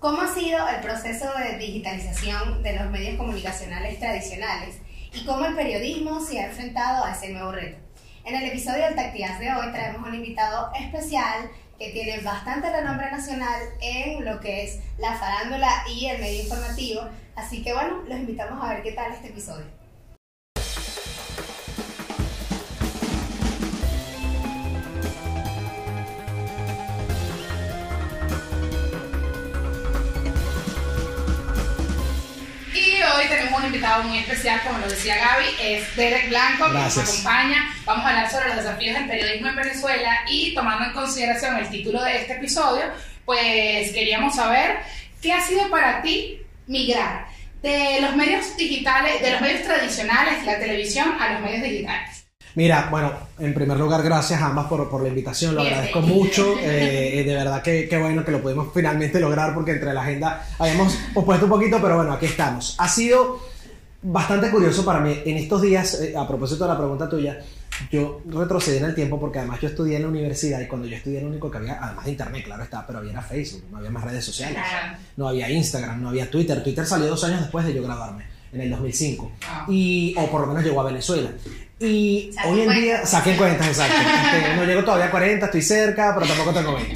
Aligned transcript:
¿Cómo 0.00 0.22
ha 0.22 0.32
sido 0.32 0.68
el 0.68 0.80
proceso 0.80 1.26
de 1.36 1.58
digitalización 1.58 2.62
de 2.62 2.76
los 2.76 2.88
medios 2.88 3.16
comunicacionales 3.16 3.98
tradicionales 3.98 4.76
y 5.12 5.24
cómo 5.24 5.44
el 5.44 5.56
periodismo 5.56 6.20
se 6.20 6.38
ha 6.38 6.46
enfrentado 6.46 7.04
a 7.04 7.10
ese 7.10 7.30
nuevo 7.30 7.50
reto? 7.50 7.78
En 8.24 8.36
el 8.36 8.44
episodio 8.44 8.84
del 8.84 8.94
Tactías 8.94 9.40
de 9.40 9.52
hoy 9.52 9.72
traemos 9.72 10.06
un 10.06 10.14
invitado 10.14 10.70
especial 10.78 11.50
que 11.80 11.90
tiene 11.90 12.20
bastante 12.20 12.70
renombre 12.70 13.10
nacional 13.10 13.60
en 13.80 14.24
lo 14.24 14.38
que 14.38 14.66
es 14.66 14.78
la 14.98 15.14
farándula 15.14 15.68
y 15.92 16.06
el 16.06 16.20
medio 16.20 16.44
informativo. 16.44 17.02
Así 17.34 17.64
que 17.64 17.74
bueno, 17.74 18.02
los 18.06 18.18
invitamos 18.20 18.64
a 18.64 18.74
ver 18.74 18.84
qué 18.84 18.92
tal 18.92 19.10
este 19.10 19.30
episodio. 19.30 19.77
Invitado 33.88 34.04
muy 34.04 34.18
especial, 34.18 34.60
como 34.66 34.78
lo 34.78 34.88
decía 34.88 35.16
Gaby, 35.16 35.44
es 35.62 35.96
Derek 35.96 36.28
Blanco, 36.28 36.66
que 36.66 36.72
nos 36.72 36.94
Gracias. 36.94 37.10
acompaña. 37.10 37.74
Vamos 37.86 38.04
a 38.04 38.08
hablar 38.08 38.30
sobre 38.30 38.48
los 38.48 38.56
desafíos 38.56 38.98
del 38.98 39.08
periodismo 39.08 39.48
en 39.48 39.56
Venezuela 39.56 40.18
y 40.30 40.54
tomando 40.54 40.84
en 40.84 40.92
consideración 40.92 41.56
el 41.56 41.68
título 41.68 42.02
de 42.02 42.16
este 42.18 42.34
episodio, 42.34 42.84
pues 43.24 43.90
queríamos 43.92 44.34
saber 44.34 44.78
qué 45.22 45.32
ha 45.32 45.40
sido 45.40 45.70
para 45.70 46.02
ti 46.02 46.40
migrar 46.66 47.26
de 47.62 48.00
los 48.02 48.14
medios 48.14 48.56
digitales, 48.56 49.22
de 49.22 49.32
los 49.32 49.40
medios 49.40 49.62
tradicionales, 49.62 50.44
la 50.44 50.58
televisión, 50.58 51.08
a 51.18 51.32
los 51.32 51.42
medios 51.42 51.62
digitales. 51.62 52.26
Mira, 52.54 52.88
bueno, 52.90 53.12
en 53.38 53.54
primer 53.54 53.78
lugar, 53.78 54.02
gracias 54.02 54.40
a 54.40 54.46
ambas 54.46 54.66
por, 54.66 54.88
por 54.90 55.02
la 55.02 55.08
invitación, 55.08 55.54
lo 55.54 55.62
agradezco 55.62 56.00
mucho. 56.02 56.56
eh, 56.60 57.22
de 57.24 57.34
verdad 57.34 57.62
que, 57.62 57.88
que 57.88 57.96
bueno 57.96 58.24
que 58.24 58.32
lo 58.32 58.42
pudimos 58.42 58.68
finalmente 58.74 59.20
lograr 59.20 59.54
porque 59.54 59.72
entre 59.72 59.94
la 59.94 60.02
agenda 60.02 60.44
habíamos 60.58 60.94
pospuesto 61.14 61.46
un 61.46 61.50
poquito, 61.50 61.78
pero 61.80 61.96
bueno, 61.96 62.12
aquí 62.12 62.26
estamos. 62.26 62.74
Ha 62.78 62.88
sido 62.88 63.40
bastante 64.02 64.50
curioso 64.50 64.84
para 64.84 65.00
mí 65.00 65.16
en 65.24 65.36
estos 65.36 65.62
días, 65.62 66.00
eh, 66.00 66.14
a 66.16 66.26
propósito 66.26 66.64
de 66.64 66.70
la 66.70 66.78
pregunta 66.78 67.08
tuya, 67.08 67.38
yo 67.92 68.20
retrocedí 68.26 68.78
en 68.78 68.84
el 68.86 68.94
tiempo 68.94 69.20
porque 69.20 69.38
además 69.38 69.60
yo 69.60 69.68
estudié 69.68 69.96
en 69.96 70.02
la 70.02 70.08
universidad 70.08 70.60
y 70.60 70.66
cuando 70.66 70.86
yo 70.88 70.96
estudié 70.96 71.20
lo 71.20 71.28
único 71.28 71.50
que 71.50 71.58
había, 71.58 71.78
además 71.82 72.04
de 72.06 72.10
internet, 72.12 72.44
claro 72.44 72.62
está, 72.64 72.86
pero 72.86 72.98
había 72.98 73.12
era 73.12 73.22
Facebook, 73.22 73.64
no 73.70 73.78
había 73.78 73.90
más 73.90 74.04
redes 74.04 74.24
sociales, 74.24 74.58
no 75.16 75.28
había 75.28 75.48
Instagram, 75.50 76.02
no 76.02 76.08
había 76.08 76.28
Twitter. 76.30 76.62
Twitter 76.62 76.84
salió 76.86 77.08
dos 77.08 77.22
años 77.24 77.40
después 77.40 77.64
de 77.66 77.74
yo 77.74 77.82
graduarme, 77.82 78.24
en 78.52 78.60
el 78.62 78.70
2005, 78.70 79.30
Ah. 79.46 79.66
y, 79.68 80.14
o 80.16 80.26
por 80.30 80.40
lo 80.42 80.46
menos 80.48 80.64
llegó 80.64 80.80
a 80.80 80.84
Venezuela. 80.84 81.30
Y 81.80 82.32
Saquen 82.34 82.52
hoy 82.52 82.60
en 82.62 82.70
día, 82.82 83.06
saquen 83.06 83.36
cuentas, 83.36 83.68
exacto. 83.68 83.94
Este, 84.38 84.56
no 84.56 84.64
llego 84.64 84.82
todavía 84.82 85.06
a 85.06 85.10
40, 85.12 85.46
estoy 85.46 85.62
cerca, 85.62 86.12
pero 86.18 86.26
tampoco 86.26 86.52
tengo 86.52 86.74
20. 86.74 86.94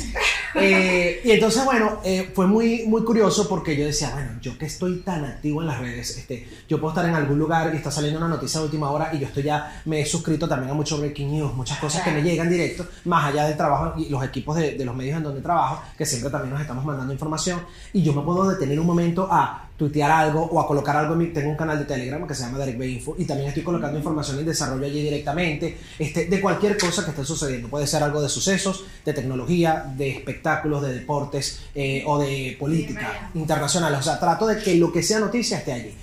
Eh, 0.55 1.21
y 1.25 1.31
entonces, 1.31 1.65
bueno, 1.65 2.01
eh, 2.05 2.31
fue 2.35 2.47
muy, 2.47 2.85
muy 2.87 3.05
curioso 3.05 3.49
porque 3.49 3.77
yo 3.77 3.87
decía, 3.87 4.11
bueno, 4.13 4.33
yo 4.41 4.57
que 4.59 4.67
estoy 4.67 5.01
tan 5.01 5.25
activo 5.25 5.63
en 5.63 5.69
las 5.69 5.81
redes, 5.81 6.19
este, 6.19 6.47
yo 6.69 6.79
puedo 6.79 6.93
estar 6.93 7.09
en 7.09 7.15
algún 7.15 7.39
lugar 7.39 7.73
y 7.73 7.79
está 7.79 7.91
saliendo 7.91 8.19
una 8.19 8.29
noticia 8.29 8.61
de 8.61 8.67
última 8.67 8.91
hora 8.91 9.11
y 9.15 9.19
yo 9.19 9.27
estoy 9.27 9.45
ya, 9.45 9.83
me 9.87 10.01
he 10.01 10.07
suscrito 10.07 10.49
también 10.49 10.71
a 10.71 10.75
mucho 10.75 10.99
breaking 10.99 11.33
news, 11.33 11.55
muchas 11.55 11.79
cosas 11.79 12.03
que 12.03 12.11
me 12.11 12.23
llegan 12.23 12.51
directo, 12.51 12.87
más 13.05 13.27
allá 13.27 13.47
del 13.47 13.57
trabajo 13.57 13.99
y 13.99 14.09
los 14.09 14.23
equipos 14.25 14.57
de, 14.57 14.73
de 14.73 14.85
los 14.85 14.95
medios 14.95 15.17
en 15.17 15.23
donde 15.23 15.41
trabajo, 15.41 15.83
que 15.97 16.05
siempre 16.05 16.31
también 16.31 16.53
nos 16.53 16.61
estamos 16.61 16.85
mandando 16.85 17.13
información 17.13 17.61
y 17.93 18.03
yo 18.03 18.13
me 18.13 18.23
puedo 18.23 18.49
detener 18.49 18.79
un 18.79 18.87
momento 18.87 19.29
a 19.31 19.69
tuitear 19.83 20.11
algo 20.13 20.45
o 20.45 20.61
a 20.61 20.67
colocar 20.67 20.97
algo 20.97 21.15
en 21.15 21.19
mi, 21.19 21.27
tengo 21.27 21.51
un 21.51 21.57
canal 21.57 21.77
de 21.77 21.85
Telegram 21.85 22.25
que 22.27 22.35
se 22.35 22.45
llama 22.45 22.59
Derek 22.59 22.81
Info 22.85 23.17
y 23.19 23.25
también 23.25 23.49
estoy 23.49 23.65
colocando 23.65 23.99
información 23.99 24.39
y 24.39 24.45
desarrollo 24.45 24.87
allí 24.87 25.03
directamente 25.03 25.77
este, 25.99 26.27
de 26.27 26.41
cualquier 26.41 26.79
cosa 26.79 27.05
que 27.05 27.11
esté 27.11 27.25
sucediendo. 27.25 27.69
Puede 27.69 27.89
ser 27.89 28.03
algo 28.03 28.23
de 28.23 28.29
sucesos 28.29 28.85
de 29.05 29.13
tecnología 29.13 29.93
de 29.97 30.11
espectáculos 30.11 30.83
de 30.83 30.95
deportes 30.95 31.63
eh, 31.75 32.05
o 32.07 32.19
de 32.21 32.57
política 32.61 33.31
internacional. 33.35 33.93
O 33.95 34.03
sea 34.03 34.21
trato 34.21 34.47
de 34.47 34.59
que 34.59 34.77
lo 34.77 34.93
que 34.93 35.03
sea 35.03 35.19
noticia 35.19 35.59
esté 35.59 35.73
allí. 35.73 35.95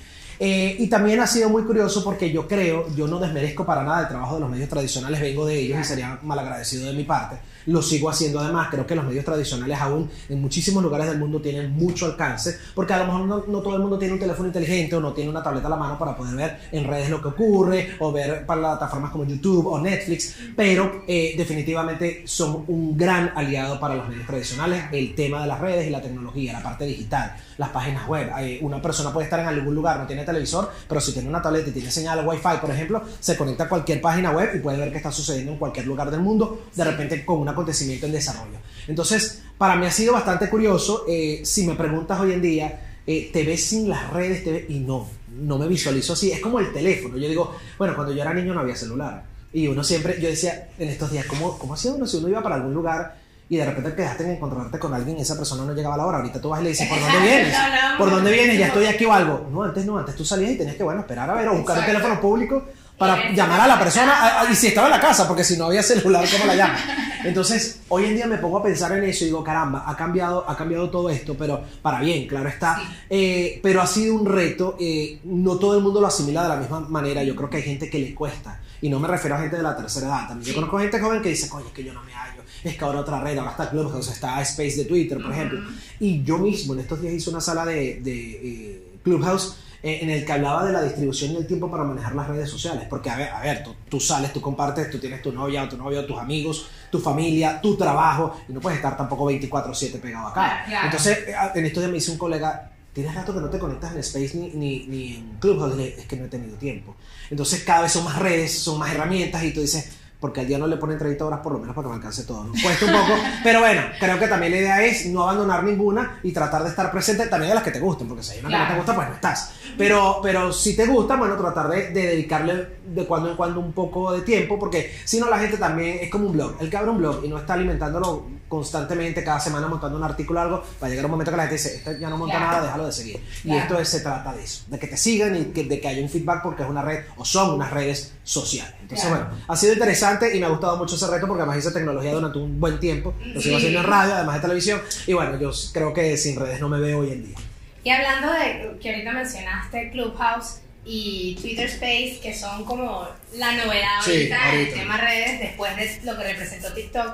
Eh, 0.41 0.77
y 0.79 0.87
también 0.87 1.19
ha 1.19 1.27
sido 1.27 1.49
muy 1.49 1.63
curioso 1.63 2.01
porque 2.03 2.31
yo 2.31 2.47
creo, 2.47 2.87
yo 2.95 3.07
no 3.07 3.19
desmerezco 3.19 3.65
para 3.65 3.83
nada 3.83 4.01
el 4.01 4.07
trabajo 4.07 4.35
de 4.35 4.41
los 4.41 4.49
medios 4.49 4.69
tradicionales, 4.69 5.19
vengo 5.19 5.45
de 5.45 5.59
ellos 5.59 5.79
y 5.81 5.83
sería 5.83 6.17
malagradecido 6.23 6.87
de 6.87 6.93
mi 6.93 7.03
parte. 7.03 7.37
Lo 7.65 7.81
sigo 7.81 8.09
haciendo 8.09 8.39
además, 8.39 8.67
creo 8.71 8.85
que 8.85 8.95
los 8.95 9.05
medios 9.05 9.25
tradicionales 9.25 9.79
aún 9.79 10.09
en 10.27 10.41
muchísimos 10.41 10.83
lugares 10.83 11.07
del 11.07 11.19
mundo 11.19 11.41
tienen 11.41 11.71
mucho 11.71 12.05
alcance, 12.05 12.57
porque 12.73 12.93
a 12.93 12.99
lo 12.99 13.05
mejor 13.05 13.21
no, 13.25 13.43
no 13.47 13.61
todo 13.61 13.75
el 13.75 13.81
mundo 13.81 13.97
tiene 13.97 14.13
un 14.13 14.19
teléfono 14.19 14.47
inteligente 14.47 14.95
o 14.95 14.99
no 14.99 15.13
tiene 15.13 15.29
una 15.29 15.43
tableta 15.43 15.67
a 15.67 15.71
la 15.71 15.75
mano 15.75 15.97
para 15.97 16.15
poder 16.15 16.35
ver 16.35 16.59
en 16.71 16.85
redes 16.85 17.09
lo 17.09 17.21
que 17.21 17.29
ocurre 17.29 17.95
o 17.99 18.11
ver 18.11 18.45
para 18.45 18.61
plataformas 18.61 19.11
como 19.11 19.25
YouTube 19.25 19.67
o 19.67 19.79
Netflix, 19.79 20.35
pero 20.55 21.03
eh, 21.07 21.33
definitivamente 21.37 22.23
son 22.25 22.63
un 22.67 22.97
gran 22.97 23.31
aliado 23.35 23.79
para 23.79 23.95
los 23.95 24.07
medios 24.07 24.25
tradicionales, 24.25 24.85
el 24.91 25.15
tema 25.15 25.41
de 25.41 25.47
las 25.47 25.59
redes 25.59 25.87
y 25.87 25.89
la 25.89 26.01
tecnología, 26.01 26.53
la 26.53 26.63
parte 26.63 26.85
digital, 26.85 27.35
las 27.57 27.69
páginas 27.69 28.07
web. 28.07 28.29
Eh, 28.39 28.59
una 28.61 28.81
persona 28.81 29.11
puede 29.11 29.25
estar 29.25 29.39
en 29.39 29.47
algún 29.47 29.75
lugar, 29.75 29.99
no 29.99 30.07
tiene 30.07 30.23
televisor, 30.23 30.71
pero 30.87 31.01
si 31.01 31.13
tiene 31.13 31.29
una 31.29 31.41
tableta 31.41 31.69
y 31.69 31.73
tiene 31.73 31.91
señal 31.91 32.25
Wi-Fi, 32.25 32.57
por 32.61 32.71
ejemplo, 32.71 33.03
se 33.19 33.35
conecta 33.37 33.65
a 33.65 33.69
cualquier 33.69 34.01
página 34.01 34.31
web 34.31 34.51
y 34.55 34.59
puede 34.59 34.77
ver 34.77 34.91
qué 34.91 34.97
está 34.97 35.11
sucediendo 35.11 35.51
en 35.53 35.57
cualquier 35.57 35.85
lugar 35.85 36.11
del 36.11 36.21
mundo, 36.21 36.63
de 36.73 36.83
repente 36.83 37.25
con 37.25 37.39
un 37.49 37.53
acontecimiento 37.55 38.05
en 38.05 38.11
desarrollo. 38.11 38.57
Entonces, 38.87 39.41
para 39.57 39.75
mí 39.75 39.85
ha 39.85 39.91
sido 39.91 40.13
bastante 40.13 40.49
curioso. 40.49 41.05
eh, 41.07 41.41
si 41.43 41.65
me 41.67 41.75
preguntas 41.75 42.19
hoy 42.19 42.33
en 42.33 42.41
día, 42.41 42.79
eh, 43.05 43.29
¿te 43.33 43.43
ves 43.43 43.65
sin 43.65 43.89
las 43.89 44.09
redes? 44.11 44.43
Te 44.43 44.51
ves- 44.51 44.65
Y 44.69 44.79
no, 44.79 45.07
no 45.35 45.57
me 45.57 45.67
visualizo 45.67 46.13
así. 46.13 46.31
Es 46.31 46.39
como 46.39 46.59
el 46.59 46.71
teléfono. 46.71 47.17
Yo 47.17 47.27
digo, 47.27 47.55
bueno, 47.77 47.95
cuando 47.95 48.13
yo 48.13 48.21
era 48.21 48.33
niño 48.33 48.53
no 48.53 48.59
había 48.61 48.75
celular. 48.75 49.23
Y 49.51 49.67
uno 49.67 49.83
siempre, 49.83 50.19
yo 50.21 50.29
decía 50.29 50.69
en 50.77 50.89
estos 50.89 51.11
días, 51.11 51.25
¿cómo, 51.25 51.57
cómo 51.57 51.73
hacía 51.73 51.91
uno 51.91 52.05
si 52.05 52.17
uno 52.17 52.29
iba 52.29 52.41
para 52.43 52.55
algún 52.55 52.73
lugar 52.73 53.15
y 53.49 53.57
de 53.57 53.65
repente 53.65 53.95
quedaste 53.95 54.23
en 54.23 54.29
encontrarte 54.31 54.77
con 54.77 54.93
alguien 54.93 55.17
y 55.17 55.21
esa 55.21 55.35
persona 55.35 55.65
no 55.65 55.73
llegaba 55.73 55.95
a 55.95 55.97
la 55.97 56.05
hora? 56.05 56.17
Ahorita 56.19 56.39
tú 56.39 56.49
vas 56.49 56.61
y 56.61 56.65
le 56.65 56.69
dices, 56.69 56.87
¿por 56.87 56.99
dónde 56.99 57.19
vienes? 57.27 57.55
¿Por 57.97 58.11
dónde 58.11 58.31
vienes? 58.31 58.59
Ya 58.59 58.67
estoy 58.67 58.85
aquí 58.85 59.05
o 59.05 59.11
algo. 59.13 59.49
No, 59.51 59.63
antes 59.63 59.85
no, 59.87 59.97
antes 59.97 60.15
tú 60.15 60.23
salías 60.23 60.51
y 60.51 60.57
tenías 60.57 60.75
que, 60.75 60.83
bueno, 60.83 61.01
esperar 61.01 61.27
a 61.29 61.33
ver 61.33 61.47
o 61.47 61.55
buscar 61.57 61.77
un 61.77 61.83
Exacto. 61.83 61.91
teléfono 61.99 62.21
público 62.21 62.63
para 62.99 63.31
llamar 63.31 63.61
a 63.61 63.67
la 63.67 63.79
persona 63.79 64.43
y 64.51 64.55
si 64.55 64.67
estaba 64.67 64.87
en 64.87 64.91
la 64.91 64.99
casa, 64.99 65.25
porque 65.25 65.43
si 65.43 65.57
no 65.57 65.65
había 65.65 65.81
celular, 65.81 66.25
¿cómo 66.29 66.45
la 66.45 66.55
llama? 66.55 66.77
Entonces, 67.23 67.79
hoy 67.87 68.05
en 68.05 68.15
día 68.15 68.27
me 68.27 68.37
pongo 68.37 68.57
a 68.57 68.63
pensar 68.63 68.91
en 68.91 69.05
eso 69.05 69.23
y 69.23 69.27
digo, 69.27 69.41
caramba, 69.41 69.83
ha 69.87 69.95
cambiado, 69.95 70.43
ha 70.47 70.55
cambiado 70.55 70.89
todo 70.89 71.09
esto, 71.09 71.35
pero 71.37 71.63
para 71.81 72.01
bien, 72.01 72.27
claro 72.27 72.49
está. 72.49 72.77
Sí. 72.77 72.83
Eh, 73.09 73.59
pero 73.63 73.81
ha 73.81 73.87
sido 73.87 74.15
un 74.15 74.25
reto, 74.25 74.75
eh, 74.79 75.19
no 75.23 75.57
todo 75.57 75.77
el 75.77 75.83
mundo 75.83 76.01
lo 76.01 76.07
asimila 76.07 76.43
de 76.43 76.49
la 76.49 76.55
misma 76.57 76.81
manera, 76.81 77.23
yo 77.23 77.35
creo 77.35 77.49
que 77.49 77.57
hay 77.57 77.63
gente 77.63 77.89
que 77.89 77.99
le 77.99 78.13
cuesta, 78.13 78.59
y 78.81 78.89
no 78.89 78.99
me 78.99 79.07
refiero 79.07 79.35
a 79.37 79.39
gente 79.39 79.55
de 79.55 79.63
la 79.63 79.77
tercera 79.77 80.07
edad, 80.07 80.27
también 80.27 80.49
yo 80.49 80.55
conozco 80.55 80.79
gente 80.79 80.99
joven 80.99 81.21
que 81.21 81.29
dice, 81.29 81.47
coño, 81.47 81.67
es 81.67 81.73
que 81.73 81.83
yo 81.85 81.93
no 81.93 82.03
me 82.03 82.11
hallo, 82.11 82.41
es 82.65 82.77
que 82.77 82.83
ahora 82.83 82.99
otra 82.99 83.21
red, 83.21 83.37
ahora 83.37 83.51
está 83.51 83.69
Clubhouse, 83.69 84.09
está 84.09 84.41
Space 84.41 84.75
de 84.75 84.85
Twitter, 84.85 85.21
por 85.21 85.31
ejemplo, 85.31 85.61
y 86.01 86.21
yo 86.23 86.37
mismo 86.37 86.73
en 86.73 86.81
estos 86.81 87.01
días 87.01 87.13
hice 87.13 87.29
una 87.29 87.39
sala 87.39 87.65
de, 87.65 88.01
de, 88.01 88.29
eh, 88.31 88.83
Clubhouse 89.03 89.55
en 89.81 90.09
el 90.09 90.25
que 90.25 90.31
hablaba 90.31 90.65
de 90.65 90.73
la 90.73 90.81
distribución 90.83 91.31
y 91.31 91.37
el 91.37 91.47
tiempo 91.47 91.71
para 91.71 91.83
manejar 91.83 92.13
las 92.15 92.27
redes 92.27 92.49
sociales. 92.49 92.85
Porque, 92.89 93.09
a 93.09 93.15
ver, 93.15 93.29
a 93.29 93.41
ver 93.41 93.63
tú, 93.63 93.75
tú 93.89 93.99
sales, 93.99 94.33
tú 94.33 94.41
compartes, 94.41 94.89
tú 94.89 94.99
tienes 94.99 95.21
tu 95.21 95.31
novia 95.31 95.63
o 95.63 95.69
tu 95.69 95.77
novio, 95.77 96.05
tus 96.05 96.17
amigos, 96.17 96.69
tu 96.91 96.99
familia, 96.99 97.61
tu 97.61 97.77
trabajo, 97.77 98.41
y 98.47 98.53
no 98.53 98.59
puedes 98.59 98.77
estar 98.77 98.97
tampoco 98.97 99.31
24-7 99.31 99.99
pegado 99.99 100.27
acá. 100.27 100.63
Claro. 100.67 100.85
Entonces, 100.85 101.19
eh, 101.27 101.35
en 101.55 101.65
estos 101.65 101.81
días 101.81 101.91
me 101.91 101.97
dice 101.97 102.11
un 102.11 102.17
colega, 102.17 102.71
tienes 102.93 103.15
rato 103.15 103.33
que 103.33 103.39
no 103.39 103.49
te 103.49 103.59
conectas 103.59 103.93
en 103.93 103.99
Space 103.99 104.31
ni, 104.37 104.49
ni, 104.49 104.87
ni 104.87 105.15
en 105.15 105.37
Clubhouse. 105.39 105.77
Es 105.79 106.05
que 106.05 106.17
no 106.17 106.25
he 106.25 106.29
tenido 106.29 106.57
tiempo. 106.57 106.95
Entonces, 107.29 107.63
cada 107.63 107.83
vez 107.83 107.91
son 107.91 108.03
más 108.03 108.19
redes, 108.19 108.59
son 108.59 108.79
más 108.79 108.91
herramientas, 108.93 109.43
y 109.43 109.53
tú 109.53 109.61
dices, 109.61 109.91
porque 110.19 110.41
al 110.41 110.47
día 110.47 110.57
no 110.57 110.67
le 110.67 110.75
ponen 110.77 110.97
30 110.97 111.25
horas 111.25 111.39
por 111.41 111.53
lo 111.53 111.59
menos 111.59 111.73
para 111.75 111.85
que 111.85 111.89
me 111.91 111.95
alcance 111.95 112.23
todo. 112.23 112.43
¿no? 112.43 112.51
Cuesta 112.61 112.85
un 112.85 112.91
poco, 112.91 113.13
pero 113.43 113.59
bueno, 113.61 113.81
creo 113.99 114.19
que 114.19 114.27
también 114.27 114.51
la 114.51 114.57
idea 114.59 114.83
es 114.83 115.05
no 115.07 115.23
abandonar 115.23 115.63
ninguna 115.63 116.19
y 116.23 116.31
tratar 116.33 116.63
de 116.63 116.69
estar 116.69 116.91
presente 116.91 117.25
también 117.27 117.49
de 117.49 117.55
las 117.55 117.63
que 117.63 117.71
te 117.71 117.79
gusten, 117.79 118.07
porque 118.07 118.23
si 118.23 118.33
hay 118.33 118.39
una 118.39 118.49
que 118.49 118.51
no 118.53 118.57
Claro. 118.59 118.71
te 118.73 118.77
gusta, 118.79 118.95
pues 118.95 119.07
no 119.09 119.15
estás. 119.15 119.51
Pero, 119.77 120.19
pero 120.21 120.51
si 120.51 120.75
te 120.75 120.85
gusta, 120.85 121.15
bueno, 121.15 121.35
tratar 121.37 121.69
de, 121.69 121.89
de 121.91 122.07
dedicarle 122.07 122.79
de 122.85 123.05
cuando 123.05 123.29
en 123.29 123.37
cuando 123.37 123.59
un 123.61 123.71
poco 123.71 124.11
de 124.11 124.21
tiempo, 124.21 124.59
porque 124.59 124.93
si 125.05 125.19
no 125.19 125.29
la 125.29 125.39
gente 125.39 125.57
también 125.57 125.99
es 126.01 126.09
como 126.09 126.25
un 126.27 126.33
blog. 126.33 126.55
El 126.59 126.69
que 126.69 126.75
abre 126.77 126.89
un 126.91 126.97
blog 126.97 127.23
y 127.23 127.29
no 127.29 127.37
está 127.37 127.53
alimentándolo 127.53 128.25
constantemente, 128.49 129.23
cada 129.23 129.39
semana 129.39 129.67
montando 129.67 129.95
un 129.97 130.03
artículo 130.03 130.39
o 130.39 130.43
algo, 130.43 130.63
va 130.83 130.87
a 130.87 130.89
llegar 130.89 131.05
un 131.05 131.11
momento 131.11 131.31
que 131.31 131.37
la 131.37 131.43
gente 131.43 131.55
dice, 131.55 131.75
este 131.77 131.99
ya 131.99 132.09
no 132.09 132.17
monta 132.17 132.35
Claro. 132.37 132.51
nada, 132.51 132.63
déjalo 132.65 132.85
de 132.87 132.91
seguir. 132.91 133.23
Y 133.43 133.47
Claro. 133.49 133.61
esto 133.61 133.79
es- 133.79 133.89
se 133.89 133.99
trata 134.01 134.33
de 134.33 134.43
eso, 134.43 134.63
de 134.67 134.79
que 134.79 134.87
te 134.87 134.97
sigan 134.97 135.35
y 135.35 135.45
que, 135.45 135.63
de 135.63 135.79
que 135.79 135.87
haya 135.87 136.01
un 136.01 136.09
feedback 136.09 136.41
porque 136.41 136.63
es 136.63 136.69
una 136.69 136.81
red 136.81 137.05
o 137.17 137.23
son 137.23 137.51
unas 137.53 137.71
redes 137.71 138.13
sociales. 138.23 138.73
Entonces, 138.81 139.07
Claro. 139.07 139.25
bueno, 139.27 139.43
ha 139.47 139.55
sido 139.55 139.73
interesante 139.73 140.08
y 140.33 140.39
me 140.39 140.45
ha 140.45 140.49
gustado 140.49 140.77
mucho 140.77 140.95
ese 140.95 141.07
reto 141.07 141.27
porque 141.27 141.41
además 141.43 141.57
hice 141.59 141.71
tecnología 141.71 142.13
durante 142.13 142.37
un 142.39 142.59
buen 142.59 142.79
tiempo. 142.79 143.13
Lo 143.19 143.41
sigo 143.41 143.55
Sí. 143.57 143.65
haciendo 143.65 143.79
en 143.79 143.85
radio, 143.85 144.13
además 144.15 144.35
de 144.35 144.41
televisión. 144.41 144.81
Y 145.07 145.13
bueno, 145.13 145.39
yo 145.39 145.51
creo 145.73 145.93
que 145.93 146.17
sin 146.17 146.39
redes 146.39 146.59
no 146.59 146.69
me 146.69 146.79
veo 146.79 146.99
hoy 146.99 147.11
en 147.11 147.25
día. 147.27 147.37
Y 147.83 147.89
hablando 147.91 148.31
de 148.33 148.77
que 148.79 148.89
ahorita 148.89 149.11
mencionaste 149.11 149.89
Clubhouse 149.91 150.59
y 150.85 151.37
Twitter 151.41 151.65
Space, 151.67 152.19
que 152.21 152.33
son 152.33 152.63
como 152.65 153.07
la 153.35 153.51
novedad 153.53 154.01
Sí, 154.03 154.11
ahorita, 154.31 154.53
en 154.53 154.59
el 154.59 154.73
tema 154.73 154.97
redes, 154.97 155.39
después 155.39 155.75
de 155.75 155.99
lo 156.03 156.17
que 156.17 156.23
representó 156.23 156.73
TikTok, 156.73 157.13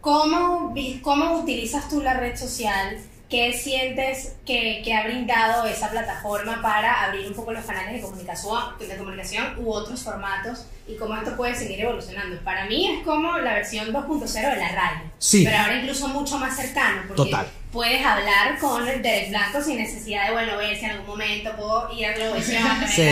¿cómo, 0.00 0.74
¿cómo 1.02 1.38
utilizas 1.40 1.88
tú 1.88 2.00
la 2.02 2.14
red 2.14 2.36
social? 2.36 2.98
¿Qué 3.34 3.50
¿qué 3.50 3.58
sientes 3.58 4.36
que, 4.46 4.80
que, 4.84 4.94
ha 4.94 5.02
brindado 5.04 5.66
esa 5.66 5.90
plataforma 5.90 6.62
para 6.62 7.02
abrir 7.02 7.26
un 7.26 7.34
poco 7.34 7.52
los 7.52 7.64
canales 7.64 7.94
de 7.94 8.00
comunicación, 8.00 8.78
de 8.78 8.96
comunicación 8.96 9.54
u 9.58 9.72
otros 9.72 10.04
formatos 10.04 10.66
y 10.86 10.94
cómo 10.96 11.16
esto 11.16 11.36
puede 11.36 11.56
seguir 11.56 11.80
evolucionando? 11.80 12.38
Para 12.44 12.66
mí 12.66 12.88
es 12.94 13.04
como 13.04 13.36
la 13.38 13.54
versión 13.54 13.92
2.0 13.92 14.32
de 14.32 14.56
la 14.56 14.68
radio, 14.68 15.10
Sí. 15.18 15.42
pero 15.44 15.58
ahora 15.58 15.78
incluso 15.78 16.06
mucho 16.08 16.38
más 16.38 16.54
cercano, 16.54 17.02
porque 17.08 17.24
Total. 17.24 17.46
puedes 17.72 18.06
hablar 18.06 18.56
con 18.60 18.86
Derek 18.86 19.30
Blanco 19.30 19.60
sin 19.60 19.78
necesidad 19.78 20.28
de, 20.28 20.32
bueno, 20.32 20.56
ver 20.56 20.76
si 20.76 20.84
en 20.84 20.92
algún 20.92 21.06
momento 21.08 21.56
puedo 21.56 21.92
ir 21.92 22.06
a 22.06 22.12
Globovisión, 22.12 22.62
Sí. 22.88 23.08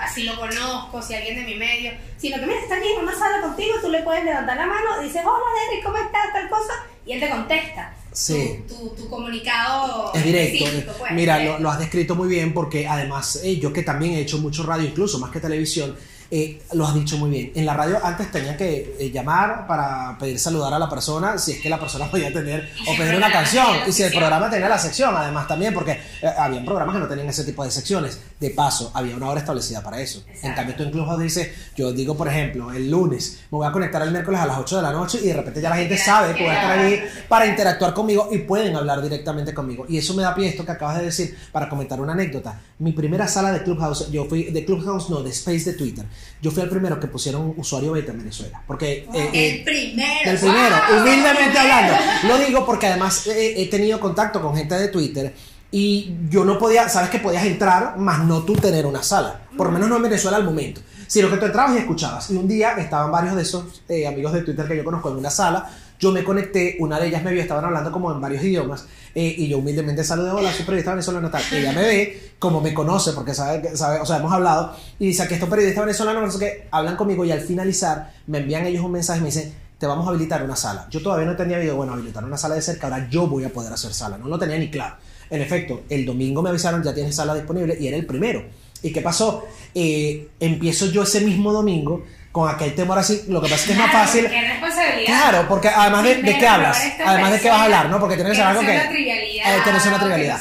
así 0.00 0.22
lo 0.22 0.36
conozco, 0.36 1.02
si 1.02 1.16
alguien 1.16 1.34
de 1.34 1.42
mi 1.42 1.56
medio, 1.56 1.90
sino 2.18 2.38
que 2.38 2.46
mira, 2.46 2.60
está 2.60 2.76
aquí 2.76 2.86
en 2.96 3.02
una 3.02 3.18
sala 3.18 3.40
contigo, 3.40 3.74
tú 3.82 3.90
le 3.90 4.02
puedes 4.02 4.24
levantar 4.24 4.56
la 4.56 4.66
mano, 4.66 5.00
dices, 5.02 5.22
hola 5.24 5.44
Derek, 5.70 5.84
¿cómo 5.84 5.96
estás? 5.96 6.32
Tal 6.32 6.48
cosa, 6.48 6.72
y 7.04 7.14
él 7.14 7.20
te 7.20 7.28
contesta. 7.28 7.94
Sí. 8.12 8.64
Tu, 8.68 8.74
tu, 8.74 8.88
tu 8.90 9.08
comunicado 9.08 10.12
Es 10.14 10.24
directo. 10.24 10.64
pues. 10.98 11.12
Mira, 11.12 11.42
lo, 11.44 11.58
lo 11.60 11.70
has 11.70 11.78
descrito 11.78 12.14
muy 12.14 12.28
bien 12.28 12.52
porque 12.52 12.86
además 12.86 13.40
eh, 13.44 13.58
yo 13.58 13.72
que 13.72 13.82
también 13.82 14.14
he 14.14 14.20
hecho 14.20 14.38
mucho 14.38 14.64
radio, 14.64 14.88
incluso 14.88 15.18
más 15.18 15.30
que 15.30 15.40
televisión, 15.40 15.96
eh, 16.30 16.62
lo 16.74 16.86
has 16.86 16.94
dicho 16.94 17.16
muy 17.18 17.30
bien. 17.30 17.52
En 17.54 17.66
la 17.66 17.74
radio 17.74 17.98
antes 18.02 18.30
tenía 18.30 18.56
que 18.56 18.96
eh, 18.98 19.10
llamar 19.10 19.66
para 19.66 20.16
pedir 20.18 20.38
saludar 20.38 20.72
a 20.72 20.78
la 20.78 20.88
persona 20.88 21.36
si 21.38 21.52
es 21.52 21.60
que 21.60 21.68
la 21.68 21.78
persona 21.80 22.06
podía 22.10 22.32
tener 22.32 22.70
o 22.86 22.96
pedir 22.96 23.16
una 23.16 23.32
canción 23.32 23.66
y 23.86 23.92
si 23.92 24.04
el 24.04 24.12
programa 24.12 24.48
tenía 24.48 24.68
la 24.68 24.78
sección 24.78 25.14
además 25.16 25.48
también 25.48 25.74
porque 25.74 25.92
eh, 25.92 26.26
había 26.38 26.64
programas 26.64 26.94
que 26.94 27.00
no 27.00 27.08
tenían 27.08 27.28
ese 27.28 27.44
tipo 27.44 27.64
de 27.64 27.70
secciones. 27.70 28.20
De 28.38 28.50
paso, 28.50 28.90
había 28.94 29.16
una 29.16 29.28
hora 29.28 29.40
establecida 29.40 29.82
para 29.82 30.00
eso. 30.00 30.24
En 30.42 30.54
cambio 30.54 30.74
tú 30.74 30.82
en 30.84 30.90
Clubhouse 30.90 31.20
dices, 31.20 31.48
yo 31.76 31.92
digo 31.92 32.16
por 32.16 32.28
ejemplo, 32.28 32.72
el 32.72 32.90
lunes 32.90 33.40
me 33.50 33.58
voy 33.58 33.66
a 33.66 33.72
conectar 33.72 34.00
el 34.02 34.12
miércoles 34.12 34.40
a 34.40 34.46
las 34.46 34.58
8 34.58 34.76
de 34.76 34.82
la 34.82 34.92
noche 34.92 35.18
y 35.22 35.26
de 35.26 35.34
repente 35.34 35.60
ya 35.60 35.68
la 35.68 35.76
gente 35.76 35.98
sabe 35.98 36.34
que 36.34 36.44
voy 36.44 36.52
a 36.52 36.54
estar 36.54 36.78
ahí 36.78 37.02
para 37.28 37.46
interactuar 37.46 37.92
conmigo 37.92 38.28
y 38.30 38.38
pueden 38.38 38.76
hablar 38.76 39.02
directamente 39.02 39.52
conmigo. 39.52 39.84
Y 39.88 39.98
eso 39.98 40.14
me 40.14 40.22
da 40.22 40.34
pie 40.34 40.48
esto 40.48 40.64
que 40.64 40.72
acabas 40.72 40.98
de 40.98 41.06
decir 41.06 41.36
para 41.52 41.68
comentar 41.68 42.00
una 42.00 42.12
anécdota. 42.12 42.60
Mi 42.78 42.92
primera 42.92 43.26
sala 43.28 43.52
de 43.52 43.62
Clubhouse, 43.62 44.10
yo 44.10 44.24
fui 44.26 44.44
de 44.44 44.64
Clubhouse, 44.64 45.10
no, 45.10 45.22
de 45.22 45.30
Space 45.30 45.70
de 45.70 45.72
Twitter. 45.74 46.06
Yo 46.42 46.50
fui 46.50 46.62
el 46.62 46.68
primero 46.70 46.98
que 46.98 47.06
pusieron 47.06 47.42
un 47.42 47.54
usuario 47.56 47.92
beta 47.92 48.12
en 48.12 48.18
Venezuela. 48.18 48.62
Porque... 48.66 49.06
eh, 49.14 49.30
eh, 49.32 49.56
el 49.58 49.64
primero. 49.64 50.30
el 50.30 50.38
primero, 50.38 50.76
¡Wow! 50.90 51.00
humildemente 51.02 51.58
hablando. 51.58 51.94
Lo 52.28 52.38
digo 52.38 52.64
porque 52.64 52.86
además 52.86 53.26
he, 53.26 53.62
he 53.62 53.66
tenido 53.66 54.00
contacto 54.00 54.40
con 54.40 54.56
gente 54.56 54.74
de 54.74 54.88
Twitter 54.88 55.34
y 55.72 56.14
yo 56.28 56.44
no 56.44 56.58
podía, 56.58 56.88
sabes 56.88 57.10
que 57.10 57.18
podías 57.18 57.44
entrar, 57.44 57.96
más 57.96 58.24
no 58.24 58.42
tú 58.42 58.54
tener 58.54 58.86
una 58.86 59.02
sala. 59.02 59.42
Por 59.56 59.66
lo 59.68 59.72
menos 59.72 59.88
no 59.88 59.96
en 59.96 60.02
Venezuela 60.02 60.36
al 60.36 60.44
momento. 60.44 60.80
Sino 61.06 61.28
que 61.30 61.36
tú 61.36 61.46
entrabas 61.46 61.74
y 61.74 61.78
escuchabas. 61.78 62.30
Y 62.30 62.36
un 62.36 62.48
día 62.48 62.72
estaban 62.72 63.10
varios 63.10 63.36
de 63.36 63.42
esos 63.42 63.82
eh, 63.88 64.06
amigos 64.06 64.32
de 64.32 64.42
Twitter 64.42 64.66
que 64.66 64.76
yo 64.76 64.84
conozco 64.84 65.10
en 65.10 65.16
una 65.16 65.30
sala. 65.30 65.70
Yo 66.00 66.10
me 66.12 66.24
conecté, 66.24 66.76
una 66.80 66.98
de 66.98 67.08
ellas 67.08 67.22
me 67.22 67.30
vio, 67.30 67.42
estaban 67.42 67.64
hablando 67.64 67.92
como 67.92 68.10
en 68.10 68.20
varios 68.20 68.42
idiomas. 68.42 68.86
eh, 69.14 69.34
y 69.36 69.48
yo 69.48 69.58
humildemente 69.58 70.02
saludé, 70.02 70.30
hola, 70.30 70.50
soy 70.50 70.64
periodista 70.64 70.92
venezolano 70.92 71.30
tal. 71.30 71.42
Ella 71.52 71.72
me 71.72 71.82
ve, 71.82 72.32
como 72.38 72.62
me 72.62 72.72
conoce, 72.72 73.12
porque 73.12 73.34
sabe, 73.34 73.76
sabe, 73.76 74.00
o 74.00 74.06
sea, 74.06 74.16
hemos 74.16 74.32
hablado. 74.32 74.74
Y 74.98 75.08
dice 75.08 75.28
que 75.28 75.34
estos 75.34 75.48
periodistas 75.50 75.84
venezolanos, 75.84 76.22
no 76.22 76.30
sé 76.30 76.38
qué, 76.38 76.68
hablan 76.70 76.96
conmigo 76.96 77.24
y 77.26 77.32
al 77.32 77.40
finalizar 77.42 78.14
me 78.26 78.38
envían 78.38 78.66
ellos 78.66 78.82
un 78.82 78.92
mensaje 78.92 79.18
y 79.18 79.22
me 79.22 79.28
dicen, 79.28 79.52
te 79.78 79.86
vamos 79.86 80.06
a 80.06 80.10
habilitar 80.10 80.42
una 80.42 80.56
sala. 80.56 80.86
Yo 80.90 81.02
todavía 81.02 81.26
no 81.26 81.36
tenía 81.36 81.58
video, 81.58 81.76
bueno, 81.76 81.92
habilitar 81.92 82.24
una 82.24 82.38
sala 82.38 82.54
de 82.54 82.62
cerca, 82.62 82.86
ahora 82.86 83.08
yo 83.10 83.26
voy 83.26 83.44
a 83.44 83.50
poder 83.50 83.72
hacer 83.72 83.92
sala. 83.92 84.16
No 84.16 84.28
lo 84.28 84.38
tenía 84.38 84.56
ni 84.56 84.70
claro. 84.70 84.96
En 85.28 85.42
efecto, 85.42 85.82
el 85.90 86.06
domingo 86.06 86.40
me 86.40 86.48
avisaron, 86.48 86.82
ya 86.82 86.94
tienes 86.94 87.14
sala 87.14 87.34
disponible 87.34 87.76
y 87.78 87.86
era 87.88 87.96
el 87.98 88.06
primero. 88.06 88.42
¿Y 88.82 88.90
qué 88.92 89.02
pasó? 89.02 89.44
Eh, 89.74 90.28
empiezo 90.40 90.86
yo 90.86 91.02
ese 91.02 91.20
mismo 91.20 91.52
domingo 91.52 92.04
con 92.32 92.48
aquel 92.48 92.74
temor 92.76 92.96
así, 92.98 93.22
lo 93.28 93.40
que 93.40 93.48
pasa 93.48 93.56
es 93.62 93.66
que 93.66 93.72
es 93.72 93.78
más 93.78 93.90
fácil. 93.92 94.28
Qué 94.28 94.40
responsabilidad. 94.40 95.06
Claro, 95.06 95.48
porque 95.48 95.68
además 95.68 96.04
de, 96.04 96.14
de 96.22 96.38
qué 96.38 96.46
hablas, 96.46 96.80
además 97.04 97.32
de 97.32 97.40
qué 97.40 97.48
vas 97.50 97.58
a 97.60 97.64
hablar, 97.64 97.88
¿no? 97.90 97.98
Porque 97.98 98.14
tiene 98.14 98.30
que 98.30 98.36
ser 98.36 98.44
algo 98.46 98.60
que... 98.60 98.70
una 98.70 98.88
trivialidad, 98.88 99.56
eh, 99.56 99.60
que 99.64 99.72
no 99.72 99.80
sea 99.80 99.88
una 99.90 99.98
trivialidad. 100.00 100.40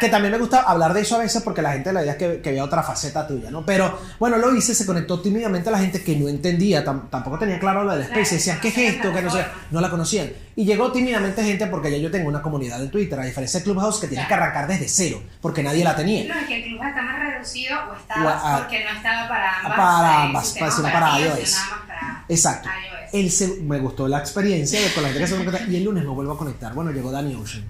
Que 0.00 0.08
también 0.08 0.32
me 0.32 0.38
gusta 0.38 0.62
hablar 0.62 0.92
de 0.92 1.00
eso 1.02 1.14
a 1.14 1.18
veces 1.20 1.40
porque 1.42 1.62
la 1.62 1.72
gente 1.72 1.92
la 1.92 2.02
idea 2.02 2.12
es 2.12 2.18
que, 2.18 2.40
que 2.40 2.50
vea 2.50 2.64
otra 2.64 2.82
faceta 2.82 3.26
tuya, 3.26 3.50
¿no? 3.52 3.64
Pero 3.64 3.96
bueno, 4.18 4.36
lo 4.36 4.54
hice, 4.54 4.74
se 4.74 4.84
conectó 4.84 5.20
tímidamente 5.20 5.70
la 5.70 5.78
gente 5.78 6.02
que 6.02 6.16
no 6.16 6.28
entendía, 6.28 6.84
tam- 6.84 7.08
tampoco 7.08 7.38
tenía 7.38 7.58
claro 7.60 7.84
lo 7.84 7.92
del 7.92 8.04
Claro, 8.06 8.20
Space, 8.20 8.34
decían, 8.36 8.58
¿qué 8.60 8.68
es 8.68 8.76
esto? 8.78 9.08
la 9.10 9.14
Que 9.14 9.22
no 9.22 9.30
sé, 9.30 9.44
no 9.70 9.80
la 9.80 9.90
conocían. 9.90 10.30
Y 10.56 10.64
llegó 10.64 10.90
tímidamente 10.92 11.42
gente 11.44 11.66
porque 11.68 11.90
ya 11.90 11.98
yo 11.98 12.10
tengo 12.10 12.28
una 12.28 12.42
comunidad 12.42 12.82
en 12.82 12.90
Twitter, 12.90 13.18
a 13.18 13.24
diferencia 13.24 13.60
de 13.60 13.64
Clubhouse 13.64 14.00
que 14.00 14.08
tienes 14.08 14.26
que 14.26 14.34
arrancar 14.34 14.66
desde 14.66 14.88
cero, 14.88 15.22
porque 15.40 15.62
nadie 15.62 15.84
la 15.84 15.94
tenía. 15.94 16.24
No, 16.34 16.40
es 16.40 16.46
que 16.48 16.56
el 16.56 16.64
club 16.64 16.82
está 16.84 17.00
más 17.00 17.16
reducido 17.42 17.78
o 17.90 17.94
estaba 17.96 18.58
porque 18.58 18.84
no 18.84 18.90
estaba 18.96 19.28
para 19.28 19.58
ambas. 19.60 19.76
para 19.76 20.22
ambas, 20.22 20.56
para 20.58 20.76
operativos, 20.76 21.38
iOS. 21.38 21.48
sino 21.48 21.60
nada 21.62 21.76
más 21.76 21.86
para 21.86 22.24
Exacto. 22.28 22.68
iOS. 22.68 23.14
El 23.14 23.30
se- 23.30 23.60
me 23.62 23.78
gustó 23.78 24.08
la 24.08 24.18
experiencia 24.18 24.80
de 24.80 24.92
con 24.94 25.02
la 25.02 25.10
gente 25.10 25.66
y 25.70 25.76
el 25.76 25.84
lunes 25.84 26.02
me 26.04 26.10
vuelvo 26.10 26.32
a 26.32 26.38
conectar. 26.38 26.72
Bueno, 26.74 26.90
llegó 26.92 27.10
Danny 27.10 27.34
Ocean. 27.34 27.64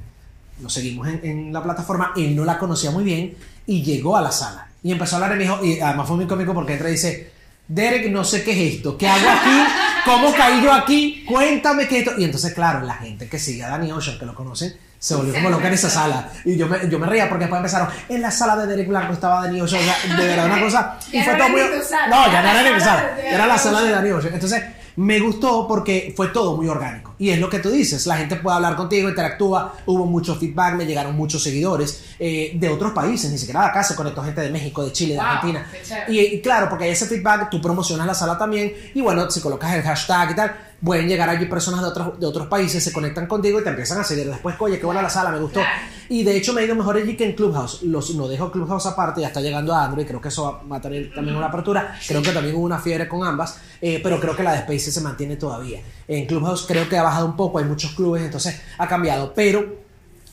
Nos 0.60 0.72
seguimos 0.72 1.08
en, 1.08 1.20
en 1.24 1.52
la 1.52 1.62
plataforma, 1.62 2.12
él 2.16 2.36
no 2.36 2.44
la 2.44 2.58
conocía 2.58 2.90
muy 2.92 3.02
bien 3.02 3.36
y 3.66 3.82
llegó 3.82 4.16
a 4.16 4.20
la 4.20 4.30
sala. 4.30 4.69
Y 4.84 4.92
empezó 4.92 5.16
a 5.16 5.19
hablar 5.19 5.32
y 5.32 5.38
me 5.38 5.44
dijo, 5.44 5.64
y 5.64 5.80
además 5.80 6.06
fue 6.06 6.16
muy 6.16 6.26
cómico 6.26 6.54
porque 6.54 6.74
entra 6.74 6.88
y 6.88 6.92
dice, 6.92 7.32
Derek, 7.66 8.10
no 8.10 8.22
sé 8.24 8.44
qué 8.44 8.52
es 8.69 8.74
esto, 8.76 8.96
¿qué 8.98 9.08
hago 9.08 9.28
aquí? 9.28 9.72
¿Cómo 10.04 10.32
caí 10.34 10.62
yo 10.62 10.72
aquí? 10.72 11.24
Cuéntame 11.28 11.86
qué 11.88 12.00
es 12.00 12.06
esto. 12.06 12.20
Y 12.20 12.24
entonces, 12.24 12.52
claro, 12.54 12.80
la 12.82 12.94
gente 12.94 13.28
que 13.28 13.38
sigue 13.38 13.64
a 13.64 13.69
Danny 13.70 13.90
Ocean, 13.92 14.19
que 14.19 14.26
lo 14.26 14.34
conocen, 14.34 14.76
se 15.02 15.16
volvió 15.16 15.34
como 15.34 15.50
loca 15.50 15.66
en 15.66 15.75
esa 15.75 15.90
sala. 15.90 16.31
Y 16.44 16.56
yo 16.56 16.69
me, 16.69 16.88
yo 16.88 16.96
me 17.00 17.08
reía 17.08 17.28
porque 17.28 17.46
después 17.46 17.58
empezaron, 17.58 17.88
en 18.08 18.22
la 18.22 18.31
sala 18.31 18.54
de 18.56 18.69
Derek 18.69 18.87
Blanco 18.87 19.14
estaba 19.14 19.43
Danny 19.43 19.60
Ocean, 19.60 19.82
o 19.82 19.84
sea, 19.84 20.16
de 20.16 20.26
verdad 20.28 20.46
una 20.46 20.60
cosa. 20.60 20.96
Y 21.10 21.20
fue 21.22 21.34
todo 21.34 21.49
muy... 21.49 21.60
No, 21.60 22.32
ya 22.32 22.40
no 22.40 22.49
era 22.60 22.72
ni 22.72 22.81
sala 22.81 23.19
era 23.19 23.46
la 23.49 23.58
sala 23.58 23.81
de. 23.82 23.90
Danny 23.90 24.10
Ocean. 24.10 24.32
Entonces, 24.32 24.62
me 24.94 25.19
gustó 25.19 25.66
porque 25.66 26.14
fue 26.16 26.28
todo 26.28 26.56
muy 26.56 26.69
orgánico. 26.69 27.16
Y 27.19 27.31
es 27.31 27.40
lo 27.40 27.50
que 27.50 27.58
tú 27.58 27.69
dices, 27.70 28.06
la 28.06 28.16
gente 28.16 28.37
puede 28.37 28.54
hablar 28.54 28.76
contigo, 28.76 29.08
interactúa, 29.08 29.75
hubo 29.87 30.06
mucho 30.06 30.37
feedback, 30.37 30.75
me 30.75 30.87
llegaron 30.87 31.16
muchos 31.16 31.43
seguidores 31.43 32.14
eh, 32.20 32.52
de 32.55 32.69
otros 32.69 32.93
países, 32.93 33.28
ni 33.32 33.38
siquiera 33.38 33.62
de 33.62 33.66
acá, 33.66 33.82
se 33.82 33.96
conectó 33.96 34.22
gente 34.22 34.40
de 34.40 34.50
México, 34.50 34.84
de 34.84 34.93
Chile, 34.93 35.14
de 35.14 35.20
Wow, 35.20 35.28
Argentina. 35.28 35.66
Y, 36.06 36.20
y 36.20 36.40
claro, 36.40 36.69
porque 36.69 36.84
hay 36.84 36.90
ese 36.90 37.06
feedback, 37.06 37.50
tú 37.50 37.60
promocionas 37.60 38.06
la 38.06 38.14
sala 38.14 38.38
también, 38.38 38.72
y 38.94 39.00
bueno, 39.00 39.28
si 39.31 39.40
colocas 39.40 39.75
el 39.75 39.82
hashtag 39.82 40.31
y 40.31 40.34
tal, 40.34 40.56
pueden 40.84 41.08
llegar 41.08 41.29
allí 41.29 41.46
personas 41.46 41.81
de 41.81 41.88
otros, 41.88 42.19
de 42.19 42.26
otros 42.26 42.46
países, 42.49 42.82
se 42.82 42.93
conectan 42.93 43.26
contigo 43.26 43.61
y 43.61 43.62
te 43.62 43.70
empiezan 43.70 44.00
a 44.00 44.05
seguir. 44.05 44.26
Después, 44.26 44.56
oye, 44.58 44.79
qué 44.79 44.87
buena 44.87 45.02
la 45.02 45.11
sala, 45.11 45.31
me 45.31 45.38
gustó. 45.38 45.61
Y 46.08 46.25
de 46.25 46.37
hecho 46.37 46.52
me 46.52 46.61
ha 46.61 46.64
ido 46.64 46.75
mejor 46.75 46.96
allí 46.96 47.17
que 47.17 47.25
en 47.25 47.34
Clubhouse. 47.34 47.82
Los, 47.82 48.14
no 48.14 48.29
dejo 48.29 48.50
Clubhouse 48.50 48.87
aparte, 48.87 49.20
ya 49.20 49.29
está 49.29 49.40
llegando 49.40 49.75
a 49.75 49.84
Android, 49.84 50.06
creo 50.06 50.20
que 50.20 50.29
eso 50.29 50.61
va 50.70 50.76
a 50.76 50.81
tener 50.81 51.14
también 51.14 51.37
una 51.37 51.46
apertura. 51.46 51.96
Creo 52.06 52.23
que 52.23 52.32
también 52.32 52.56
hubo 52.56 52.64
una 52.64 52.79
fiebre 52.79 53.08
con 53.08 53.26
ambas, 53.26 53.58
eh, 53.81 54.00
pero 54.02 54.19
creo 54.20 54.34
que 54.34 54.43
la 54.43 54.52
de 54.52 54.58
Space 54.58 54.90
se 54.90 55.00
mantiene 55.00 55.37
todavía. 55.37 55.81
En 56.08 56.26
Clubhouse 56.26 56.64
creo 56.67 56.88
que 56.88 56.99
ha 56.99 57.02
bajado 57.02 57.26
un 57.26 57.37
poco, 57.37 57.58
hay 57.58 57.64
muchos 57.64 57.93
clubes, 57.93 58.23
entonces 58.23 58.61
ha 58.79 58.88
cambiado. 58.88 59.32
Pero 59.34 59.82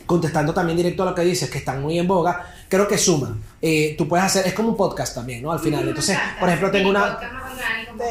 contestando 0.05 0.53
también 0.55 0.75
directo 0.75 1.03
a 1.03 1.07
lo 1.07 1.15
que 1.15 1.21
dices, 1.21 1.49
que 1.51 1.59
están 1.59 1.83
muy 1.83 1.99
en 1.99 2.07
boga, 2.07 2.43
creo 2.67 2.87
que 2.87 2.97
suman. 2.97 3.39
Eh, 3.61 3.95
tú 3.97 4.07
puedes 4.07 4.25
hacer, 4.25 4.47
es 4.47 4.53
como 4.53 4.69
un 4.69 4.77
podcast 4.77 5.15
también, 5.15 5.41
¿no? 5.41 5.51
Al 5.51 5.59
final. 5.59 5.87
Entonces, 5.87 6.17
por 6.39 6.47
ejemplo, 6.49 6.71
tengo 6.71 6.89
una... 6.89 7.17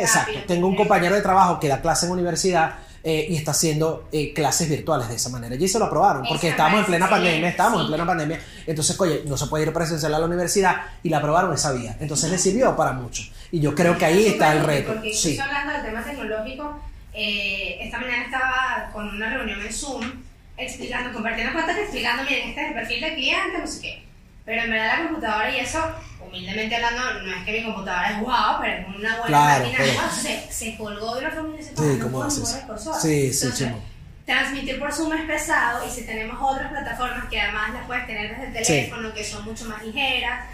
Exacto, 0.00 0.38
tengo 0.46 0.66
un 0.66 0.76
compañero 0.76 1.14
de 1.14 1.22
trabajo 1.22 1.58
que 1.58 1.68
da 1.68 1.80
clase 1.80 2.06
en 2.06 2.12
universidad 2.12 2.74
eh, 3.02 3.26
y 3.30 3.36
está 3.36 3.52
haciendo 3.52 4.08
eh, 4.12 4.34
clases 4.34 4.68
virtuales 4.68 5.08
de 5.08 5.14
esa 5.14 5.30
manera. 5.30 5.54
Y 5.54 5.66
se 5.68 5.78
lo 5.78 5.86
aprobaron, 5.86 6.24
porque 6.28 6.48
estábamos 6.50 6.80
en 6.80 6.86
plena 6.86 7.08
pandemia, 7.08 7.48
estábamos 7.48 7.82
en 7.82 7.86
plena 7.88 8.04
pandemia. 8.04 8.40
Entonces, 8.66 9.00
oye, 9.00 9.22
no 9.26 9.38
se 9.38 9.46
puede 9.46 9.64
ir 9.64 9.72
presencial 9.72 10.12
a 10.14 10.18
la 10.18 10.26
universidad 10.26 10.76
y 11.02 11.08
la 11.08 11.18
aprobaron 11.18 11.54
esa 11.54 11.72
vía. 11.72 11.96
Entonces, 12.00 12.30
le 12.30 12.36
sirvió 12.38 12.76
para 12.76 12.92
mucho. 12.92 13.22
Y 13.50 13.60
yo 13.60 13.74
creo 13.74 13.96
que 13.96 14.04
ahí 14.04 14.26
está 14.26 14.52
el 14.52 14.64
reto. 14.64 14.92
Porque 14.92 15.14
Sí. 15.14 15.30
incluso 15.30 15.48
hablando 15.48 15.72
del 15.72 15.82
tema 15.82 16.04
tecnológico, 16.04 16.80
eh, 17.14 17.78
esta 17.80 17.98
mañana 17.98 18.24
estaba 18.24 18.90
con 18.92 19.08
una 19.08 19.30
reunión 19.32 19.60
en 19.62 19.72
Zoom 19.72 20.02
explicando, 20.58 21.12
compartiendo 21.12 21.52
cuentas, 21.54 21.78
explicando, 21.78 22.24
miren, 22.24 22.48
este 22.50 22.60
es 22.60 22.68
el 22.68 22.74
perfil 22.74 23.00
del 23.00 23.14
cliente, 23.14 23.58
no 23.58 23.66
sé 23.66 23.80
qué. 23.80 24.07
Pero 24.48 24.62
en 24.62 24.70
verdad 24.70 24.98
la 25.02 25.08
computadora 25.08 25.50
y 25.54 25.60
eso, 25.60 25.78
humildemente 26.26 26.74
hablando, 26.74 27.20
no 27.20 27.36
es 27.36 27.44
que 27.44 27.52
mi 27.52 27.64
computadora 27.64 28.12
es 28.12 28.20
guau, 28.22 28.60
pero 28.62 28.72
es 28.80 28.86
una 28.88 29.10
buena 29.18 29.26
Claro, 29.26 29.64
máquina. 29.64 29.78
pero- 29.78 29.92
Guau, 29.92 30.10
se, 30.10 30.46
se 30.50 30.76
colgó 30.78 31.14
de 31.16 31.20
una 31.20 31.30
forma 31.32 31.54
y 31.60 31.62
se 31.62 31.76
Sí, 31.76 31.98
¿cómo 32.00 32.22
haces? 32.22 32.64
Sí, 33.02 33.32
sí, 33.34 33.48
chimo. 33.54 33.84
Transmitir 34.28 34.78
por 34.78 34.92
Zoom 34.92 35.10
es 35.14 35.22
pesado 35.24 35.86
y 35.88 35.90
si 35.90 36.02
tenemos 36.04 36.36
otras 36.38 36.70
plataformas 36.70 37.24
que 37.30 37.40
además 37.40 37.72
las 37.72 37.86
puedes 37.86 38.06
tener 38.06 38.36
desde 38.36 38.58
el 38.58 38.64
Sí. 38.66 38.72
teléfono, 38.74 39.14
que 39.14 39.24
son 39.24 39.42
mucho 39.46 39.64
más 39.64 39.82
ligeras, 39.82 40.44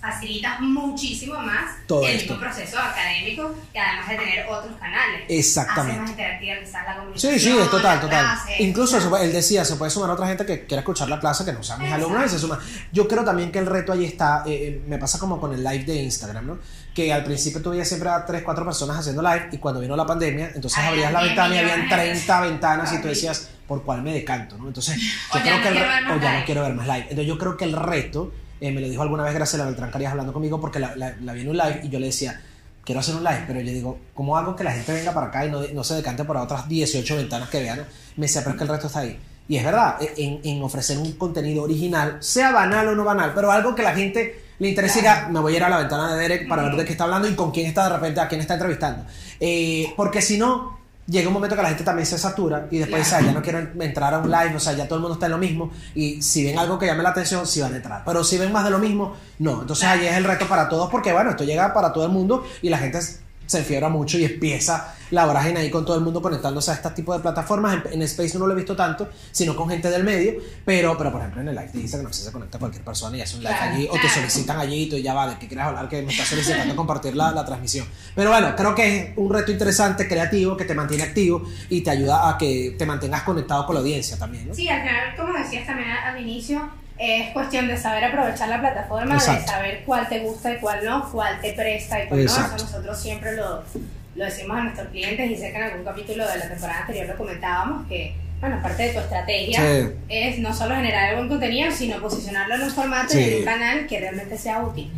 facilitas 0.00 0.60
muchísimo 0.60 1.34
más 1.40 1.74
Todo 1.88 2.06
el 2.06 2.14
mismo 2.16 2.38
proceso 2.38 2.78
académico 2.78 3.52
y 3.74 3.78
además 3.78 4.08
de 4.08 4.16
tener 4.18 4.46
otros 4.48 4.76
canales. 4.78 5.22
Exactamente. 5.28 5.92
Hace 5.94 6.00
más 6.00 6.10
interactiva 6.10 6.54
quizás 6.60 6.84
la 6.86 6.94
comunicación. 6.96 7.32
Sí, 7.34 7.40
sí, 7.40 7.58
es 7.58 7.70
total, 7.72 8.00
total. 8.00 8.24
clase. 8.24 8.62
Incluso 8.62 9.00
se 9.00 9.08
puede- 9.08 9.24
él 9.24 9.32
decía, 9.32 9.64
se 9.64 9.74
puede 9.74 9.90
sumar 9.90 10.10
a 10.10 10.12
otra 10.12 10.28
gente 10.28 10.46
que 10.46 10.64
quiera 10.64 10.82
escuchar 10.82 11.08
la 11.08 11.18
clase, 11.18 11.44
que 11.44 11.52
no 11.52 11.62
sean 11.64 11.82
mis 11.82 11.92
alumnos 11.92 12.26
y 12.26 12.28
se 12.28 12.38
suma. 12.38 12.60
Yo 12.92 13.08
creo 13.08 13.24
también 13.24 13.50
que 13.50 13.58
el 13.58 13.66
reto 13.66 13.92
ahí 13.92 14.04
está, 14.04 14.44
eh, 14.46 14.50
eh, 14.68 14.82
me 14.86 14.98
pasa 14.98 15.18
como 15.18 15.40
con 15.40 15.52
el 15.52 15.64
live 15.64 15.82
de 15.84 15.96
Instagram, 15.96 16.46
¿no? 16.46 16.58
Que 16.94 17.12
al 17.12 17.24
principio 17.24 17.62
tú 17.62 17.70
veías 17.70 17.88
siempre 17.88 18.10
a 18.10 18.24
3, 18.24 18.42
4 18.42 18.64
personas 18.64 18.98
haciendo 18.98 19.22
live 19.22 19.48
y 19.52 19.58
cuando 19.58 19.80
vino 19.80 19.96
la 19.96 20.04
pandemia, 20.04 20.52
entonces 20.54 20.78
abrías 20.78 21.12
la 21.12 21.20
10 21.20 21.30
ventana 21.30 21.54
y 21.54 21.58
habían 21.58 21.80
millones 21.82 21.96
de 21.98 22.24
30 22.26 22.40
ventanas 22.42 22.92
y 22.92 23.00
tú 23.00 23.08
decías, 23.08 23.48
¿por 23.66 23.82
cuál 23.82 24.02
me 24.02 24.12
decanto? 24.12 24.58
¿no? 24.58 24.68
Entonces, 24.68 24.96
yo 25.34 25.40
creo 25.40 25.56
no 25.56 25.62
que 25.62 25.68
el 25.68 25.76
o 25.76 26.20
ya 26.20 26.38
no 26.38 26.44
quiero 26.44 26.62
ver 26.62 26.74
más 26.74 26.86
live. 26.86 27.02
Entonces 27.02 27.26
yo 27.26 27.38
creo 27.38 27.56
que 27.56 27.64
el 27.64 27.72
reto, 27.72 28.32
eh, 28.60 28.70
me 28.72 28.80
lo 28.80 28.88
dijo 28.88 29.02
alguna 29.02 29.24
vez 29.24 29.34
Graciela 29.34 29.64
Beltrán 29.64 29.90
Carías 29.90 30.10
hablando 30.10 30.32
conmigo 30.32 30.60
porque 30.60 30.78
la, 30.78 30.94
la, 30.96 31.16
la 31.20 31.32
vi 31.32 31.40
en 31.40 31.48
un 31.48 31.56
live 31.56 31.80
y 31.84 31.88
yo 31.88 31.98
le 31.98 32.06
decía, 32.06 32.40
quiero 32.84 33.00
hacer 33.00 33.14
un 33.14 33.24
live, 33.24 33.44
pero 33.46 33.60
yo 33.60 33.72
digo, 33.72 33.98
¿cómo 34.14 34.36
hago 34.36 34.56
que 34.56 34.64
la 34.64 34.72
gente 34.72 34.92
venga 34.92 35.12
para 35.12 35.28
acá 35.28 35.46
y 35.46 35.50
no, 35.50 35.62
no 35.72 35.84
se 35.84 35.94
decante 35.94 36.24
por 36.24 36.36
otras 36.36 36.68
18 36.68 37.16
ventanas 37.16 37.48
que 37.48 37.60
vean? 37.60 37.86
Me 38.16 38.26
decía, 38.26 38.42
pero 38.42 38.52
es 38.52 38.58
que 38.58 38.64
el 38.64 38.70
resto 38.70 38.86
está 38.88 39.00
ahí. 39.00 39.18
Y 39.48 39.56
es 39.56 39.64
verdad, 39.64 39.96
e, 40.00 40.12
en, 40.16 40.40
en 40.44 40.62
ofrecer 40.62 40.98
un 40.98 41.12
contenido 41.12 41.62
original, 41.62 42.18
sea 42.20 42.52
banal 42.52 42.88
o 42.88 42.94
no 42.94 43.04
banal, 43.04 43.32
pero 43.34 43.50
algo 43.50 43.74
que 43.74 43.82
la 43.82 43.94
gente 43.94 44.42
le 44.62 44.68
interese 44.68 45.00
y 45.00 45.02
diga, 45.02 45.28
me 45.30 45.40
voy 45.40 45.54
a 45.54 45.56
ir 45.56 45.64
a 45.64 45.68
la 45.68 45.78
ventana 45.78 46.14
de 46.14 46.20
Derek 46.22 46.48
para 46.48 46.62
ver 46.62 46.76
de 46.76 46.84
qué 46.84 46.92
está 46.92 47.04
hablando 47.04 47.28
y 47.28 47.34
con 47.34 47.50
quién 47.50 47.66
está 47.66 47.84
de 47.88 47.96
repente, 47.96 48.20
a 48.20 48.28
quién 48.28 48.40
está 48.40 48.54
entrevistando. 48.54 49.04
Eh, 49.40 49.92
porque 49.96 50.22
si 50.22 50.38
no, 50.38 50.78
llega 51.08 51.26
un 51.26 51.34
momento 51.34 51.56
que 51.56 51.62
la 51.62 51.68
gente 51.70 51.82
también 51.82 52.06
se 52.06 52.16
satura 52.16 52.68
y 52.70 52.78
después 52.78 53.12
"Ah, 53.12 53.20
ya 53.20 53.32
no 53.32 53.42
quiero 53.42 53.58
entrar 53.58 54.14
a 54.14 54.18
un 54.18 54.30
live, 54.30 54.54
o 54.54 54.60
sea, 54.60 54.72
ya 54.74 54.84
todo 54.86 54.96
el 54.96 55.00
mundo 55.02 55.14
está 55.14 55.26
en 55.26 55.32
lo 55.32 55.38
mismo 55.38 55.72
y 55.96 56.22
si 56.22 56.44
ven 56.44 56.56
algo 56.60 56.78
que 56.78 56.86
llame 56.86 57.02
la 57.02 57.08
atención, 57.10 57.44
sí 57.44 57.60
van 57.60 57.72
a 57.74 57.76
entrar. 57.76 58.02
Pero 58.06 58.22
si 58.22 58.38
ven 58.38 58.52
más 58.52 58.64
de 58.64 58.70
lo 58.70 58.78
mismo, 58.78 59.14
no. 59.40 59.62
Entonces 59.62 59.84
ahí 59.84 60.06
es 60.06 60.14
el 60.16 60.22
reto 60.24 60.46
para 60.46 60.68
todos 60.68 60.88
porque, 60.90 61.12
bueno, 61.12 61.30
esto 61.30 61.42
llega 61.42 61.74
para 61.74 61.92
todo 61.92 62.04
el 62.06 62.12
mundo 62.12 62.44
y 62.62 62.68
la 62.68 62.78
gente 62.78 63.00
se 63.52 63.58
enfiebra 63.58 63.88
mucho 63.88 64.18
y 64.18 64.24
empieza 64.24 64.94
la 65.10 65.26
vorágine 65.26 65.60
ahí 65.60 65.70
con 65.70 65.84
todo 65.84 65.96
el 65.96 66.02
mundo 66.02 66.22
conectándose 66.22 66.70
a 66.70 66.74
este 66.74 66.90
tipo 66.90 67.12
de 67.12 67.20
plataformas. 67.20 67.84
En, 67.86 67.94
en 67.94 68.02
Space 68.02 68.38
no 68.38 68.46
lo 68.46 68.54
he 68.54 68.56
visto 68.56 68.74
tanto, 68.74 69.08
sino 69.30 69.54
con 69.54 69.68
gente 69.68 69.90
del 69.90 70.04
medio, 70.04 70.34
pero, 70.64 70.96
pero 70.96 71.12
por 71.12 71.20
ejemplo 71.20 71.42
en 71.42 71.48
el 71.48 71.54
live 71.54 71.70
de 71.72 71.80
Instagram 71.80 72.12
se 72.12 72.32
conecta 72.32 72.58
cualquier 72.58 72.82
persona 72.82 73.16
y 73.18 73.20
hace 73.20 73.36
un 73.36 73.42
live 73.42 73.54
allí 73.54 73.88
o 73.90 73.94
te 73.94 74.08
solicitan 74.08 74.58
allí 74.58 74.84
y 74.84 74.88
tú 74.88 74.96
ya 74.96 75.12
va, 75.12 75.28
de 75.28 75.38
qué 75.38 75.46
quieres 75.46 75.66
hablar, 75.66 75.88
que 75.88 76.02
me 76.02 76.10
está 76.10 76.24
solicitando 76.24 76.74
compartir 76.74 77.14
la, 77.14 77.30
la 77.32 77.44
transmisión. 77.44 77.86
Pero 78.14 78.30
bueno, 78.30 78.54
creo 78.56 78.74
que 78.74 78.98
es 78.98 79.12
un 79.16 79.32
reto 79.32 79.52
interesante, 79.52 80.08
creativo, 80.08 80.56
que 80.56 80.64
te 80.64 80.74
mantiene 80.74 81.04
activo 81.04 81.42
y 81.68 81.82
te 81.82 81.90
ayuda 81.90 82.30
a 82.30 82.38
que 82.38 82.74
te 82.78 82.86
mantengas 82.86 83.22
conectado 83.22 83.66
con 83.66 83.74
la 83.74 83.80
audiencia 83.80 84.18
también. 84.18 84.48
¿no? 84.48 84.54
Sí, 84.54 84.68
al 84.68 84.80
final, 84.80 85.16
como 85.16 85.38
decías 85.38 85.66
también 85.66 85.90
al 85.90 86.20
inicio, 86.20 86.70
es 87.04 87.30
cuestión 87.30 87.66
de 87.68 87.76
saber 87.76 88.04
aprovechar 88.04 88.48
la 88.48 88.60
plataforma, 88.60 89.14
Exacto. 89.14 89.40
de 89.42 89.46
saber 89.48 89.82
cuál 89.84 90.08
te 90.08 90.20
gusta 90.20 90.52
y 90.52 90.56
cuál 90.58 90.84
no, 90.84 91.10
cuál 91.10 91.40
te 91.40 91.52
presta 91.52 92.04
y 92.04 92.06
cuál 92.08 92.20
Exacto. 92.20 92.50
no. 92.50 92.56
Eso 92.56 92.64
nosotros 92.66 93.00
siempre 93.00 93.32
lo, 93.36 93.62
lo 94.14 94.24
decimos 94.24 94.56
a 94.56 94.62
nuestros 94.62 94.88
clientes 94.88 95.30
y 95.30 95.36
sé 95.36 95.50
que 95.50 95.56
en 95.56 95.62
algún 95.64 95.84
capítulo 95.84 96.28
de 96.28 96.38
la 96.38 96.48
temporada 96.48 96.80
anterior 96.80 97.06
lo 97.08 97.16
comentábamos 97.16 97.88
que, 97.88 98.14
bueno, 98.40 98.60
parte 98.62 98.82
de 98.84 98.90
tu 98.92 98.98
estrategia 99.00 99.60
Sí. 99.60 99.88
es 100.08 100.38
no 100.38 100.54
solo 100.54 100.74
generar 100.76 101.16
buen 101.16 101.28
contenido, 101.28 101.70
sino 101.72 101.98
posicionarlo 102.00 102.54
en 102.54 102.62
un 102.62 102.70
formato 102.70 103.18
y 103.18 103.22
Sí. 103.24 103.32
en 103.32 103.38
un 103.40 103.44
canal 103.44 103.86
que 103.86 103.98
realmente 104.00 104.38
sea 104.38 104.60
útil. 104.60 104.92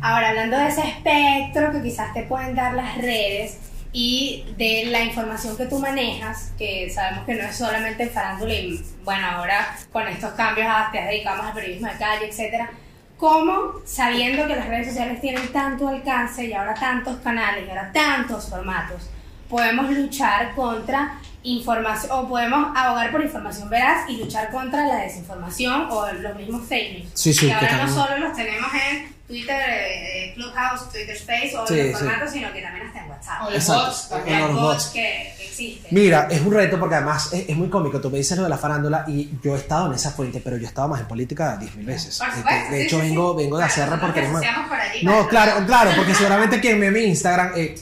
Ahora, 0.00 0.30
hablando 0.30 0.58
de 0.58 0.68
ese 0.68 0.82
espectro 0.82 1.72
que 1.72 1.82
quizás 1.82 2.12
te 2.12 2.24
pueden 2.24 2.54
dar 2.54 2.74
las 2.74 2.98
redes 2.98 3.58
y 3.96 4.44
de 4.58 4.86
la 4.86 5.04
información 5.04 5.56
que 5.56 5.66
tú 5.66 5.78
manejas, 5.78 6.52
que 6.58 6.90
sabemos 6.90 7.24
que 7.24 7.34
no 7.34 7.44
es 7.44 7.56
solamente 7.56 8.08
farándula 8.08 8.52
y 8.52 8.84
bueno, 9.04 9.24
ahora 9.24 9.76
con 9.92 10.08
estos 10.08 10.32
cambios 10.32 10.66
te 10.90 10.98
has 10.98 11.06
dedicado 11.06 11.38
más 11.38 11.46
al 11.46 11.54
periodismo 11.54 11.86
de 11.86 11.96
calle, 11.96 12.28
etcétera. 12.28 12.70
¿Cómo, 13.16 13.74
sabiendo 13.84 14.48
que 14.48 14.56
las 14.56 14.66
redes 14.66 14.88
sociales 14.88 15.20
tienen 15.20 15.46
tanto 15.52 15.86
alcance 15.86 16.44
y 16.44 16.52
ahora 16.52 16.74
tantos 16.74 17.18
canales 17.18 17.64
y 17.64 17.70
ahora 17.70 17.92
tantos 17.92 18.50
formatos, 18.50 19.08
podemos 19.48 19.88
luchar 19.90 20.56
contra 20.56 21.20
información 21.44 22.10
o 22.12 22.28
podemos 22.28 22.72
abogar 22.76 23.12
por 23.12 23.22
información 23.22 23.68
veraz 23.70 24.08
y 24.08 24.16
luchar 24.16 24.50
contra 24.50 24.86
la 24.86 24.96
desinformación 24.96 25.86
o 25.90 26.10
los 26.12 26.34
mismos 26.36 26.66
fake 26.68 26.98
news? 26.98 27.10
Sí, 27.14 27.32
sí, 27.32 27.46
que 27.46 27.52
ahora 27.52 27.68
que 27.68 27.76
no 27.76 27.88
solo 27.94 28.18
los 28.18 28.36
tenemos 28.36 28.70
en 28.90 29.14
Twitter, 29.26 29.56
eh, 29.70 30.26
eh, 30.30 30.34
Clubhouse, 30.34 30.90
Twitter 30.90 31.16
Space 31.16 31.56
o 31.56 31.66
Sí, 31.66 31.78
en 31.80 31.92
los 31.92 31.98
sí. 31.98 32.04
formatos, 32.04 32.30
sino 32.30 32.52
que 32.52 32.60
también 32.60 32.86
hasta 32.86 33.04
en 33.04 33.10
WhatsApp. 33.10 33.42
O 33.42 33.44
los 33.50 33.54
Exacto. 33.54 33.84
bots 33.86 34.08
también. 34.10 34.40
los 34.40 34.52
bots. 34.52 34.62
bots 34.62 34.86
que 34.88 35.32
existen. 35.44 35.86
Mira, 35.90 36.28
es 36.30 36.40
un 36.42 36.52
reto 36.52 36.78
porque 36.78 36.94
además 36.96 37.32
es, 37.32 37.48
es 37.48 37.56
muy 37.56 37.68
cómico. 37.70 38.00
Tú 38.00 38.10
me 38.10 38.18
dices 38.18 38.36
lo 38.36 38.44
de 38.44 38.50
la 38.50 38.58
farándula 38.58 39.04
y 39.08 39.30
yo 39.42 39.54
he 39.54 39.58
estado 39.58 39.86
en 39.86 39.94
esa 39.94 40.10
fuente, 40.10 40.40
pero 40.44 40.56
yo 40.58 40.64
he 40.64 40.66
estado 40.68 40.88
más 40.88 41.00
en 41.00 41.08
política 41.08 41.58
10.000 41.58 41.84
veces. 41.86 42.18
Por 42.18 42.28
Este, 42.28 42.40
supuesto, 42.40 42.70
de 42.72 42.76
sí, 42.80 42.86
hecho, 42.86 42.96
sí, 43.00 43.02
vengo, 43.08 43.34
vengo 43.34 43.56
de 43.58 43.64
hacer 43.64 43.88
Bueno, 43.88 43.96
nosotros 44.02 44.14
reporterismo. 44.24 44.38
paseamos 44.38 44.68
por 44.68 44.80
allí 44.80 45.04
No, 45.04 45.28
claro, 45.28 45.66
claro, 45.66 45.90
porque 45.96 46.14
seguramente 46.14 46.60
quien 46.60 46.80
ve 46.80 46.90
mi 46.90 47.00
Instagram, 47.04 47.52
eh, 47.56 47.74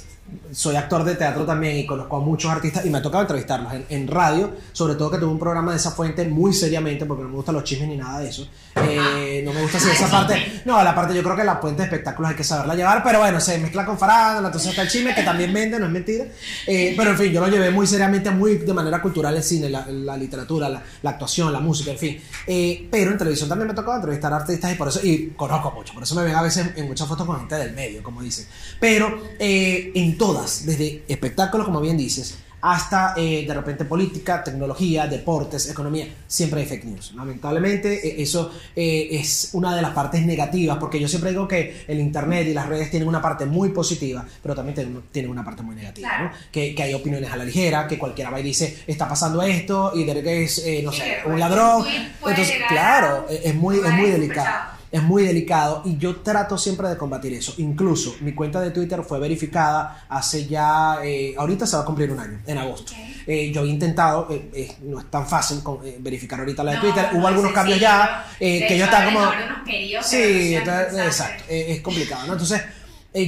soy 0.52 0.76
actor 0.76 1.02
de 1.04 1.14
teatro 1.14 1.44
también 1.44 1.76
y 1.78 1.86
conozco 1.86 2.16
a 2.16 2.20
muchos 2.20 2.50
artistas 2.50 2.84
y 2.84 2.90
me 2.90 2.98
ha 2.98 3.02
tocado 3.02 3.22
entrevistarlos 3.22 3.72
en, 3.72 3.86
en 3.88 4.06
radio, 4.06 4.52
sobre 4.72 4.94
todo 4.94 5.10
que 5.10 5.18
tuve 5.18 5.30
un 5.30 5.38
programa 5.38 5.72
de 5.72 5.78
esa 5.78 5.90
fuente 5.92 6.24
muy 6.26 6.52
seriamente, 6.52 7.06
porque 7.06 7.22
no 7.22 7.30
me 7.30 7.36
gustan 7.36 7.54
los 7.54 7.64
chismes 7.64 7.88
ni 7.88 7.96
nada 7.96 8.20
de 8.20 8.28
eso. 8.28 8.46
Eh, 8.76 9.42
no 9.44 9.52
me 9.52 9.62
gusta 9.62 9.78
así 9.78 9.88
esa 9.90 10.10
parte. 10.10 10.62
No, 10.64 10.82
la 10.82 10.94
parte 10.94 11.14
yo 11.14 11.22
creo 11.22 11.36
que 11.36 11.44
la 11.44 11.56
fuente 11.56 11.82
de 11.82 11.88
espectáculos 11.88 12.30
hay 12.30 12.36
que 12.36 12.44
saberla 12.44 12.74
llevar, 12.74 13.02
pero 13.02 13.18
bueno, 13.18 13.40
se 13.40 13.58
mezcla 13.58 13.84
con 13.84 13.98
farándula, 13.98 14.48
entonces 14.48 14.70
está 14.70 14.82
el 14.82 14.88
chisme 14.88 15.14
que 15.14 15.22
también 15.22 15.52
vende, 15.52 15.78
no 15.78 15.86
es 15.86 15.92
mentira. 15.92 16.26
Eh, 16.66 16.94
pero 16.96 17.10
en 17.10 17.18
fin, 17.18 17.32
yo 17.32 17.40
lo 17.40 17.48
llevé 17.48 17.70
muy 17.70 17.86
seriamente, 17.86 18.30
muy 18.30 18.58
de 18.58 18.72
manera 18.72 19.00
cultural 19.00 19.36
el 19.36 19.42
cine, 19.42 19.68
la, 19.68 19.86
la 19.86 20.16
literatura, 20.16 20.68
la, 20.68 20.82
la 21.02 21.10
actuación, 21.10 21.52
la 21.52 21.60
música, 21.60 21.90
en 21.90 21.98
fin. 21.98 22.20
Eh, 22.46 22.88
pero 22.90 23.10
en 23.10 23.18
televisión 23.18 23.48
también 23.48 23.68
me 23.68 23.74
tocó 23.74 23.94
entrevistar 23.94 24.32
a 24.32 24.36
artistas 24.36 24.72
y 24.72 24.74
por 24.74 24.88
eso, 24.88 25.00
y 25.02 25.28
conozco 25.36 25.70
mucho, 25.70 25.94
por 25.94 26.02
eso 26.02 26.14
me 26.14 26.24
ven 26.24 26.34
a 26.34 26.42
veces 26.42 26.68
en 26.76 26.88
muchas 26.88 27.08
fotos 27.08 27.26
con 27.26 27.38
gente 27.38 27.54
del 27.56 27.72
medio, 27.72 28.02
como 28.02 28.22
dicen. 28.22 28.46
Pero 28.80 29.22
eh, 29.38 29.92
en 29.94 30.18
todas, 30.18 30.41
desde 30.66 31.02
espectáculos, 31.08 31.66
como 31.66 31.80
bien 31.80 31.96
dices, 31.96 32.38
hasta 32.64 33.14
eh, 33.16 33.44
de 33.44 33.54
repente 33.54 33.84
política, 33.84 34.44
tecnología, 34.44 35.08
deportes, 35.08 35.68
economía, 35.68 36.06
siempre 36.28 36.60
hay 36.60 36.66
fake 36.66 36.84
news. 36.84 37.12
Lamentablemente 37.16 38.06
eh, 38.06 38.22
eso 38.22 38.52
eh, 38.76 39.08
es 39.10 39.50
una 39.54 39.74
de 39.74 39.82
las 39.82 39.90
partes 39.90 40.24
negativas, 40.24 40.78
porque 40.78 41.00
yo 41.00 41.08
siempre 41.08 41.30
digo 41.30 41.48
que 41.48 41.84
el 41.88 41.98
Internet 41.98 42.46
y 42.46 42.54
las 42.54 42.68
redes 42.68 42.88
tienen 42.88 43.08
una 43.08 43.20
parte 43.20 43.46
muy 43.46 43.70
positiva, 43.70 44.24
pero 44.40 44.54
también 44.54 45.02
tienen, 45.10 45.30
una 45.32 45.44
parte 45.44 45.62
muy 45.64 45.74
negativa, 45.74 46.08
Claro. 46.08 46.24
¿no? 46.26 46.30
que, 46.52 46.72
que 46.72 46.82
hay 46.84 46.94
opiniones 46.94 47.32
a 47.32 47.36
la 47.36 47.44
ligera, 47.44 47.88
que 47.88 47.98
cualquiera 47.98 48.30
va 48.30 48.38
y 48.38 48.44
dice, 48.44 48.78
está 48.86 49.08
pasando 49.08 49.42
esto, 49.42 49.90
y 49.96 50.04
de 50.04 50.22
que 50.22 50.44
es, 50.44 50.58
eh, 50.64 50.82
no 50.84 50.92
Sí, 50.92 50.98
sé, 50.98 51.16
un 51.26 51.40
ladrón. 51.40 51.84
Entonces, 52.24 52.52
claro, 52.68 53.26
a 53.28 53.32
es 53.32 53.54
muy, 53.56 53.78
es 53.78 53.92
muy 53.92 54.08
delicado. 54.10 54.48
Es 54.92 55.02
muy 55.02 55.24
delicado 55.24 55.80
y 55.86 55.96
yo 55.96 56.16
trato 56.16 56.58
siempre 56.58 56.86
de 56.88 56.98
combatir 56.98 57.32
eso. 57.32 57.54
Incluso 57.56 58.14
mi 58.20 58.34
cuenta 58.34 58.60
de 58.60 58.70
Twitter 58.72 59.02
fue 59.02 59.18
verificada 59.18 60.04
hace 60.08 60.46
ya, 60.46 60.98
eh, 61.02 61.34
ahorita 61.36 61.66
se 61.66 61.76
va 61.76 61.82
a 61.82 61.84
cumplir 61.86 62.12
un 62.12 62.20
año, 62.20 62.38
en 62.46 62.58
agosto. 62.58 62.92
Eh, 63.26 63.50
yo 63.52 63.62
había 63.62 63.72
intentado, 63.72 64.28
eh, 64.30 64.76
no 64.82 65.00
es 65.00 65.10
tan 65.10 65.26
fácil 65.26 65.62
con- 65.62 65.78
verificar 66.00 66.38
ahorita 66.40 66.62
la 66.62 66.72
de 66.72 66.76
No, 66.76 66.82
Twitter, 66.84 67.08
hubo 67.14 67.26
algunos 67.26 67.52
cambios 67.52 67.80
ya 67.80 68.26
que 68.38 68.76
yo 68.78 68.84
estaba 68.84 69.06
como... 69.06 69.30
periodos 69.64 70.06
Sí, 70.06 70.54
entonces, 70.56 71.06
exacto, 71.06 71.44
es 71.48 71.80
complicado, 71.80 72.26
¿no? 72.26 72.32
Entonces, 72.34 72.60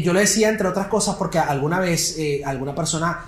yo 0.02 0.12
le 0.12 0.20
decía, 0.20 0.50
entre 0.50 0.68
otras 0.68 0.88
cosas, 0.88 1.16
porque 1.16 1.38
alguna 1.38 1.80
vez 1.80 2.16
alguna 2.44 2.74
persona 2.74 3.24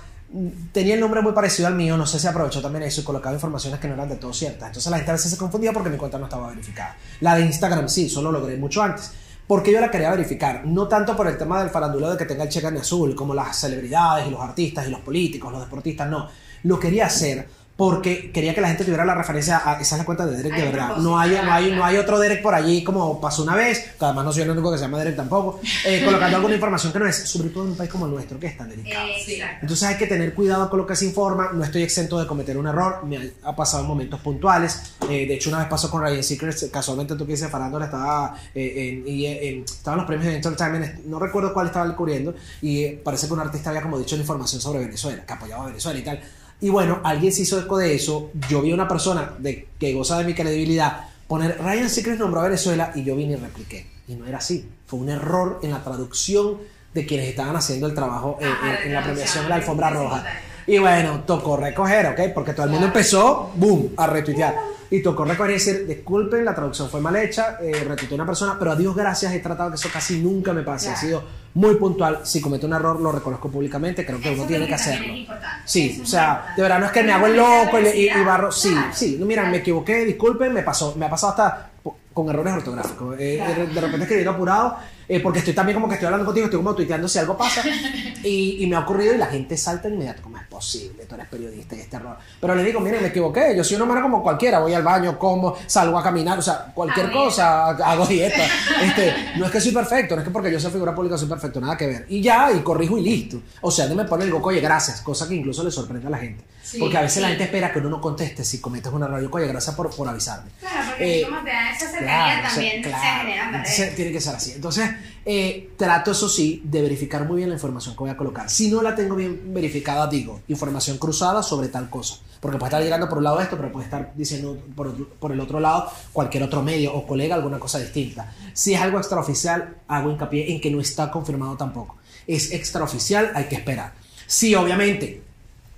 tenía 0.71 0.95
el 0.95 0.99
nombre 0.99 1.21
muy 1.21 1.31
parecido 1.31 1.67
al 1.67 1.75
mío, 1.75 1.95
no 1.97 2.05
sé 2.05 2.19
si 2.19 2.27
aprovechó 2.27 2.61
también 2.61 2.83
eso 2.83 3.01
y 3.01 3.03
colocaba 3.03 3.33
informaciones 3.33 3.79
que 3.79 3.87
no 3.87 3.93
eran 3.93 4.09
de 4.09 4.17
todo 4.17 4.33
ciertas. 4.33 4.67
Entonces 4.67 4.91
la 4.91 4.97
gente 4.97 5.11
a 5.11 5.13
veces 5.15 5.31
se 5.31 5.37
confundía 5.37 5.71
porque 5.71 5.89
mi 5.89 5.97
cuenta 5.97 6.17
no 6.17 6.25
estaba 6.25 6.49
verificada. 6.49 6.97
La 7.21 7.35
de 7.35 7.45
Instagram 7.45 7.87
sí, 7.87 8.09
solo 8.09 8.31
logré 8.31 8.57
mucho 8.57 8.81
antes. 8.81 9.11
Porque 9.47 9.71
yo 9.71 9.79
la 9.79 9.89
quería 9.89 10.11
verificar, 10.11 10.65
no 10.65 10.89
tanto 10.89 11.15
por 11.15 11.25
el 11.27 11.37
tema 11.37 11.61
del 11.61 11.69
faranduleo 11.69 12.11
de 12.11 12.17
que 12.17 12.25
tenga 12.25 12.43
el 12.43 12.49
cheque 12.49 12.67
en 12.67 12.77
azul, 12.77 13.15
como 13.15 13.33
las 13.33 13.55
celebridades 13.57 14.27
y 14.27 14.29
los 14.29 14.41
artistas 14.41 14.85
y 14.85 14.91
los 14.91 14.99
políticos, 14.99 15.53
los 15.53 15.61
deportistas, 15.61 16.09
no. 16.09 16.27
Lo 16.63 16.77
quería 16.77 17.05
hacer 17.05 17.47
porque 17.77 18.31
quería 18.31 18.55
que 18.55 18.59
la 18.61 18.67
gente 18.69 18.83
tuviera 18.83 19.05
la 19.05 19.13
referencia 19.13 19.61
a 19.63 19.79
esa 19.79 19.95
es 19.95 19.99
la 19.99 20.05
cuenta 20.05 20.25
de 20.25 20.35
Derek 20.35 20.55
de 20.55 20.63
verdad. 20.71 20.97
No 20.97 21.17
hay, 21.19 21.31
no, 21.43 21.53
hay, 21.53 21.71
no 21.71 21.85
hay 21.85 21.97
otro 21.97 22.17
Derek 22.19 22.41
por 22.41 22.55
allí 22.55 22.83
como 22.83 23.21
pasó 23.21 23.43
una 23.43 23.55
vez, 23.55 23.91
que 23.99 24.03
además 24.05 24.25
no 24.25 24.33
soy 24.33 24.41
el 24.41 24.49
único 24.49 24.71
que 24.71 24.77
se 24.79 24.83
llama 24.85 24.97
Derek 24.97 25.15
tampoco, 25.15 25.61
eh, 25.85 26.01
colocando 26.05 26.37
alguna 26.37 26.55
información 26.55 26.91
que 26.91 26.99
no 26.99 27.05
es, 27.07 27.15
sobre 27.29 27.49
todo 27.49 27.65
en 27.65 27.69
un 27.71 27.77
país 27.77 27.89
como 27.91 28.07
el 28.07 28.11
nuestro, 28.13 28.39
que 28.39 28.47
es 28.47 28.57
tan 28.57 28.67
delicado. 28.69 29.05
Eh, 29.07 29.21
exacto. 29.27 29.57
Entonces 29.61 29.87
hay 29.87 29.95
que 29.97 30.07
tener 30.07 30.33
cuidado 30.33 30.69
con 30.71 30.79
lo 30.79 30.87
que 30.87 30.95
se 30.95 31.05
informa. 31.05 31.51
No 31.53 31.63
estoy 31.63 31.83
exento 31.83 32.19
de 32.19 32.25
cometer 32.25 32.57
un 32.57 32.65
error. 32.65 33.05
Me 33.05 33.17
ha, 33.17 33.49
ha 33.49 33.55
pasado 33.55 33.83
en 33.83 33.87
momentos 33.89 34.19
puntuales. 34.21 34.93
Eh, 35.09 35.27
de 35.27 35.35
hecho, 35.35 35.49
una 35.49 35.59
vez 35.59 35.67
pasó 35.67 35.91
con 35.91 36.01
Ryan 36.01 36.23
Seacrest. 36.23 36.71
Casualmente 36.71 37.15
tú 37.15 37.27
que 37.27 37.33
dices 37.33 37.47
Farándula 37.49 37.85
estaba 37.85 38.35
eh, 38.55 39.01
en, 39.05 39.07
y, 39.07 39.25
en- 39.27 39.63
estaban 39.63 39.99
los 39.99 40.07
premios 40.07 40.25
de 40.27 40.35
Entertainment. 40.35 41.05
No 41.05 41.19
recuerdo 41.19 41.53
cuál 41.53 41.67
estaba 41.67 41.95
cubriendo. 41.95 42.33
Y 42.61 42.83
eh, 42.83 43.01
parece 43.03 43.27
que 43.27 43.33
un 43.33 43.39
artista 43.39 43.69
había 43.69 43.83
como 43.83 43.99
dicho 43.99 44.15
la 44.15 44.21
información 44.21 44.59
sobre 44.59 44.79
Venezuela, 44.79 45.23
que 45.25 45.33
apoyaba 45.33 45.63
a 45.65 45.67
Venezuela 45.67 45.99
y 45.99 46.03
tal. 46.03 46.19
Y 46.59 46.69
bueno, 46.69 46.99
alguien 47.03 47.31
se 47.31 47.41
hizo 47.43 47.59
eco 47.59 47.77
de 47.77 47.93
eso. 47.95 48.31
Yo 48.49 48.61
vi 48.61 48.71
a 48.71 48.73
una 48.73 48.87
persona 48.87 49.33
de, 49.37 49.67
que 49.79 49.93
goza 49.93 50.17
de 50.17 50.23
mi 50.25 50.33
credibilidad 50.33 51.01
poner 51.27 51.57
Ryan 51.61 51.89
Seacrest 51.89 52.19
nombró 52.19 52.39
a 52.39 52.43
Venezuela 52.45 52.91
y 52.95 53.03
yo 53.03 53.15
vine 53.15 53.33
y 53.33 53.35
repliqué. 53.35 53.85
Y 54.07 54.15
no 54.15 54.25
era 54.25 54.37
así. 54.37 54.67
Fue 54.87 54.99
un 54.99 55.09
error 55.09 55.59
en 55.61 55.71
la 55.71 55.83
traducción 55.83 56.57
de 56.93 57.05
quienes 57.05 57.27
estaban 57.29 57.55
haciendo 57.55 57.85
el 57.87 57.93
trabajo 57.93 58.39
en- 58.39 58.93
la 58.93 59.03
premiación 59.03 59.43
de 59.43 59.49
la 59.49 59.55
alfombra 59.55 59.89
roja. 59.89 60.25
Y 60.65 60.79
bueno, 60.79 61.23
tocó 61.25 61.57
recoger, 61.57 62.07
¿ok? 62.07 62.33
Porque 62.33 62.53
todo 62.53 62.65
el 62.65 62.71
mundo 62.71 62.87
empezó, 62.87 63.51
boom, 63.55 63.89
a 63.97 64.07
retuitear. 64.07 64.55
Y 64.89 65.01
tocó 65.01 65.25
recoger 65.25 65.51
y 65.51 65.53
decir, 65.55 65.85
disculpen, 65.85 66.45
la 66.45 66.55
traducción 66.55 66.89
fue 66.89 67.01
mal 67.01 67.15
hecha, 67.17 67.57
eh, 67.61 67.83
retuiteé 67.87 68.15
una 68.15 68.25
persona, 68.25 68.55
pero 68.57 68.71
a 68.71 68.75
Dios 68.75 68.95
gracias 68.95 69.33
he 69.33 69.39
tratado 69.39 69.69
que 69.69 69.75
eso 69.75 69.89
casi 69.91 70.19
nunca 70.19 70.53
me 70.53 70.61
pase. 70.63 70.85
Claro. 70.87 70.97
He 70.97 71.01
sido 71.05 71.23
muy 71.55 71.75
puntual. 71.75 72.19
Si 72.23 72.39
cometo 72.39 72.67
un 72.67 72.73
error, 72.73 72.99
lo 73.01 73.11
reconozco 73.11 73.49
públicamente, 73.49 74.05
creo 74.05 74.19
que 74.21 74.29
Eso 74.31 74.39
uno 74.41 74.47
tiene 74.47 74.65
que 74.67 74.73
hacerlo. 74.75 75.13
es. 75.13 75.27
Sí, 75.65 75.89
Eso 75.95 76.03
o 76.03 76.05
sea, 76.05 76.53
de 76.55 76.61
verdad 76.61 76.79
no 76.79 76.85
es 76.85 76.91
que 76.93 77.03
me 77.03 77.11
hago 77.11 77.25
el 77.25 77.35
loco 77.35 77.79
y, 77.79 77.87
y- 78.07 78.23
barro. 78.25 78.51
Sí, 78.51 78.69
claro. 78.71 78.87
sí, 78.93 79.17
no, 79.19 79.25
mira, 79.25 79.49
me 79.49 79.57
equivoqué, 79.57 80.05
disculpen, 80.05 80.53
me 80.53 80.63
pasó, 80.63 80.95
me 80.95 81.05
ha 81.05 81.09
pasado 81.09 81.31
hasta 81.33 81.69
con 82.13 82.29
errores 82.29 82.53
ortográficos. 82.53 83.15
Eh, 83.19 83.41
Claro. 83.43 83.65
de 83.73 83.81
repente 83.81 84.03
escribiendo 84.03 84.31
apurado, 84.31 84.77
eh, 85.09 85.19
porque 85.21 85.39
estoy 85.39 85.53
también 85.53 85.75
como 85.75 85.87
que 85.87 85.93
estoy 85.95 86.07
hablando 86.07 86.25
contigo, 86.25 86.45
estoy 86.45 86.57
como 86.59 86.75
tuiteando 86.75 87.07
si 87.07 87.19
algo 87.19 87.37
pasa. 87.37 87.61
y, 88.23 88.63
y 88.63 88.67
me 88.67 88.75
ha 88.75 88.79
ocurrido 88.79 89.13
y 89.13 89.17
la 89.17 89.27
gente 89.27 89.55
salta 89.57 89.87
inmediato, 89.87 90.21
¿cómo 90.21 90.37
es 90.37 90.45
posible? 90.47 91.05
Tú 91.05 91.15
eres 91.15 91.27
periodista 91.27 91.75
y 91.75 91.79
este 91.79 91.95
error. 91.95 92.17
Pero 92.39 92.55
le 92.55 92.63
digo, 92.63 92.79
miren, 92.79 93.01
me 93.01 93.07
equivoqué, 93.07 93.55
yo 93.55 93.63
soy 93.63 93.77
un 93.77 93.83
humano 93.83 94.01
como 94.01 94.21
cualquiera, 94.21 94.59
voy 94.59 94.73
al 94.73 94.83
baño, 94.83 95.17
como, 95.17 95.55
salgo 95.65 95.97
a 95.97 96.03
caminar, 96.03 96.37
o 96.39 96.41
sea, 96.41 96.71
cualquier 96.73 97.11
cosa, 97.11 97.69
hago 97.69 98.05
dieta. 98.05 98.43
Este, 98.81 99.13
no 99.37 99.45
es 99.45 99.51
que 99.51 99.59
soy 99.59 99.71
perfecto, 99.71 100.15
no 100.15 100.21
es 100.21 100.27
que 100.27 100.31
porque 100.31 100.51
yo 100.51 100.59
soy 100.59 100.71
figura 100.71 100.93
pública 100.93 101.17
soy 101.17 101.27
perfecto, 101.27 101.59
nada 101.59 101.75
que 101.75 101.87
ver. 101.87 102.05
Y 102.09 102.21
ya, 102.21 102.51
y 102.51 102.59
corrijo 102.59 102.97
y 102.97 103.01
listo. 103.01 103.41
O 103.61 103.71
sea, 103.71 103.87
no 103.87 103.95
me 103.95 104.05
pone 104.05 104.23
el 104.25 104.31
goco, 104.31 104.49
oye, 104.49 104.59
gracias, 104.59 105.01
cosa 105.01 105.27
que 105.27 105.35
incluso 105.35 105.63
le 105.63 105.71
sorprende 105.71 106.07
a 106.07 106.09
la 106.11 106.17
gente. 106.17 106.43
Sí, 106.67 106.79
porque 106.79 106.97
a 106.97 107.01
veces 107.01 107.21
la 107.21 107.29
gente 107.29 107.45
espera 107.45 107.71
que 107.71 107.79
uno 107.79 107.89
no 107.89 108.01
conteste 108.01 108.43
si 108.43 108.59
cometes 108.59 108.91
un 108.91 109.01
error. 109.01 109.21
Yo, 109.21 109.29
Oye, 109.31 109.47
gracias 109.47 109.73
por, 109.73 109.89
por 109.95 110.05
avisarme. 110.05 110.51
Claro, 110.59 110.89
porque 110.89 111.21
Eh, 111.21 111.23
como 111.23 111.41
te 111.41 111.49
da 111.49 111.71
esa 111.71 111.87
cercanía 111.89 112.07
Claro, 112.07 112.27
o 112.27 112.41
sea, 112.41 112.49
también 112.49 112.83
se 112.83 112.89
claro. 112.89 113.19
generan 113.21 113.55
Entonces, 113.55 113.95
tiene 113.95 114.11
que 114.11 114.21
ser 114.21 114.35
así. 114.35 114.51
Entonces, 114.51 114.89
eh, 115.25 115.71
trato, 115.77 116.11
eso 116.11 116.29
sí, 116.29 116.61
de 116.63 116.81
verificar 116.81 117.25
muy 117.25 117.37
bien 117.37 117.49
la 117.49 117.55
información 117.55 117.95
que 117.95 117.99
voy 117.99 118.09
a 118.09 118.17
colocar. 118.17 118.49
Si 118.49 118.69
no 118.69 118.81
la 118.81 118.95
tengo 118.95 119.15
bien 119.15 119.53
verificada, 119.53 120.07
digo, 120.07 120.41
información 120.47 120.97
cruzada 120.97 121.43
sobre 121.43 121.67
tal 121.67 121.89
cosa. 121.89 122.19
Porque 122.39 122.57
puede 122.57 122.69
estar 122.69 122.83
llegando 122.83 123.09
por 123.09 123.17
un 123.17 123.23
lado 123.23 123.41
esto, 123.41 123.57
pero 123.57 123.71
puede 123.71 123.85
estar 123.85 124.13
diciendo 124.15 124.57
por, 124.75 125.07
por 125.17 125.31
el 125.31 125.39
otro 125.39 125.59
lado 125.59 125.89
cualquier 126.13 126.43
otro 126.43 126.61
medio 126.61 126.93
o 126.93 127.05
colega 127.05 127.35
alguna 127.35 127.59
cosa 127.59 127.79
distinta. 127.79 128.33
Si 128.53 128.73
es 128.73 128.81
algo 128.81 128.99
extraoficial, 128.99 129.77
hago 129.87 130.11
hincapié 130.11 130.51
en 130.51 130.61
que 130.61 130.71
no 130.71 130.79
está 130.79 131.09
confirmado 131.11 131.57
tampoco. 131.57 131.97
Es 132.27 132.51
extraoficial, 132.51 133.31
hay 133.33 133.45
que 133.45 133.55
esperar. 133.55 133.93
Si 134.27 134.53
obviamente 134.55 135.26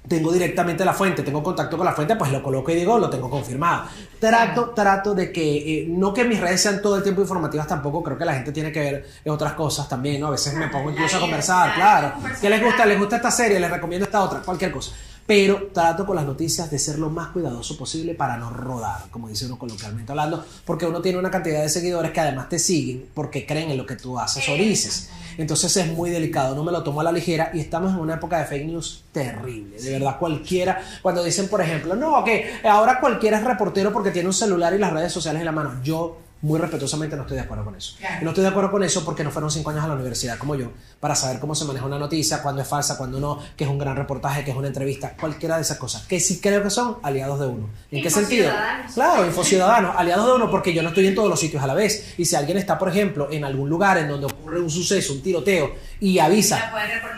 tengo 0.08 0.32
directamente 0.32 0.84
la 0.84 0.94
fuente, 0.94 1.24
tengo 1.24 1.44
contacto 1.44 1.78
con 1.78 1.86
la 1.86 1.94
fuente, 1.94 2.16
pues 2.16 2.32
lo 2.32 2.42
coloco 2.42 2.72
y 2.72 2.76
digo, 2.76 2.98
lo 2.98 3.10
tengo 3.10 3.30
confirmado. 3.30 3.84
Trato, 4.20 4.72
trato 4.72 5.14
de 5.14 5.32
que, 5.32 5.82
eh, 5.82 5.86
no 5.88 6.14
que 6.14 6.24
mis 6.26 6.40
redes 6.40 6.62
sean 6.62 6.82
todo 6.82 6.98
el 6.98 7.04
tiempo 7.04 7.22
informativas 7.22 7.68
tampoco, 7.68 8.02
creo 8.04 8.18
que 8.18 8.26
la 8.26 8.34
gente 8.34 8.52
tiene 8.52 8.72
que 8.72 8.80
ver 8.80 9.10
en 9.24 9.32
otras 9.32 9.54
cosas 9.54 9.88
también, 9.88 10.20
¿no? 10.20 10.28
A 10.28 10.32
veces 10.32 10.54
me 10.56 10.68
pongo 10.68 10.92
incluso 10.92 11.18
a 11.18 11.20
conversar, 11.20 11.76
claro. 11.76 12.14
¿Qué 12.42 12.50
les 12.50 12.64
gusta? 12.64 12.86
¿Les 12.86 12.98
gusta 12.98 13.18
esta 13.18 13.32
serie? 13.32 13.60
¿Les 13.60 13.70
recomiendo 13.70 14.06
esta 14.06 14.22
otra? 14.22 14.40
Cualquier 14.40 14.72
cosa. 14.72 14.94
Pero 15.30 15.70
trato 15.72 16.08
con 16.08 16.16
las 16.16 16.26
noticias 16.26 16.72
de 16.72 16.80
ser 16.80 16.98
lo 16.98 17.12
más 17.12 17.28
cuidadoso 17.28 17.78
posible 17.78 18.16
para 18.16 18.38
no 18.38 18.50
rodar, 18.50 19.12
como 19.12 19.28
dice 19.28 19.46
uno 19.46 19.60
coloquialmente 19.60 20.12
hablando, 20.12 20.44
porque 20.66 20.88
uno 20.88 21.04
tiene 21.04 21.20
una 21.20 21.30
cantidad 21.30 21.62
de 21.62 21.70
seguidores 21.70 22.10
que 22.10 22.20
además 22.20 22.50
te 22.50 22.58
siguen 22.58 23.06
porque 23.14 23.46
creen 23.46 23.70
en 23.70 23.78
lo 23.78 23.86
que 23.86 23.96
tú 23.96 24.18
haces 24.18 24.50
o 24.50 24.56
dices. 24.56 25.12
Entonces 25.38 25.78
es 25.78 25.94
muy 25.94 26.10
delicado, 26.10 26.56
no 26.56 26.64
me 26.64 26.72
lo 26.72 26.82
tomo 26.82 27.02
a 27.02 27.04
la 27.04 27.12
ligera 27.12 27.52
y 27.54 27.60
estamos 27.60 27.94
en 27.94 28.00
una 28.00 28.16
época 28.16 28.40
de 28.40 28.46
fake 28.46 28.66
news 28.66 29.04
terrible. 29.12 29.80
De 29.80 29.92
verdad, 29.92 30.18
cualquiera, 30.18 30.82
cuando 31.04 31.24
dicen, 31.24 31.48
por 31.48 31.62
ejemplo, 31.62 31.96
no, 31.96 32.24
que 32.24 32.52
ahora 32.64 33.00
cualquiera 33.00 33.38
es 33.38 33.44
reportero 33.44 33.94
porque 33.94 34.10
tiene 34.10 34.30
un 34.30 34.34
celular 34.34 34.74
y 34.74 34.80
las 34.80 34.92
redes 34.92 35.14
sociales 35.14 35.42
en 35.42 35.46
la 35.46 35.52
mano. 35.52 35.80
Yo 35.84 36.18
muy 36.42 36.60
respetuosamente 36.60 37.16
no 37.16 37.24
estoy 37.24 37.38
de 37.38 37.44
acuerdo 37.44 37.66
con 37.66 37.76
eso. 37.76 37.96
Claro. 37.98 38.16
Y 38.22 38.24
no 38.24 38.30
estoy 38.32 38.44
de 38.44 38.50
acuerdo 38.50 38.72
con 38.72 38.84
eso 38.84 39.04
porque 39.04 39.24
no 39.24 39.32
fueron 39.32 39.52
cinco 39.52 39.72
años 39.72 39.84
a 39.84 39.88
la 39.88 39.96
universidad 39.96 40.38
como 40.38 40.56
yo 40.56 40.72
para 41.00 41.16
saber 41.16 41.40
cómo 41.40 41.56
se 41.56 41.66
maneja 41.66 41.86
una 41.86 42.00
noticia, 42.00 42.42
cuándo 42.42 42.62
es 42.62 42.68
falsa, 42.68 42.98
cuándo 42.98 43.20
no, 43.20 43.40
que 43.58 43.66
es 43.66 43.70
un 43.70 43.78
gran 43.78 43.96
reportaje, 43.96 44.44
que 44.44 44.52
es 44.52 44.58
una 44.58 44.68
entrevista, 44.68 45.16
cualquiera 45.20 45.56
de 45.56 45.64
esas 45.64 45.78
cosas. 45.78 46.04
Que 46.04 46.20
sí 46.20 46.40
creo 46.42 46.64
que 46.64 46.70
son 46.70 46.98
aliados 47.04 47.40
de 47.40 47.48
uno. 47.48 47.70
¿En 47.92 48.02
qué 48.02 48.10
sentido? 48.10 48.52
Claro, 48.94 49.26
infociudadanos, 49.26 49.96
aliados 49.98 50.26
de 50.28 50.34
uno 50.34 50.50
porque 50.50 50.74
yo 50.74 50.82
no 50.82 50.90
estoy 50.90 51.08
en 51.08 51.16
todos 51.16 51.30
los 51.30 51.40
sitios 51.40 51.62
a 51.62 51.68
la 51.68 51.74
vez. 51.74 52.16
Y 52.18 52.26
si 52.26 52.36
alguien 52.36 52.58
está, 52.58 52.78
por 52.78 52.90
ejemplo, 52.90 53.28
en 53.32 53.44
algún 53.44 53.70
lugar 53.70 53.98
en 53.98 54.08
donde 54.08 54.28
ocurre 54.28 54.62
un 54.62 54.70
suceso, 54.70 55.14
un 55.14 55.22
tiroteo, 55.22 55.74
y 56.00 56.20
avisa, 56.20 56.72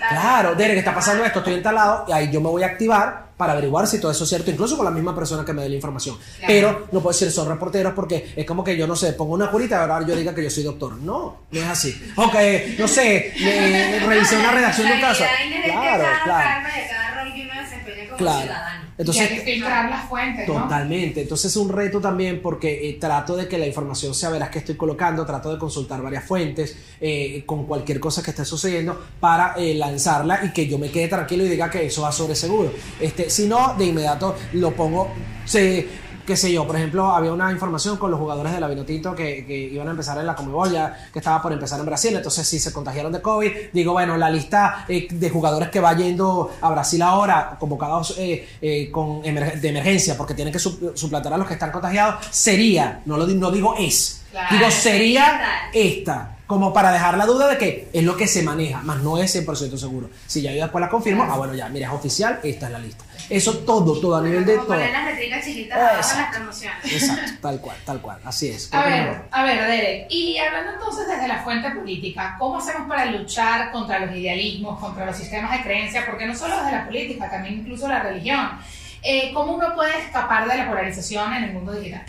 claro, 0.10 0.56
Derek, 0.56 0.80
está 0.80 0.94
pasando 0.94 1.24
esto, 1.24 1.40
estoy 1.40 1.54
instalado, 1.54 2.06
y 2.08 2.12
ahí 2.12 2.32
yo 2.32 2.42
me 2.42 2.50
voy 2.50 2.64
a 2.64 2.68
activar 2.68 3.31
para 3.42 3.54
averiguar 3.54 3.88
si 3.88 4.00
todo 4.00 4.12
eso 4.12 4.24
es 4.24 4.30
cierto, 4.30 4.52
incluso 4.52 4.76
con 4.78 4.86
la 4.86 4.92
misma 4.92 5.16
persona 5.16 5.44
que 5.44 5.52
me 5.52 5.64
dé 5.64 5.70
la 5.70 5.76
información. 5.76 6.16
Claro. 6.38 6.46
Pero 6.48 6.88
no 6.92 7.00
puedo 7.02 7.12
decir 7.12 7.32
son 7.32 7.50
reporteros 7.50 7.92
porque 7.96 8.34
es 8.36 8.46
como 8.46 8.64
que 8.64 8.78
yo 8.78 8.86
no 8.86 8.96
sé, 8.96 9.14
pongo 9.14 9.34
una 9.34 9.50
curita 9.50 9.78
y 9.78 9.80
ahora 9.80 10.06
yo 10.08 10.16
diga 10.16 10.36
que 10.36 10.44
yo 10.44 10.50
soy 10.52 10.62
doctor. 10.62 10.94
No, 10.98 11.40
no 11.50 11.60
es 11.60 11.66
así. 11.68 12.00
O 12.18 12.30
que, 12.30 12.76
no 12.78 12.88
sé, 12.88 13.34
me- 13.40 14.00
revisé 14.06 14.38
una 14.38 14.52
redacción 14.52 14.88
de 14.88 14.94
un 14.94 15.02
caso. 15.02 15.24
Claro, 15.72 16.04
claro. 16.24 16.50
Claro. 18.18 18.54
Ciudadano. 19.04 19.16
y 19.16 19.20
hay 19.20 19.28
Entonces, 19.28 19.46
que 19.46 19.52
filtrar 19.54 19.90
las 19.90 20.10
fuentes, 20.10 20.48
¿no? 20.48 20.64
Totalmente. 20.64 21.22
Entonces 21.22 21.52
es 21.52 21.58
un 21.58 21.70
reto 21.70 22.00
también 22.00 22.42
porque 22.42 22.90
eh, 22.90 22.98
trato 23.00 23.36
de 23.36 23.48
que 23.48 23.58
la 23.58 23.68
información 23.68 24.14
sea 24.14 24.30
veraz 24.30 24.50
que 24.50 24.60
estoy 24.60 24.76
colocando, 24.76 25.26
trato 25.26 25.52
de 25.52 25.58
consultar 25.58 26.02
varias 26.02 26.24
fuentes 26.24 26.78
eh, 27.00 27.44
con 27.46 27.66
cualquier 27.66 28.00
cosa 28.00 28.22
que 28.22 28.32
esté 28.32 28.46
sucediendo 28.46 29.00
para 29.20 29.56
eh, 29.58 29.74
lanzarla 29.76 30.46
y 30.46 30.52
que 30.52 30.68
yo 30.68 30.78
me 30.78 30.90
quede 30.90 31.08
tranquilo 31.08 31.46
y 31.46 31.50
diga 31.50 31.70
que 31.70 31.86
eso 31.86 32.04
va 32.04 32.12
sobre 32.12 32.36
seguro. 32.36 32.72
Este, 33.00 33.30
si 33.30 33.48
no, 33.48 33.76
de 33.76 33.86
inmediato 33.86 34.36
lo 34.54 34.72
pongo, 34.72 35.10
se, 35.46 35.88
qué 36.26 36.36
sé 36.38 36.52
yo, 36.52 36.66
por 36.68 36.76
ejemplo, 36.76 37.12
había 37.12 37.32
una 37.34 37.52
información 37.52 37.98
con 37.98 38.12
los 38.12 38.20
jugadores 38.20 38.54
de 38.54 38.60
la 38.60 38.68
Vinotinto 38.68 39.16
que, 39.16 39.46
que 39.46 39.58
iban 39.58 39.88
a 39.88 39.92
empezar 39.92 40.18
en 40.18 40.26
la 40.26 40.36
Comebol 40.36 40.72
ya, 40.72 41.08
que 41.12 41.20
estaba 41.20 41.42
por 41.42 41.52
empezar 41.54 41.80
en 41.80 41.86
Brasil, 41.86 42.16
entonces 42.16 42.48
si 42.48 42.60
se 42.60 42.72
contagiaron 42.74 43.12
de 43.12 43.22
COVID, 43.22 43.52
digo, 43.74 43.94
bueno, 43.94 44.18
la 44.18 44.30
lista 44.30 44.86
eh, 44.88 45.08
de 45.10 45.30
jugadores 45.30 45.70
que 45.70 45.80
va 45.80 45.96
yendo 45.96 46.52
a 46.62 46.70
Brasil 46.72 47.02
ahora, 47.02 47.58
convocados 47.60 48.16
eh, 48.18 48.48
eh, 48.62 48.90
con 48.92 49.22
emer- 49.24 49.60
de 49.60 49.70
emergencia, 49.70 50.18
porque 50.18 50.34
tienen 50.34 50.52
que 50.54 50.60
sup- 50.60 50.96
suplantar 50.96 51.34
a 51.34 51.38
los 51.38 51.48
que 51.48 51.54
están 51.54 51.72
contagiados, 51.72 52.26
sería, 52.32 53.02
no, 53.06 53.18
lo, 53.18 53.28
no 53.28 53.52
digo 53.52 53.76
es, 53.78 54.22
Claro, 54.32 54.48
digo 54.58 54.72
sería 54.72 55.42
esta, 55.74 56.38
como 56.52 56.74
para 56.74 56.92
dejar 56.92 57.18
la 57.18 57.26
duda 57.26 57.48
de 57.48 57.58
que 57.58 57.88
es 57.94 58.04
lo 58.04 58.18
que 58.18 58.28
se 58.28 58.44
maneja, 58.44 58.82
más 58.82 58.98
no 59.02 59.18
es 59.18 59.34
100% 59.34 59.78
seguro. 59.78 60.10
Si 60.28 60.42
ya 60.42 60.52
yo 60.52 60.62
después 60.62 60.82
la 60.82 60.90
confirmo, 60.90 61.24
ah, 61.24 61.38
bueno, 61.38 61.54
ya, 61.54 61.70
mira, 61.70 61.88
es 61.88 61.94
oficial, 61.94 62.42
esta 62.44 62.66
es 62.66 62.72
la 62.74 62.80
lista. 62.80 63.06
Eso 63.30 63.60
todo, 63.60 63.98
todo 64.02 64.18
a 64.18 64.22
nivel 64.22 64.46
de 64.46 64.56
Como 64.56 64.68
todo. 64.68 64.76
poner 64.76 64.92
las 64.92 65.46
chiquitas 65.46 65.80
abajo 65.80 66.18
las 66.20 66.36
promociones. 66.36 66.92
Exacto, 66.92 67.32
tal 67.42 67.62
cual, 67.62 67.78
tal 67.86 68.02
cual, 68.02 68.20
así 68.26 68.50
es. 68.50 68.68
A 68.74 68.84
ver, 68.84 69.04
mejor. 69.04 69.28
a 69.32 69.44
ver, 69.46 69.66
Derek, 69.66 70.08
y 70.10 70.38
hablando 70.40 70.74
entonces 70.74 71.08
desde 71.08 71.26
la 71.30 71.42
fuente 71.42 71.72
política, 71.72 72.36
¿cómo 72.38 72.58
hacemos 72.58 72.86
para 72.90 73.06
luchar 73.06 73.72
contra 73.72 74.00
los 74.06 74.14
idealismos, 74.14 74.78
contra 74.78 75.06
los 75.06 75.16
sistemas 75.16 75.52
de 75.52 75.64
creencia? 75.64 76.06
Porque 76.06 76.26
no 76.26 76.36
solo 76.36 76.58
desde 76.58 76.74
la 76.74 76.86
política, 76.86 77.30
también 77.30 77.60
incluso 77.60 77.88
la 77.88 78.04
religión. 78.04 78.60
Eh, 79.02 79.32
¿Cómo 79.34 79.54
uno 79.54 79.74
puede 79.74 79.98
escapar 80.00 80.50
de 80.50 80.58
la 80.58 80.68
polarización 80.68 81.34
en 81.34 81.44
el 81.46 81.54
mundo 81.54 81.72
digital? 81.72 82.04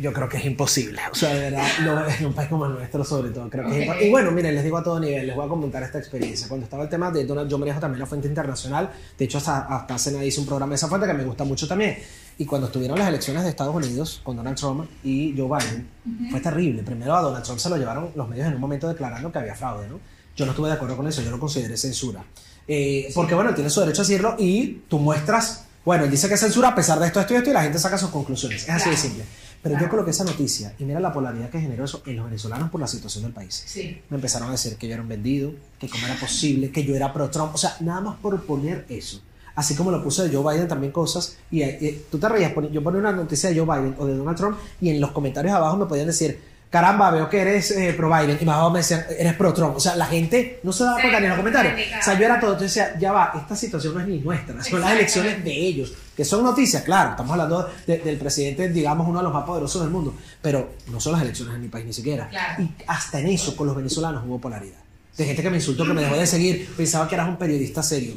Yo 0.00 0.12
creo 0.12 0.28
que 0.28 0.36
es 0.38 0.44
imposible. 0.44 1.00
O 1.10 1.14
sea, 1.14 1.34
de 1.34 1.50
verdad, 1.50 1.66
no, 1.84 2.08
en 2.08 2.26
un 2.26 2.32
país 2.32 2.48
como 2.48 2.66
el 2.66 2.72
nuestro, 2.72 3.04
sobre 3.04 3.30
todo, 3.30 3.48
creo 3.48 3.68
que 3.68 3.84
es. 3.84 4.02
Y 4.02 4.10
bueno, 4.10 4.30
miren, 4.32 4.54
les 4.54 4.64
digo 4.64 4.78
a 4.78 4.82
todo 4.82 4.98
nivel, 4.98 5.26
les 5.26 5.36
voy 5.36 5.46
a 5.46 5.48
comentar 5.48 5.82
esta 5.82 5.98
experiencia. 5.98 6.48
Cuando 6.48 6.64
estaba 6.64 6.82
el 6.84 6.88
tema 6.88 7.10
de 7.10 7.24
Donald, 7.24 7.50
yo 7.50 7.58
manejo 7.58 7.80
también 7.80 8.00
la 8.00 8.06
fuente 8.06 8.28
internacional. 8.28 8.90
De 9.16 9.24
hecho, 9.24 9.38
hasta, 9.38 9.60
hasta 9.60 9.94
hace 9.94 10.12
nada 10.12 10.24
hice 10.24 10.40
un 10.40 10.46
programa 10.46 10.70
de 10.70 10.76
esa 10.76 10.88
fuente 10.88 11.06
que 11.06 11.14
me 11.14 11.24
gusta 11.24 11.44
mucho 11.44 11.68
también. 11.68 11.98
Y 12.38 12.46
cuando 12.46 12.66
estuvieron 12.66 12.98
las 12.98 13.08
elecciones 13.08 13.44
de 13.44 13.50
Estados 13.50 13.74
Unidos 13.74 14.20
con 14.24 14.36
Donald 14.36 14.56
Trump 14.56 14.88
y 15.04 15.34
Joe 15.36 15.46
Biden, 15.46 15.88
fue 16.30 16.40
terrible. 16.40 16.82
Primero 16.82 17.14
a 17.14 17.20
Donald 17.20 17.44
Trump 17.44 17.58
se 17.60 17.68
lo 17.68 17.76
llevaron 17.76 18.10
los 18.14 18.28
medios 18.28 18.46
en 18.46 18.54
un 18.54 18.60
momento 18.60 18.88
declarando 18.88 19.30
que 19.30 19.38
había 19.38 19.54
fraude, 19.54 19.86
¿no? 19.88 20.00
Yo 20.34 20.46
no 20.46 20.52
estuve 20.52 20.68
de 20.68 20.74
acuerdo 20.74 20.96
con 20.96 21.06
eso, 21.06 21.20
yo 21.22 21.30
lo 21.30 21.38
consideré 21.38 21.76
censura. 21.76 22.24
Eh, 22.66 23.10
Porque, 23.14 23.34
bueno, 23.34 23.54
tiene 23.54 23.68
su 23.68 23.80
derecho 23.80 24.02
a 24.02 24.04
decirlo 24.04 24.34
y 24.38 24.82
tú 24.88 24.98
muestras, 24.98 25.66
bueno, 25.84 26.04
él 26.04 26.10
dice 26.10 26.26
que 26.28 26.34
es 26.34 26.40
censura 26.40 26.68
a 26.68 26.74
pesar 26.74 26.98
de 26.98 27.06
esto, 27.06 27.20
esto 27.20 27.34
y 27.34 27.36
esto, 27.36 27.50
y 27.50 27.52
la 27.52 27.62
gente 27.62 27.78
saca 27.78 27.98
sus 27.98 28.10
conclusiones. 28.10 28.62
Es 28.62 28.70
así 28.70 28.88
de 28.90 28.96
simple. 28.96 29.24
Pero 29.62 29.74
Claro. 29.74 29.86
yo 29.86 29.90
coloqué 29.90 30.10
esa 30.10 30.24
noticia 30.24 30.74
y 30.78 30.84
mira 30.84 30.98
la 30.98 31.12
polaridad 31.12 31.48
que 31.48 31.60
generó 31.60 31.84
eso 31.84 32.02
en 32.06 32.16
los 32.16 32.24
venezolanos 32.24 32.68
por 32.70 32.80
la 32.80 32.88
situación 32.88 33.22
del 33.24 33.32
país. 33.32 33.62
Sí. 33.64 34.00
Me 34.10 34.16
empezaron 34.16 34.48
a 34.48 34.52
decir 34.52 34.76
que 34.76 34.88
yo 34.88 34.94
era 34.94 35.02
un 35.02 35.08
vendido, 35.08 35.52
que 35.78 35.88
cómo 35.88 36.04
era 36.04 36.16
posible, 36.18 36.70
que 36.72 36.84
yo 36.84 36.96
era 36.96 37.12
pro-Trump. 37.12 37.54
O 37.54 37.58
sea, 37.58 37.76
nada 37.80 38.00
más 38.00 38.16
por 38.16 38.42
poner 38.44 38.84
eso. 38.88 39.20
Así 39.54 39.76
como 39.76 39.90
lo 39.90 40.02
puse 40.02 40.26
de 40.28 40.34
Joe 40.36 40.52
Biden 40.54 40.66
también 40.66 40.92
cosas. 40.92 41.36
Y, 41.50 41.62
eh, 41.62 42.04
tú 42.10 42.18
te 42.18 42.28
reías, 42.28 42.52
yo 42.72 42.82
ponía 42.82 43.00
una 43.00 43.12
noticia 43.12 43.50
de 43.50 43.58
Joe 43.60 43.66
Biden 43.78 43.94
o 43.98 44.06
de 44.06 44.16
Donald 44.16 44.36
Trump 44.36 44.56
y 44.80 44.88
en 44.88 45.00
los 45.00 45.12
comentarios 45.12 45.54
abajo 45.54 45.76
me 45.76 45.86
podían 45.86 46.06
decir, 46.06 46.40
caramba, 46.72 47.10
veo 47.10 47.28
que 47.28 47.38
eres 47.40 47.70
eh, 47.72 47.92
pro-Biden. 47.94 48.38
Y 48.40 48.44
más 48.46 48.54
abajo 48.56 48.70
me 48.70 48.78
decían, 48.80 49.04
eres 49.16 49.34
pro-Trump. 49.34 49.76
O 49.76 49.80
sea, 49.80 49.94
la 49.94 50.06
gente 50.06 50.58
no 50.64 50.72
se 50.72 50.82
daba 50.84 50.96
Sí, 50.96 51.02
cuenta 51.02 51.20
ni 51.20 51.26
en 51.26 51.30
los 51.30 51.38
comentarios. 51.38 51.74
O 52.00 52.02
sea, 52.02 52.18
yo 52.18 52.24
era 52.24 52.40
todo. 52.40 52.52
Entonces 52.54 52.74
decía, 52.74 52.98
ya 52.98 53.12
va, 53.12 53.32
esta 53.36 53.54
situación 53.54 53.94
no 53.94 54.00
es 54.00 54.08
ni 54.08 54.18
nuestra, 54.18 54.64
son 54.64 54.80
las 54.80 54.92
elecciones 54.92 55.44
de 55.44 55.52
ellos. 55.52 55.92
Que 56.16 56.24
son 56.24 56.42
noticias, 56.42 56.82
claro. 56.82 57.10
Estamos 57.10 57.30
hablando 57.32 57.70
de- 57.86 57.98
del 57.98 58.16
presidente, 58.16 58.68
digamos, 58.70 59.06
uno 59.06 59.18
de 59.18 59.24
los 59.24 59.32
más 59.32 59.44
poderosos 59.44 59.82
del 59.82 59.90
mundo. 59.90 60.14
Pero 60.40 60.72
no 60.90 60.98
son 60.98 61.12
las 61.12 61.22
elecciones 61.22 61.54
en 61.54 61.60
mi 61.60 61.68
país 61.68 61.84
ni 61.86 61.92
siquiera. 61.92 62.28
Claro. 62.30 62.62
Y 62.64 62.70
hasta 62.86 63.20
en 63.20 63.28
eso, 63.28 63.54
con 63.54 63.66
los 63.66 63.76
venezolanos 63.76 64.24
hubo 64.26 64.40
polaridad. 64.40 64.78
De 65.16 65.26
gente 65.26 65.42
que 65.42 65.50
me 65.50 65.56
insultó, 65.58 65.84
que 65.86 65.92
me 65.92 66.00
dejó 66.02 66.16
de 66.16 66.26
seguir, 66.26 66.68
pensaba 66.74 67.06
que 67.06 67.14
eras 67.14 67.28
un 67.28 67.36
periodista 67.36 67.82
serio. 67.82 68.14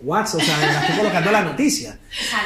What? 0.00 0.26
O 0.34 0.40
sea, 0.40 0.56
me 0.58 0.66
la 0.66 0.80
estoy 0.82 0.96
colocando 0.98 1.30
la 1.30 1.42
noticia. 1.42 1.96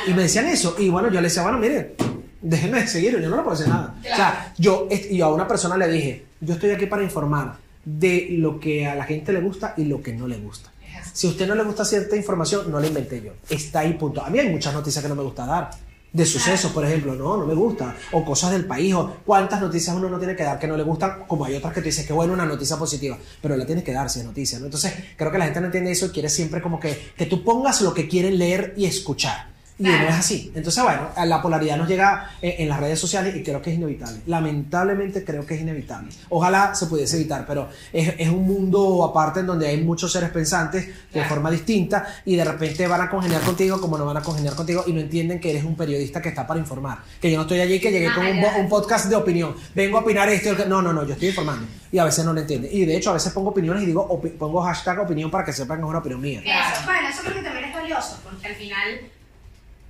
Y 0.06 0.12
me 0.12 0.22
decían 0.24 0.44
eso. 0.46 0.76
Y 0.78 0.90
bueno, 0.90 1.08
yo 1.08 1.14
le 1.22 1.28
decía, 1.28 1.42
bueno, 1.42 1.56
mire, 1.56 1.94
déjenme 2.42 2.80
de 2.82 2.86
seguir, 2.86 3.18
yo 3.20 3.28
no 3.28 3.36
le 3.36 3.42
puedo 3.42 3.56
decir 3.56 3.72
nada. 3.72 3.94
O 3.98 4.02
sea, 4.02 4.14
Claro. 4.16 4.36
yo, 4.58 4.88
y 5.10 5.20
a 5.20 5.28
una 5.28 5.46
persona 5.48 5.76
le 5.76 5.88
dije, 5.88 6.24
yo 6.40 6.54
estoy 6.54 6.70
aquí 6.70 6.86
para 6.86 7.02
informar 7.02 7.56
de 7.84 8.28
lo 8.32 8.58
que 8.58 8.86
a 8.86 8.94
la 8.94 9.04
gente 9.04 9.32
le 9.32 9.40
gusta 9.40 9.74
y 9.76 9.84
lo 9.84 10.02
que 10.02 10.12
no 10.12 10.26
le 10.26 10.38
gusta. 10.38 10.70
Si 11.12 11.26
a 11.26 11.30
usted 11.30 11.46
no 11.46 11.54
le 11.54 11.62
gusta 11.62 11.84
cierta 11.84 12.16
información, 12.16 12.70
no 12.70 12.80
la 12.80 12.86
inventé 12.86 13.22
yo. 13.22 13.32
Está 13.48 13.80
ahí, 13.80 13.94
punto. 13.94 14.22
A 14.24 14.30
mí 14.30 14.38
hay 14.38 14.48
muchas 14.48 14.74
noticias 14.74 15.02
que 15.02 15.08
no 15.08 15.14
me 15.14 15.22
gusta 15.22 15.46
dar. 15.46 15.70
De 16.12 16.24
sucesos, 16.24 16.72
por 16.72 16.84
ejemplo, 16.84 17.14
no, 17.14 17.36
no 17.36 17.46
me 17.46 17.52
gusta. 17.54 17.94
O 18.12 18.24
cosas 18.24 18.50
del 18.52 18.64
país, 18.64 18.94
o 18.94 19.16
cuántas 19.24 19.60
noticias 19.60 19.94
uno 19.94 20.08
no 20.08 20.18
tiene 20.18 20.34
que 20.34 20.42
dar 20.44 20.58
que 20.58 20.66
no 20.66 20.76
le 20.76 20.82
gustan, 20.82 21.24
como 21.26 21.44
hay 21.44 21.54
otras 21.54 21.74
que 21.74 21.80
tú 21.80 21.86
dices 21.86 22.06
que 22.06 22.12
bueno, 22.14 22.32
una 22.32 22.46
noticia 22.46 22.76
positiva, 22.76 23.18
pero 23.42 23.54
la 23.56 23.66
tienes 23.66 23.84
que 23.84 23.92
dar 23.92 24.08
si 24.08 24.20
es 24.20 24.24
noticia, 24.24 24.58
¿no? 24.58 24.64
Entonces, 24.66 24.94
creo 25.16 25.30
que 25.30 25.36
la 25.38 25.44
gente 25.44 25.60
no 25.60 25.66
entiende 25.66 25.90
eso 25.90 26.06
y 26.06 26.10
quiere 26.10 26.30
siempre 26.30 26.62
como 26.62 26.80
que, 26.80 27.12
que 27.16 27.26
tú 27.26 27.44
pongas 27.44 27.82
lo 27.82 27.92
que 27.92 28.08
quieren 28.08 28.38
leer 28.38 28.72
y 28.78 28.86
escuchar. 28.86 29.48
Y 29.78 29.84
no 29.84 30.08
es 30.08 30.14
así. 30.14 30.52
Entonces, 30.54 30.82
bueno, 30.82 31.10
la 31.24 31.42
polaridad 31.42 31.76
nos 31.76 31.86
llega 31.86 32.30
en, 32.40 32.62
en, 32.62 32.68
las 32.68 32.80
redes 32.80 32.98
sociales 32.98 33.36
y 33.36 33.42
creo 33.42 33.60
que 33.60 33.70
es 33.70 33.76
inevitable. 33.76 34.20
Lamentablemente 34.26 35.22
creo 35.22 35.44
que 35.44 35.54
es 35.54 35.60
inevitable. 35.60 36.08
Ojalá 36.30 36.74
se 36.74 36.86
pudiese 36.86 37.16
evitar, 37.16 37.44
pero 37.46 37.68
es, 37.92 38.14
es 38.16 38.28
un 38.30 38.46
mundo 38.46 39.04
aparte 39.04 39.40
en 39.40 39.46
donde 39.46 39.68
hay 39.68 39.82
muchos 39.82 40.10
seres 40.10 40.30
pensantes 40.30 40.88
de 41.12 41.24
forma 41.24 41.50
distinta 41.50 42.06
y 42.24 42.36
de 42.36 42.44
repente 42.44 42.86
van 42.86 43.02
a 43.02 43.10
congeniar 43.10 43.42
contigo 43.42 43.80
como 43.80 43.98
no 43.98 44.06
van 44.06 44.16
a 44.16 44.22
congeniar 44.22 44.54
contigo 44.54 44.84
y 44.86 44.92
no 44.92 45.00
entienden 45.00 45.40
que 45.40 45.50
eres 45.50 45.64
un 45.64 45.76
periodista 45.76 46.22
que 46.22 46.30
está 46.30 46.46
para 46.46 46.58
informar. 46.58 46.98
Que 47.20 47.30
yo 47.30 47.36
no 47.36 47.42
estoy 47.42 47.60
allí, 47.60 47.78
que 47.78 47.90
llegué 47.90 48.12
con 48.14 48.26
un, 48.26 48.44
un, 48.60 48.68
podcast 48.68 49.06
de 49.06 49.16
opinión. 49.16 49.54
Vengo 49.74 49.98
a 49.98 50.00
opinar 50.00 50.28
esto. 50.30 50.54
No, 50.66 50.80
no, 50.80 50.92
no, 50.92 51.04
yo 51.04 51.12
estoy 51.12 51.28
informando. 51.28 51.66
Y 51.92 51.98
a 51.98 52.04
veces 52.04 52.24
no 52.24 52.32
lo 52.32 52.40
entienden. 52.40 52.70
Y 52.72 52.86
de 52.86 52.96
hecho, 52.96 53.10
a 53.10 53.14
veces 53.14 53.32
pongo 53.32 53.50
opiniones 53.50 53.82
y 53.82 53.86
digo, 53.86 54.20
pongo 54.38 54.62
hashtag 54.62 55.00
opinión 55.00 55.30
para 55.30 55.44
que 55.44 55.52
sepan 55.52 55.78
que 55.78 55.84
es 55.84 55.88
una 55.88 55.98
opinión 55.98 56.20
mía. 56.20 56.40
Eso, 56.40 56.84
bueno, 56.84 57.08
eso 57.08 57.22
creo 57.22 57.34
que 57.34 57.42
también 57.42 57.64
es 57.66 57.74
valioso, 57.74 58.18
porque 58.24 58.46
al 58.46 58.54
final 58.54 59.00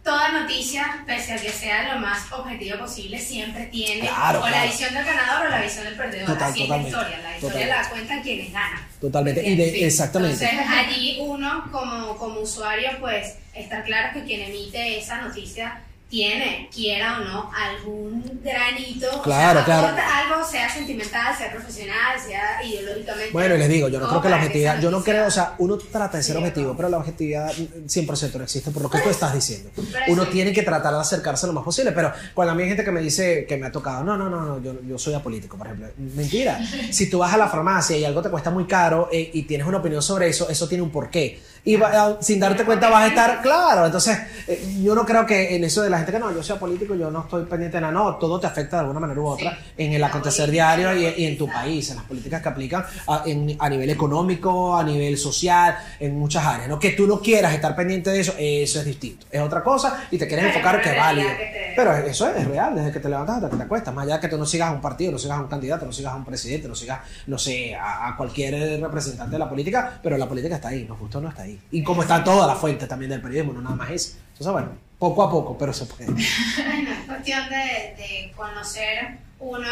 toda 0.06 0.30
noticia, 0.30 1.02
pese 1.06 1.32
a 1.34 1.36
que 1.36 1.50
sea 1.50 1.92
lo 1.92 2.00
más 2.00 2.30
objetivo 2.32 2.78
posible, 2.78 3.18
siempre 3.18 3.66
tiene 3.66 4.08
Claro, 4.08 4.40
o 4.42 4.48
la 4.48 4.64
visión 4.64 4.94
del 4.94 5.04
ganador 5.04 5.46
o 5.46 5.50
la 5.50 5.60
visión 5.60 5.84
del 5.84 5.94
perdedor. 5.96 6.26
Total, 6.28 6.50
Así 6.50 6.62
es 6.62 6.68
la 6.68 6.76
totalmente. 6.76 6.98
historia. 6.98 7.18
La 7.28 7.34
historia 7.36 7.66
Total. 7.66 7.82
la 7.82 7.88
cuentan 7.90 8.22
quienes 8.22 8.52
ganan. 8.52 8.80
Totalmente. 9.00 9.48
Y 9.48 9.56
de- 9.56 9.86
exactamente. 9.86 10.44
Entonces 10.48 10.66
allí 10.74 11.18
uno 11.20 11.68
como, 11.72 12.16
como 12.16 12.40
usuario 12.40 12.90
pues 13.00 13.34
estar 13.52 13.84
claro 13.84 14.12
que 14.14 14.24
quien 14.24 14.42
emite 14.42 14.98
esa 14.98 15.20
noticia 15.20 15.80
tiene, 16.08 16.70
quiera 16.72 17.18
o 17.18 17.24
no, 17.24 17.50
algún 17.52 18.40
granito, 18.44 19.20
Claro, 19.22 19.60
o 19.60 19.64
sea, 19.64 19.80
claro. 19.80 19.96
algo, 20.32 20.48
sea 20.48 20.68
sentimental, 20.72 21.36
sea 21.36 21.50
profesional, 21.50 22.18
sea 22.24 22.62
ideológicamente. 22.64 23.32
Bueno, 23.32 23.56
y 23.56 23.58
les 23.58 23.68
digo, 23.68 23.88
yo 23.88 23.98
no 23.98 24.08
creo 24.08 24.22
que 24.22 24.28
la 24.28 24.36
objetividad, 24.36 24.74
esa 24.74 24.82
yo 24.82 24.90
no 24.92 25.02
creo, 25.02 25.26
o 25.26 25.30
sea, 25.30 25.54
uno 25.58 25.76
trata 25.78 26.18
de 26.18 26.22
ser 26.22 26.36
Sí, 26.36 26.38
objetivo, 26.38 26.68
no. 26.68 26.76
pero 26.76 26.88
la 26.88 26.98
objetividad 26.98 27.52
100% 27.52 28.34
no 28.36 28.44
existe 28.44 28.70
por 28.70 28.82
lo 28.82 28.90
que 28.90 28.98
tú 29.00 29.08
estás 29.08 29.34
diciendo. 29.34 29.70
Pero 29.74 30.04
Uno 30.08 30.24
sí. 30.26 30.30
tiene 30.30 30.52
que 30.52 30.62
tratar 30.62 30.94
de 30.94 31.00
acercarse 31.00 31.46
lo 31.48 31.52
más 31.52 31.64
posible, 31.64 31.90
pero 31.90 32.12
cuando 32.34 32.52
a 32.52 32.54
mí 32.54 32.62
hay 32.62 32.68
gente 32.68 32.84
que 32.84 32.92
me 32.92 33.00
dice 33.00 33.44
que 33.48 33.56
me 33.56 33.66
ha 33.66 33.72
tocado, 33.72 34.04
no, 34.04 34.16
no, 34.16 34.30
no, 34.30 34.42
no 34.42 34.62
yo, 34.62 34.80
yo 34.82 34.98
soy 34.98 35.14
apolítico, 35.14 35.56
por 35.58 35.66
ejemplo. 35.66 35.88
Mentira. 35.96 36.60
Si 36.92 37.10
tú 37.10 37.18
vas 37.18 37.34
a 37.34 37.36
la 37.36 37.48
farmacia 37.48 37.96
y 37.96 38.04
algo 38.04 38.22
te 38.22 38.30
cuesta 38.30 38.50
muy 38.50 38.64
caro 38.64 39.08
eh, 39.12 39.28
y 39.34 39.42
tienes 39.42 39.66
una 39.66 39.78
opinión 39.78 40.00
sobre 40.02 40.28
eso, 40.28 40.48
eso 40.48 40.68
tiene 40.68 40.82
un 40.82 40.90
porqué. 40.90 41.40
Y 41.66 41.74
va- 41.76 42.16
sin 42.20 42.38
darte 42.38 42.64
cuenta 42.64 42.88
vas 42.88 43.02
a 43.02 43.06
estar, 43.08 43.42
claro, 43.42 43.86
entonces 43.86 44.16
eh, 44.46 44.78
yo 44.82 44.94
no 44.94 45.04
creo 45.04 45.26
que 45.26 45.56
en 45.56 45.64
eso 45.64 45.82
de 45.82 45.90
la 45.90 45.96
gente 45.98 46.12
que 46.12 46.18
no, 46.20 46.32
yo 46.32 46.40
soy 46.40 46.56
político, 46.58 46.94
yo 46.94 47.10
no 47.10 47.22
estoy 47.22 47.44
pendiente 47.44 47.78
de 47.78 47.80
nada, 47.80 47.92
no, 47.92 48.14
todo 48.16 48.38
te 48.38 48.46
afecta 48.46 48.76
de 48.76 48.80
alguna 48.82 49.00
manera 49.00 49.20
u 49.20 49.26
otra 49.26 49.50
Sí. 49.50 49.56
en 49.78 49.92
el 49.92 50.04
acontecer 50.04 50.48
diario 50.48 50.94
y, 50.96 51.24
en 51.24 51.36
tu 51.36 51.48
país, 51.48 51.90
en 51.90 51.96
las 51.96 52.04
políticas 52.04 52.40
que 52.40 52.48
aplican 52.48 52.84
a, 53.08 53.24
en- 53.26 53.56
a 53.58 53.68
nivel 53.68 53.90
económico, 53.90 54.76
a 54.76 54.84
nivel 54.84 55.18
social, 55.18 55.76
en 55.98 56.16
muchas 56.16 56.44
áreas. 56.46 56.68
¿no? 56.68 56.78
Que 56.78 56.90
tú 56.92 57.04
no 57.06 57.18
quieras 57.20 57.52
estar 57.52 57.74
pendiente 57.74 58.10
de 58.10 58.20
eso, 58.20 58.32
eso 58.38 58.78
es 58.78 58.84
distinto. 58.84 59.26
Es 59.30 59.40
otra 59.42 59.64
cosa 59.64 60.04
y 60.12 60.18
te 60.18 60.28
quieres 60.28 60.46
enfocar 60.46 60.80
que 60.80 60.90
es 60.90 60.94
realidad 60.94 61.26
válido. 61.26 61.36
que 61.36 61.44
te- 61.44 61.72
Pero 61.76 61.92
eso 61.96 62.28
es, 62.30 62.36
es 62.36 62.46
real, 62.46 62.76
desde 62.76 62.92
que 62.92 63.00
te 63.00 63.08
levantas 63.08 63.36
hasta 63.36 63.50
que 63.50 63.56
te 63.56 63.62
acuestas. 63.64 63.92
Más 63.92 64.04
allá 64.04 64.14
de 64.14 64.20
que 64.20 64.28
tú 64.28 64.38
no 64.38 64.46
sigas 64.46 64.68
a 64.68 64.72
un 64.72 64.80
partido, 64.80 65.10
no 65.12 65.18
sigas 65.18 65.36
a 65.36 65.40
un 65.42 65.48
candidato, 65.48 65.84
no 65.84 65.92
sigas 65.92 66.12
a 66.12 66.16
un 66.16 66.24
presidente, 66.24 66.68
no 66.68 66.76
sigas, 66.76 67.00
no 67.26 67.36
sé, 67.38 67.74
a, 67.74 68.06
a 68.08 68.16
cualquier 68.16 68.80
representante 68.80 69.32
de 69.32 69.38
la 69.40 69.48
política, 69.48 69.98
pero 70.00 70.16
la 70.16 70.28
política 70.28 70.54
está 70.54 70.68
ahí, 70.68 70.84
nos 70.88 70.98
gusta 70.98 71.18
o 71.18 71.20
no 71.20 71.28
está 71.28 71.42
ahí. 71.42 71.55
Y 71.70 71.82
como 71.82 72.02
está 72.02 72.22
toda 72.24 72.46
la 72.46 72.54
fuente 72.54 72.86
también 72.86 73.10
del 73.10 73.20
periodismo, 73.22 73.52
no 73.52 73.62
nada 73.62 73.76
más 73.76 73.90
eso. 73.90 74.16
Entonces, 74.32 74.52
bueno, 74.52 74.68
poco 74.98 75.22
a 75.22 75.30
poco, 75.30 75.56
pero 75.58 75.72
se 75.72 75.86
puede. 75.86 76.12
Es 76.20 77.06
cuestión 77.06 77.48
de, 77.48 77.94
de 77.96 78.32
conocer 78.36 79.18
uno, 79.38 79.68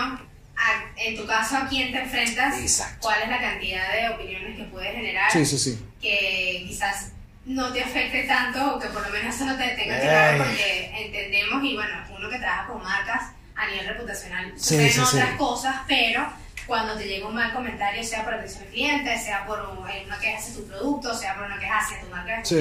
a- 0.57 0.85
en 0.97 1.17
tu 1.17 1.27
caso, 1.27 1.57
a 1.57 1.67
quién 1.69 1.93
te 1.93 2.01
enfrentas, 2.03 2.59
Exacto. 2.61 2.99
cuál 3.03 3.23
es 3.23 3.29
la 3.29 3.41
cantidad 3.41 3.93
de 3.93 4.09
opiniones 4.15 4.57
que 4.57 4.65
puedes 4.65 4.95
generar, 4.95 5.31
Sí, 5.33 5.45
sí, 5.45 5.59
sí. 5.59 5.85
que 6.01 6.65
quizás 6.69 7.11
no 7.47 7.73
te 7.73 7.83
afecte 7.83 8.23
tanto 8.25 8.77
o 8.77 8.79
que 8.79 8.89
por 8.89 9.03
lo 9.07 9.11
menos 9.13 9.35
eso 9.35 9.45
no 9.45 9.57
te 9.57 9.69
tenga 9.71 10.01
que 10.01 10.07
dar 10.07 10.35
Ey. 10.35 10.41
porque 10.41 11.05
entendemos 11.05 11.63
y 11.65 11.75
bueno, 11.75 11.93
uno 12.17 12.31
que 12.31 12.39
trabaja 12.39 12.69
con 12.69 12.83
marcas 12.83 13.23
a 13.57 13.67
nivel 13.69 13.87
reputacional 13.89 14.53
suceden 14.57 15.01
otras 15.01 15.37
cosas, 15.37 15.77
pero 15.87 16.27
cuando 16.67 16.95
te 16.97 17.05
llega 17.07 17.27
un 17.29 17.35
mal 17.35 17.53
comentario, 17.53 18.03
sea 18.03 18.25
por 18.25 18.35
atención 18.35 18.63
al 18.65 18.69
cliente, 18.71 19.19
sea 19.19 19.47
por 19.47 19.61
un- 19.61 19.79
una 19.79 20.19
queja 20.19 20.39
hacia 20.39 20.55
tu 20.55 20.65
producto, 20.67 21.15
sea 21.15 21.35
por 21.37 21.45
una 21.47 21.59
queja 21.59 21.79
hacia 21.79 22.01
tu 22.01 22.07
marca, 22.09 22.41
Sí. 22.45 22.57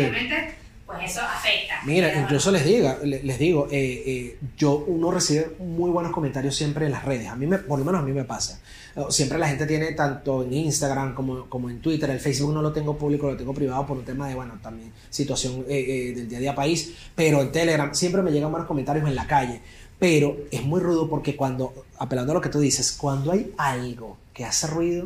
pues 0.85 1.11
eso 1.11 1.21
afecta. 1.21 1.75
Mira, 1.85 2.13
incluso 2.13 2.51
les 2.51 2.65
diga, 2.65 2.97
le- 3.03 3.23
les 3.23 3.39
digo, 3.39 3.67
eh, 3.71 4.03
eh, 4.05 4.37
yo 4.57 4.83
uno 4.85 5.11
recibe 5.11 5.51
muy 5.59 5.89
buenos 5.89 6.11
comentarios 6.11 6.55
siempre 6.55 6.85
en 6.85 6.91
las 6.91 7.05
redes. 7.05 7.27
A 7.29 7.35
mí 7.35 7.47
me, 7.47 7.57
por 7.57 7.79
lo 7.79 7.85
menos 7.85 8.01
a 8.01 8.05
mí 8.05 8.11
me 8.11 8.25
pasa. 8.25 8.59
Eh, 8.95 9.01
Siempre 9.09 9.39
la 9.39 9.47
gente 9.47 9.65
tiene 9.65 9.93
tanto 9.93 10.43
en 10.43 10.53
Instagram 10.53 11.15
como, 11.15 11.49
como 11.49 11.69
en 11.69 11.79
Twitter. 11.81 12.09
El 12.09 12.19
Facebook 12.19 12.53
no 12.53 12.61
lo 12.61 12.71
tengo 12.73 12.97
público, 12.97 13.27
lo 13.31 13.37
tengo 13.37 13.53
privado 13.53 13.87
por 13.87 13.97
un 13.97 14.03
tema 14.05 14.27
de, 14.27 14.35
bueno, 14.35 14.59
también 14.61 14.91
situación 15.09 15.65
eh, 15.69 16.09
eh, 16.09 16.13
del 16.15 16.27
día 16.29 16.37
a 16.37 16.41
día 16.41 16.55
país. 16.55 16.93
Pero 17.15 17.41
en 17.41 17.51
Telegram 17.51 17.91
siempre 17.95 18.21
me 18.21 18.31
llegan 18.31 18.51
buenos 18.51 18.67
comentarios 18.67 19.07
en 19.07 19.15
la 19.15 19.25
calle. 19.25 19.61
Pero 20.03 20.35
es 20.51 20.61
muy 20.63 20.81
rudo 20.81 21.09
porque 21.09 21.33
cuando, 21.37 21.73
apelando 21.97 22.33
a 22.33 22.35
lo 22.35 22.41
que 22.41 22.49
tú 22.49 22.59
dices, 22.59 22.91
cuando 22.91 23.31
hay 23.31 23.53
algo 23.57 24.17
que 24.33 24.43
hace 24.43 24.67
ruido, 24.67 25.05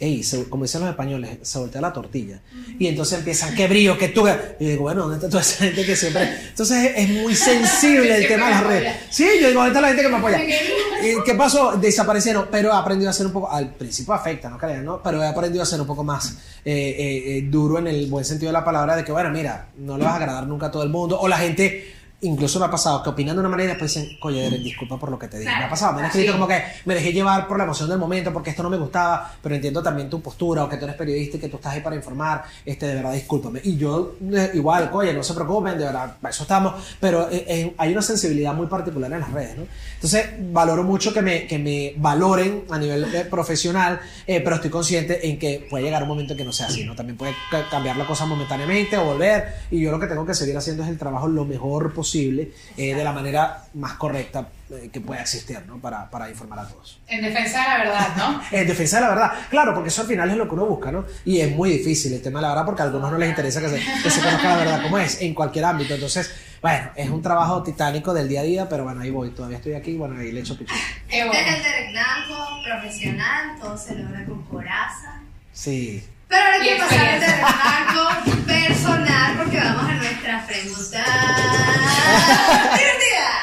ey, 0.00 0.22
se- 0.22 0.48
como 0.48 0.62
dicen 0.64 0.80
los 0.80 0.88
españoles, 0.88 1.36
se 1.42 1.58
voltea 1.58 1.82
la 1.82 1.92
tortilla. 1.92 2.40
Y 2.78 2.86
entonces 2.86 3.18
empiezan, 3.18 3.54
qué 3.54 3.68
brío, 3.68 3.98
qué 3.98 4.08
tú. 4.08 4.24
Y 4.58 4.64
digo, 4.64 4.84
bueno, 4.84 5.02
¿dónde 5.02 5.16
está 5.16 5.28
toda 5.28 5.42
esa 5.42 5.64
gente 5.64 5.84
que 5.84 5.94
siempre. 5.94 6.22
Entonces 6.48 6.92
es, 6.96 7.10
muy 7.10 7.34
sensible 7.34 8.16
el 8.16 8.26
tema 8.28 8.46
de 8.46 8.50
las 8.52 8.66
redes. 8.66 8.96
Sí, 9.10 9.26
yo 9.38 9.48
digo, 9.48 9.60
¿dónde 9.60 9.68
está 9.68 9.80
la 9.82 9.88
gente 9.88 10.02
que 10.02 10.08
me 10.08 10.16
apoya? 10.22 10.42
¿Y 10.42 11.22
¿Qué 11.26 11.34
pasó? 11.34 11.76
Desaparecieron, 11.76 12.48
pero 12.50 12.70
he 12.70 12.74
aprendido 12.74 13.10
a 13.10 13.12
ser 13.12 13.26
un 13.26 13.32
poco. 13.32 13.50
Al 13.50 13.74
principio 13.74 14.14
afecta, 14.14 14.48
no 14.48 14.56
crean, 14.56 14.82
¿no? 14.82 15.02
Pero 15.02 15.22
he 15.22 15.26
aprendido 15.26 15.62
a 15.62 15.66
ser 15.66 15.78
un 15.78 15.86
poco 15.86 16.04
más 16.04 16.38
eh, 16.64 16.72
eh, 16.74 17.36
eh, 17.36 17.42
duro 17.50 17.78
en 17.78 17.88
el 17.88 18.06
buen 18.06 18.24
sentido 18.24 18.48
de 18.48 18.54
la 18.54 18.64
palabra, 18.64 18.96
de 18.96 19.04
que, 19.04 19.12
bueno, 19.12 19.28
mira, 19.28 19.68
no 19.76 19.98
le 19.98 20.04
vas 20.04 20.14
a 20.14 20.16
agradar 20.16 20.46
nunca 20.46 20.66
a 20.66 20.70
todo 20.70 20.84
el 20.84 20.88
mundo. 20.88 21.20
O 21.20 21.28
la 21.28 21.36
gente. 21.36 21.97
Incluso 22.20 22.58
me 22.58 22.66
ha 22.66 22.70
pasado 22.70 23.00
que 23.00 23.10
opinan 23.10 23.36
de 23.36 23.40
una 23.40 23.48
manera 23.48 23.66
y 23.70 23.72
después 23.74 23.94
dicen, 23.94 24.18
oye, 24.22 24.40
Derek, 24.42 24.60
disculpa 24.60 24.96
por 24.98 25.08
lo 25.08 25.16
que 25.20 25.28
te 25.28 25.38
dije. 25.38 25.52
Me 25.56 25.64
ha 25.66 25.70
pasado, 25.70 25.92
me 25.92 26.00
han 26.00 26.06
escrito 26.06 26.32
Sí. 26.32 26.32
como 26.32 26.48
que 26.48 26.60
me 26.84 26.94
dejé 26.94 27.12
llevar 27.12 27.46
por 27.46 27.56
la 27.58 27.62
emoción 27.62 27.88
del 27.88 27.98
momento 27.98 28.32
porque 28.32 28.50
esto 28.50 28.64
no 28.64 28.70
me 28.70 28.76
gustaba, 28.76 29.34
pero 29.40 29.54
entiendo 29.54 29.84
también 29.84 30.10
tu 30.10 30.20
postura 30.20 30.64
o 30.64 30.68
que 30.68 30.76
tú 30.78 30.84
eres 30.84 30.96
periodista 30.96 31.36
y 31.36 31.40
que 31.40 31.48
tú 31.48 31.58
estás 31.58 31.74
ahí 31.74 31.80
para 31.80 31.94
informar, 31.94 32.42
este, 32.66 32.86
de 32.88 32.94
verdad, 32.96 33.12
discúlpame. 33.12 33.60
Y 33.62 33.76
yo, 33.76 34.16
eh, 34.32 34.50
igual, 34.54 34.90
oye, 34.92 35.14
no 35.14 35.22
se 35.22 35.32
preocupen, 35.32 35.78
de 35.78 35.84
verdad, 35.84 36.16
para 36.20 36.32
eso 36.34 36.42
estamos, 36.42 36.74
pero 36.98 37.30
eh, 37.30 37.44
eh, 37.46 37.74
hay 37.78 37.92
una 37.92 38.02
sensibilidad 38.02 38.52
muy 38.52 38.66
particular 38.66 39.12
en 39.12 39.20
las 39.20 39.30
redes, 39.32 39.56
¿no? 39.56 39.66
Entonces, 39.94 40.26
valoro 40.52 40.82
mucho 40.82 41.12
que 41.14 41.22
me, 41.22 41.46
que 41.46 41.58
me 41.60 41.94
valoren 41.98 42.64
a 42.68 42.78
nivel 42.78 43.14
eh, 43.14 43.26
profesional, 43.26 44.00
eh, 44.26 44.40
pero 44.40 44.56
estoy 44.56 44.70
consciente 44.70 45.28
en 45.28 45.38
que 45.38 45.64
puede 45.70 45.84
llegar 45.84 46.02
un 46.02 46.08
momento 46.08 46.32
en 46.32 46.38
que 46.38 46.44
no 46.44 46.52
sea 46.52 46.66
así, 46.66 46.82
¿no? 46.84 46.96
También 46.96 47.16
puede 47.16 47.32
ca- 47.48 47.68
cambiar 47.70 47.96
la 47.96 48.06
cosa 48.08 48.26
momentáneamente 48.26 48.96
o 48.96 49.04
volver, 49.04 49.54
y 49.70 49.80
yo 49.80 49.92
lo 49.92 50.00
que 50.00 50.08
tengo 50.08 50.26
que 50.26 50.34
seguir 50.34 50.56
haciendo 50.56 50.82
es 50.82 50.88
el 50.88 50.98
trabajo 50.98 51.28
lo 51.28 51.44
mejor 51.44 51.94
posible, 51.94 52.07
eh, 52.14 52.94
de 52.94 53.04
la 53.04 53.12
manera 53.12 53.64
más 53.74 53.94
correcta 53.94 54.48
eh, 54.70 54.90
que 54.92 55.00
pueda 55.00 55.20
existir, 55.20 55.60
¿no? 55.66 55.78
Para, 55.78 56.10
para 56.10 56.28
informar 56.28 56.60
a 56.60 56.68
todos. 56.68 57.00
En 57.06 57.22
defensa 57.22 57.62
de 57.62 57.68
la 57.68 57.78
verdad, 57.78 58.16
¿no? 58.16 58.42
En 58.52 58.66
defensa 58.66 58.96
de 58.96 59.02
la 59.02 59.08
verdad, 59.08 59.32
claro, 59.50 59.74
porque 59.74 59.88
eso 59.88 60.02
al 60.02 60.06
final 60.06 60.30
es 60.30 60.36
lo 60.36 60.48
que 60.48 60.54
uno 60.54 60.66
busca, 60.66 60.92
¿no? 60.92 61.04
Y 61.24 61.40
es 61.40 61.50
muy 61.50 61.70
difícil 61.70 62.12
el 62.12 62.22
tema 62.22 62.40
de 62.40 62.42
la 62.42 62.48
verdad 62.50 62.66
porque 62.66 62.82
a 62.82 62.84
algunos 62.86 63.10
no 63.10 63.18
les 63.18 63.28
interesa 63.28 63.60
que 63.60 63.68
se, 63.68 64.02
que 64.02 64.10
se 64.10 64.20
conozca 64.20 64.48
la 64.48 64.56
verdad 64.56 64.82
como 64.82 64.98
es, 64.98 65.20
en 65.20 65.34
cualquier 65.34 65.64
ámbito. 65.64 65.94
Entonces, 65.94 66.30
bueno, 66.60 66.90
es 66.96 67.08
un 67.08 67.22
trabajo 67.22 67.62
titánico 67.62 68.12
del 68.12 68.28
día 68.28 68.40
a 68.40 68.44
día, 68.44 68.68
pero 68.68 68.84
bueno, 68.84 69.00
ahí 69.00 69.10
voy, 69.10 69.30
todavía 69.30 69.58
estoy 69.58 69.74
aquí, 69.74 69.96
bueno, 69.96 70.18
ahí 70.18 70.32
le 70.32 70.40
echo 70.40 70.58
pichón. 70.58 70.76
Qué 71.08 71.20
Este 71.20 71.38
es 71.38 71.56
el 71.56 71.62
Derek 71.62 71.90
Blanco, 71.92 72.62
profesional, 72.64 73.58
todo 73.60 73.78
se 73.78 73.94
logra 73.94 74.24
con 74.24 74.42
coraza. 74.44 75.20
Sí. 75.52 76.04
Pero 76.28 76.44
ahora 76.44 76.58
quiero 76.60 76.84
pasar. 76.84 77.20
Derek 77.20 77.40
Blanco 77.40 78.44
personal 78.46 79.38
porque 79.38 79.56
vamos 79.58 79.84
a 79.84 79.94
nuestras 79.94 80.46
preguntas 80.46 81.77
divertidas. 82.08 83.38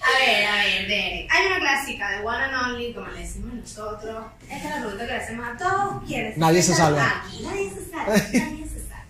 A 0.00 0.26
ver, 0.26 0.44
a 0.46 0.56
ver, 0.56 0.88
Derek. 0.88 1.28
Hay 1.32 1.46
una 1.46 1.58
clásica 1.60 2.10
de 2.10 2.18
One 2.24 2.44
and 2.44 2.54
Only, 2.54 2.92
como 2.92 3.06
le 3.08 3.20
decimos 3.20 3.54
nosotros. 3.54 4.24
Esta 4.50 4.56
es 4.56 4.64
la 4.64 4.80
pregunta 4.80 5.06
que 5.06 5.12
le 5.12 5.18
hacemos 5.18 5.46
a 5.46 5.56
todos 5.56 6.02
quienes 6.06 6.36
Nadie 6.36 6.62
se 6.62 6.74
salva. 6.74 7.22
Aquí. 7.26 7.42
Nadie 7.44 7.70
se 7.70 7.90
salva, 7.90 8.14
nadie 8.16 8.68
se 8.68 8.80
salva. 8.80 9.02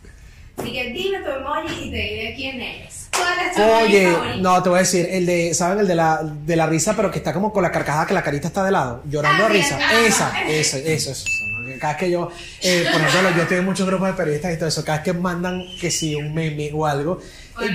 Así 0.58 0.72
que 0.72 0.84
dime 0.92 1.18
tu 1.20 1.30
emoji 1.30 1.84
y 1.84 1.90
te 1.90 1.96
diré 1.96 2.34
quién 2.36 2.60
eres. 2.60 3.08
¿Cuál 3.16 3.46
es 3.46 3.54
tu 3.56 3.62
Oye, 3.62 4.16
no, 4.40 4.62
te 4.62 4.68
voy 4.68 4.78
a 4.78 4.82
decir, 4.82 5.06
el 5.10 5.26
de, 5.26 5.54
¿saben? 5.54 5.80
El 5.80 5.88
de 5.88 5.94
la, 5.94 6.20
de 6.22 6.56
la 6.56 6.66
risa, 6.66 6.94
pero 6.94 7.10
que 7.10 7.18
está 7.18 7.32
como 7.32 7.52
con 7.52 7.62
la 7.62 7.70
carcajada 7.72 8.06
que 8.06 8.14
la 8.14 8.22
carita 8.22 8.48
está 8.48 8.64
de 8.64 8.70
lado, 8.70 9.02
llorando 9.06 9.44
Ah, 9.44 9.48
de 9.48 9.52
risa. 9.54 9.78
Esa, 10.06 10.42
eso, 10.48 10.76
eso, 10.76 11.10
eso. 11.10 11.24
Cada 11.80 11.94
vez 11.94 12.00
que 12.00 12.10
yo, 12.10 12.30
eh, 12.62 12.86
por 12.92 13.00
ejemplo, 13.00 13.30
yo 13.36 13.42
estoy 13.42 13.58
en 13.58 13.64
muchos 13.64 13.86
grupos 13.86 14.08
de 14.08 14.14
periodistas 14.14 14.52
y 14.52 14.56
todo 14.56 14.68
eso, 14.68 14.84
cada 14.84 14.98
vez 14.98 15.04
que 15.04 15.12
mandan 15.14 15.62
que 15.80 15.90
si 15.90 16.14
un 16.14 16.34
meme 16.34 16.70
o 16.74 16.86
algo, 16.86 17.20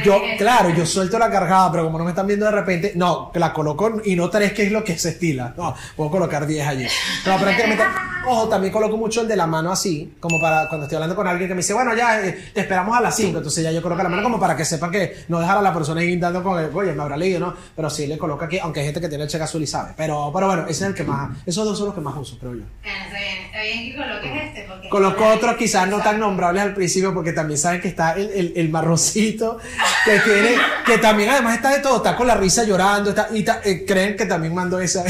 yo, 0.04 0.22
claro, 0.38 0.70
yo 0.70 0.86
suelto 0.86 1.20
la 1.20 1.30
cargada, 1.30 1.72
pero 1.72 1.86
como 1.86 1.98
no 1.98 2.04
me 2.04 2.12
están 2.12 2.28
viendo 2.28 2.46
de 2.46 2.52
repente, 2.52 2.94
no, 2.96 3.32
la 3.34 3.54
coloco 3.54 4.02
y 4.04 4.16
no 4.16 4.30
tres, 4.30 4.54
que 4.54 4.63
es 4.63 4.72
lo 4.72 4.84
que 4.84 4.98
se 4.98 5.10
estila. 5.10 5.54
No, 5.58 5.76
puedo 5.96 6.10
colocar 6.12 6.46
10 6.46 6.68
allí. 6.68 6.88
No, 7.26 7.38
prácticamente, 7.38 7.84
ojo, 8.28 8.50
también 8.50 8.74
coloco 8.74 8.98
mucho 8.98 9.22
el 9.22 9.28
de 9.28 9.36
la 9.36 9.48
mano 9.48 9.72
así, 9.72 10.16
como 10.20 10.40
para 10.42 10.68
cuando 10.68 10.86
estoy 10.86 10.96
hablando 10.96 11.16
con 11.16 11.28
alguien 11.28 11.48
que 11.48 11.54
me 11.54 11.60
dice, 11.60 11.74
bueno, 11.74 11.96
ya 11.96 12.26
eh, 12.26 12.50
te 12.54 12.62
esperamos 12.62 12.98
a 12.98 13.02
las 13.02 13.16
5, 13.16 13.38
entonces 13.38 13.63
ya 13.63 13.72
yo 13.72 13.82
coloco 13.82 14.04
la 14.04 14.10
mano 14.10 14.24
como 14.24 14.40
para 14.40 14.56
que 14.56 14.66
sepan 14.66 14.92
que 14.92 15.26
no 15.28 15.40
dejar 15.40 15.58
a 15.58 15.62
la 15.62 15.74
persona 15.74 16.02
ahí 16.02 16.18
dando 16.18 16.44
con 16.44 16.60
el, 16.60 16.70
oye, 16.74 16.94
me 16.94 17.02
habrá 17.04 17.18
leído, 17.18 17.40
¿no? 17.40 17.54
Pero 17.76 17.90
sí 17.90 18.08
le 18.08 18.18
coloco 18.18 18.46
aquí, 18.46 18.60
aunque 18.60 18.80
hay 18.80 18.88
gente 18.88 19.02
que 19.02 19.10
tiene 19.10 19.24
el 19.24 19.30
cheque 19.30 19.44
azul 19.44 19.62
y 19.62 19.68
sabe. 19.68 19.94
Pero, 19.96 20.32
pero 20.34 20.48
bueno, 20.48 20.63
ese 20.63 20.84
es 20.84 20.90
el 20.90 20.94
que 20.94 21.04
más, 21.04 21.38
esos 21.46 21.66
dos 21.66 21.78
son 21.78 21.88
los 21.88 21.96
que 21.96 22.02
más 22.02 22.16
uso, 22.18 22.38
creo 22.40 22.54
yo. 22.54 22.63
Bueno, 22.82 22.98
está 23.06 23.18
bien, 23.18 23.46
está 23.46 23.62
bien 23.62 23.92
que 23.92 23.98
coloques 23.98 24.44
este. 24.44 24.66
Porque 24.68 24.90
Coloco 24.90 25.26
otros 25.26 25.56
quizás 25.56 25.88
no 25.88 26.00
tan 26.00 26.20
nombrables 26.20 26.63
al 26.63 26.74
principio 26.74 27.13
porque 27.13 27.34
también 27.34 27.58
saben 27.58 27.82
que 27.82 27.88
está 27.88 28.13
el, 28.13 28.30
el, 28.32 28.54
el 28.56 28.70
marroncito 28.70 29.60
que 30.06 30.20
tiene, 30.20 30.56
que 30.86 30.98
también 30.98 31.30
además 31.30 31.56
está 31.56 31.70
de 31.72 31.80
todo, 31.80 31.98
está 31.98 32.16
con 32.16 32.28
la 32.28 32.36
risa 32.36 32.64
llorando, 32.64 33.10
está, 33.12 33.30
y 33.34 33.46
eh, 33.66 33.86
creen 33.86 34.16
que 34.16 34.26
también 34.26 34.54
mandó 34.54 34.80
esa 34.80 35.04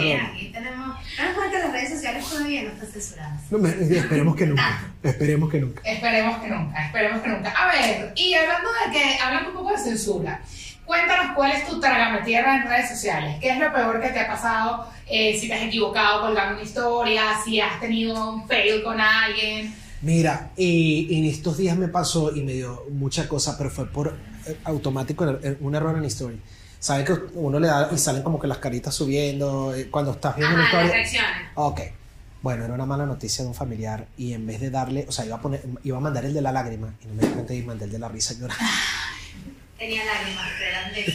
Bien, 0.00 0.18
broma. 0.18 0.32
aquí 0.34 0.50
tenemos. 0.52 0.98
Menos 1.18 1.36
mal 1.36 1.50
que 1.50 1.58
las 1.58 1.72
redes 1.72 1.90
sociales 1.90 2.24
todavía 2.28 2.62
no 2.62 2.70
están 2.70 2.88
censuradas. 2.92 3.40
No, 3.50 3.58
me- 3.58 3.70
esperemos 3.70 4.36
que 4.36 4.46
nunca. 4.46 4.80
Esperemos 5.02 5.50
que 5.50 5.60
nunca. 5.60 5.82
Esperemos 5.84 6.38
que 6.42 6.48
nunca, 6.48 6.84
esperemos 6.86 7.22
que 7.22 7.28
nunca. 7.28 7.50
A 7.50 7.66
ver, 7.72 8.12
y 8.16 8.34
hablando 8.34 8.68
de 8.72 8.92
que, 8.92 9.18
hablando 9.22 9.50
un 9.50 9.56
poco 9.56 9.70
de 9.72 9.78
censura, 9.78 10.40
cuéntanos 10.84 11.32
cuál 11.34 11.52
es 11.52 11.66
tu 11.66 11.80
tierra 12.24 12.56
en 12.56 12.68
redes 12.68 12.88
sociales. 12.90 13.36
¿Qué 13.40 13.50
es 13.50 13.58
lo 13.58 13.72
peor 13.72 14.00
que 14.00 14.08
te 14.10 14.20
ha 14.20 14.26
pasado? 14.26 14.88
Eh, 15.08 15.36
si 15.38 15.48
te 15.48 15.54
has 15.54 15.62
equivocado 15.62 16.22
colgando 16.22 16.54
una 16.54 16.62
historia, 16.62 17.22
si 17.44 17.60
has 17.60 17.78
tenido 17.80 18.30
un 18.32 18.48
fail 18.48 18.82
con 18.82 19.00
alguien. 19.00 19.74
Mira, 20.02 20.50
y, 20.56 21.18
en 21.18 21.24
estos 21.24 21.56
días 21.56 21.76
me 21.76 21.88
pasó 21.88 22.34
y 22.34 22.42
me 22.42 22.52
dio 22.52 22.84
mucha 22.90 23.28
cosa, 23.28 23.56
pero 23.56 23.70
fue 23.70 23.86
por 23.86 24.16
eh, 24.46 24.56
automático 24.64 25.24
un 25.60 25.74
error 25.74 25.96
en 25.96 26.04
historia. 26.04 26.38
Sabes 26.78 27.06
que 27.06 27.14
uno 27.34 27.58
le 27.58 27.68
da 27.68 27.88
y 27.92 27.96
salen 27.96 28.22
como 28.22 28.38
que 28.38 28.46
las 28.46 28.58
caritas 28.58 28.94
subiendo 28.94 29.74
eh, 29.74 29.88
cuando 29.90 30.12
estás 30.12 30.36
viendo 30.36 30.54
una 30.54 30.66
Ajá, 30.66 30.84
las 30.84 31.06
historia. 31.06 31.52
Ok. 31.54 31.80
Bueno, 32.42 32.66
era 32.66 32.74
una 32.74 32.84
mala 32.84 33.06
noticia 33.06 33.42
de 33.42 33.48
un 33.48 33.54
familiar 33.54 34.06
y 34.18 34.34
en 34.34 34.46
vez 34.46 34.60
de 34.60 34.68
darle, 34.68 35.06
o 35.08 35.12
sea, 35.12 35.24
iba 35.24 35.36
a, 35.36 35.40
poner, 35.40 35.62
iba 35.82 35.96
a 35.96 36.00
mandar 36.00 36.26
el 36.26 36.34
de 36.34 36.42
la 36.42 36.52
lágrima 36.52 36.94
y 37.02 37.06
no 37.06 37.14
me 37.14 37.22
di 37.22 37.28
cuenta 37.28 37.54
y 37.54 37.62
mandé 37.62 37.86
el 37.86 37.92
de 37.92 37.98
la 37.98 38.08
risa 38.10 38.34
llorando. 38.34 38.62
Tenía 39.78 40.04
lágrimas. 40.04 40.46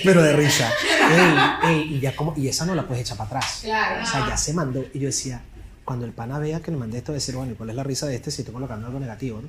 Pero 0.04 0.24
de 0.24 0.34
risa. 0.38 0.72
Ey, 1.12 1.70
ey, 1.72 1.96
y, 1.96 2.00
ya 2.00 2.16
como, 2.16 2.34
y 2.36 2.48
esa 2.48 2.66
no 2.66 2.74
la 2.74 2.88
puedes 2.88 3.04
echar 3.04 3.18
para 3.18 3.28
atrás. 3.28 3.60
Claro. 3.62 4.04
O 4.04 4.06
sea, 4.06 4.28
ya 4.28 4.38
se 4.38 4.54
mandó. 4.54 4.84
Y 4.92 5.00
yo 5.00 5.06
decía, 5.06 5.42
cuando 5.90 6.06
el 6.06 6.12
pana 6.12 6.38
vea 6.38 6.60
que 6.60 6.70
le 6.70 6.78
mandé 6.78 7.00
esto, 7.00 7.14
decir, 7.14 7.36
bueno, 7.36 7.54
¿y 7.54 7.56
cuál 7.56 7.72
es 7.72 7.76
la 7.76 7.84
risa 7.84 8.06
de 8.06 8.14
este 8.14 8.30
si 8.30 8.44
estoy 8.44 8.54
colocando 8.54 8.86
algo 8.86 9.00
negativo? 9.00 9.42
¿no? 9.42 9.48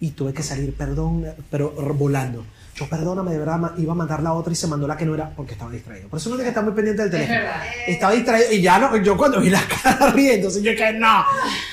Y 0.00 0.10
tuve 0.10 0.32
que 0.34 0.42
salir, 0.42 0.74
perdón, 0.74 1.24
pero 1.50 1.70
volando. 1.94 2.44
Yo, 2.74 2.86
perdóname, 2.90 3.30
de 3.32 3.38
verdad, 3.38 3.72
iba 3.78 3.92
a 3.94 3.96
mandar 3.96 4.22
la 4.22 4.34
otra 4.34 4.52
y 4.52 4.56
se 4.56 4.66
mandó 4.66 4.86
la 4.86 4.98
que 4.98 5.06
no 5.06 5.14
era 5.14 5.30
porque 5.34 5.52
estaba 5.54 5.70
distraído. 5.70 6.08
Por 6.10 6.18
eso 6.18 6.28
uno 6.28 6.36
tiene 6.36 6.44
que 6.44 6.50
estar 6.50 6.62
muy 6.62 6.74
pendiente 6.74 7.08
del 7.08 7.22
Es 7.22 7.26
teléfono. 7.28 7.48
verdad. 7.48 7.62
Estaba 7.86 8.12
distraído 8.12 8.52
y 8.52 8.60
ya 8.60 8.78
no, 8.78 8.96
yo 8.98 9.16
cuando 9.16 9.40
vi 9.40 9.48
la 9.48 9.62
cara 9.82 10.10
riendo, 10.10 10.34
entonces 10.34 10.62
yo 10.62 10.76
que 10.76 10.92
no. 10.92 11.24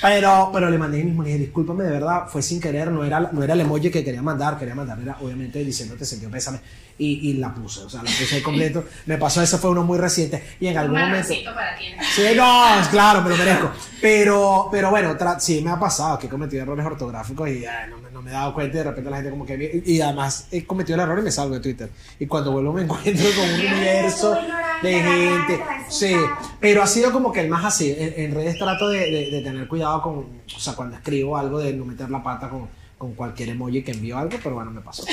Pero, 0.01 0.49
pero 0.53 0.69
le 0.69 0.77
mandé 0.77 1.03
mismo, 1.03 1.21
le 1.23 1.29
dije, 1.31 1.39
discúlpame, 1.41 1.83
de 1.83 1.89
verdad, 1.91 2.23
fue 2.29 2.41
sin 2.41 2.61
querer, 2.61 2.89
no 2.89 3.03
era, 3.03 3.19
no 3.19 3.43
era 3.43 3.53
el 3.53 3.59
emoji 3.59 3.91
que 3.91 4.01
quería 4.01 4.21
mandar, 4.21 4.57
quería 4.57 4.75
mandar, 4.75 4.97
era 5.01 5.17
obviamente 5.19 5.59
diciéndote 5.65 6.05
sentió 6.05 6.29
pésame. 6.29 6.61
Y, 6.97 7.31
y 7.31 7.33
la 7.33 7.53
puse, 7.53 7.81
o 7.81 7.89
sea, 7.89 8.01
la 8.03 8.09
puse 8.09 8.35
ahí 8.35 8.41
completo. 8.41 8.85
Me 9.07 9.17
pasó, 9.17 9.41
eso 9.41 9.57
fue 9.57 9.71
uno 9.71 9.83
muy 9.83 9.97
reciente. 9.97 10.41
Y 10.61 10.67
en 10.67 10.77
algún 10.77 10.99
momento. 11.01 11.33
para 11.53 11.75
ti. 11.75 11.85
Sí, 12.15 12.21
no, 12.35 12.65
claro, 12.91 13.21
me 13.23 13.31
lo 13.31 13.35
merezco. 13.35 13.71
Pero, 13.99 14.69
pero 14.71 14.89
bueno, 14.91 15.17
sí 15.39 15.59
me 15.61 15.71
ha 15.71 15.79
pasado 15.79 16.19
que 16.19 16.27
he 16.27 16.29
cometido 16.29 16.61
errores 16.61 16.85
ortográficos 16.85 17.49
y 17.49 17.65
ay, 17.65 17.89
no, 17.89 17.97
me- 17.97 18.11
no 18.13 18.21
me 18.21 18.29
he 18.31 18.33
dado 18.33 18.53
cuenta 18.53 18.75
y 18.75 18.77
de 18.79 18.83
repente 18.83 19.09
la 19.09 19.17
gente 19.17 19.31
como 19.31 19.45
que... 19.45 19.81
Y 19.85 19.99
además 20.01 20.47
he 20.51 20.65
cometido 20.65 20.95
el 20.95 21.01
error 21.01 21.19
y 21.19 21.23
me 21.23 21.31
salgo 21.31 21.55
de 21.55 21.61
Twitter. 21.61 21.89
Y 22.19 22.25
cuando 22.27 22.51
vuelvo 22.51 22.71
me 22.73 22.81
encuentro 22.83 23.25
con 23.35 23.49
un 23.49 23.55
universo 23.59 24.37
de 24.81 24.93
gente. 25.01 25.63
Sí, 25.89 26.15
pero 26.59 26.83
ha 26.83 26.87
sido 26.87 27.11
como 27.11 27.31
que 27.31 27.41
el 27.41 27.49
más 27.49 27.65
así. 27.65 27.95
En, 27.97 28.13
en 28.17 28.35
redes 28.35 28.57
trato 28.57 28.89
de, 28.89 28.99
de- 29.11 29.31
de 29.31 29.41
tener 29.41 29.67
cuidado 29.67 30.01
con... 30.01 30.13
O 30.55 30.59
sea, 30.59 30.73
cuando 30.73 30.95
escribo 30.95 31.37
algo, 31.37 31.59
de 31.59 31.73
no 31.73 31.85
meter 31.85 32.09
la 32.09 32.21
pata 32.23 32.47
con, 32.49 32.69
con 32.97 33.13
cualquier 33.15 33.49
emoji 33.49 33.83
que 33.83 33.91
envío 33.91 34.17
algo, 34.17 34.37
pero 34.41 34.55
bueno, 34.55 34.71
me 34.71 34.81
pasó. 34.81 35.03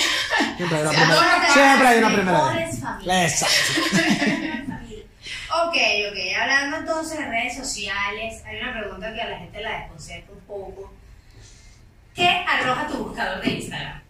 Siempre 0.56 0.76
hay 0.78 0.82
una 0.82 0.90
primera, 0.92 1.52
siempre 1.52 1.88
hay 1.88 1.98
una 1.98 2.12
primera 2.14 2.52
vez. 2.52 2.74
Exacto. 3.32 4.70
Ok, 5.66 5.74
ok. 6.10 6.18
Hablando 6.40 6.76
entonces 6.78 7.18
de 7.18 7.26
redes 7.26 7.56
sociales, 7.56 8.40
hay 8.46 8.60
una 8.60 8.72
pregunta 8.80 9.12
que 9.12 9.20
a 9.20 9.28
la 9.30 9.38
gente 9.38 9.60
la 9.60 9.80
desconcerta 9.80 10.32
un 10.32 10.38
poco. 10.40 10.92
¿Qué 12.20 12.28
arroja 12.28 12.86
tu 12.86 13.04
buscador 13.04 13.40
de 13.42 13.50
Instagram? 13.50 14.00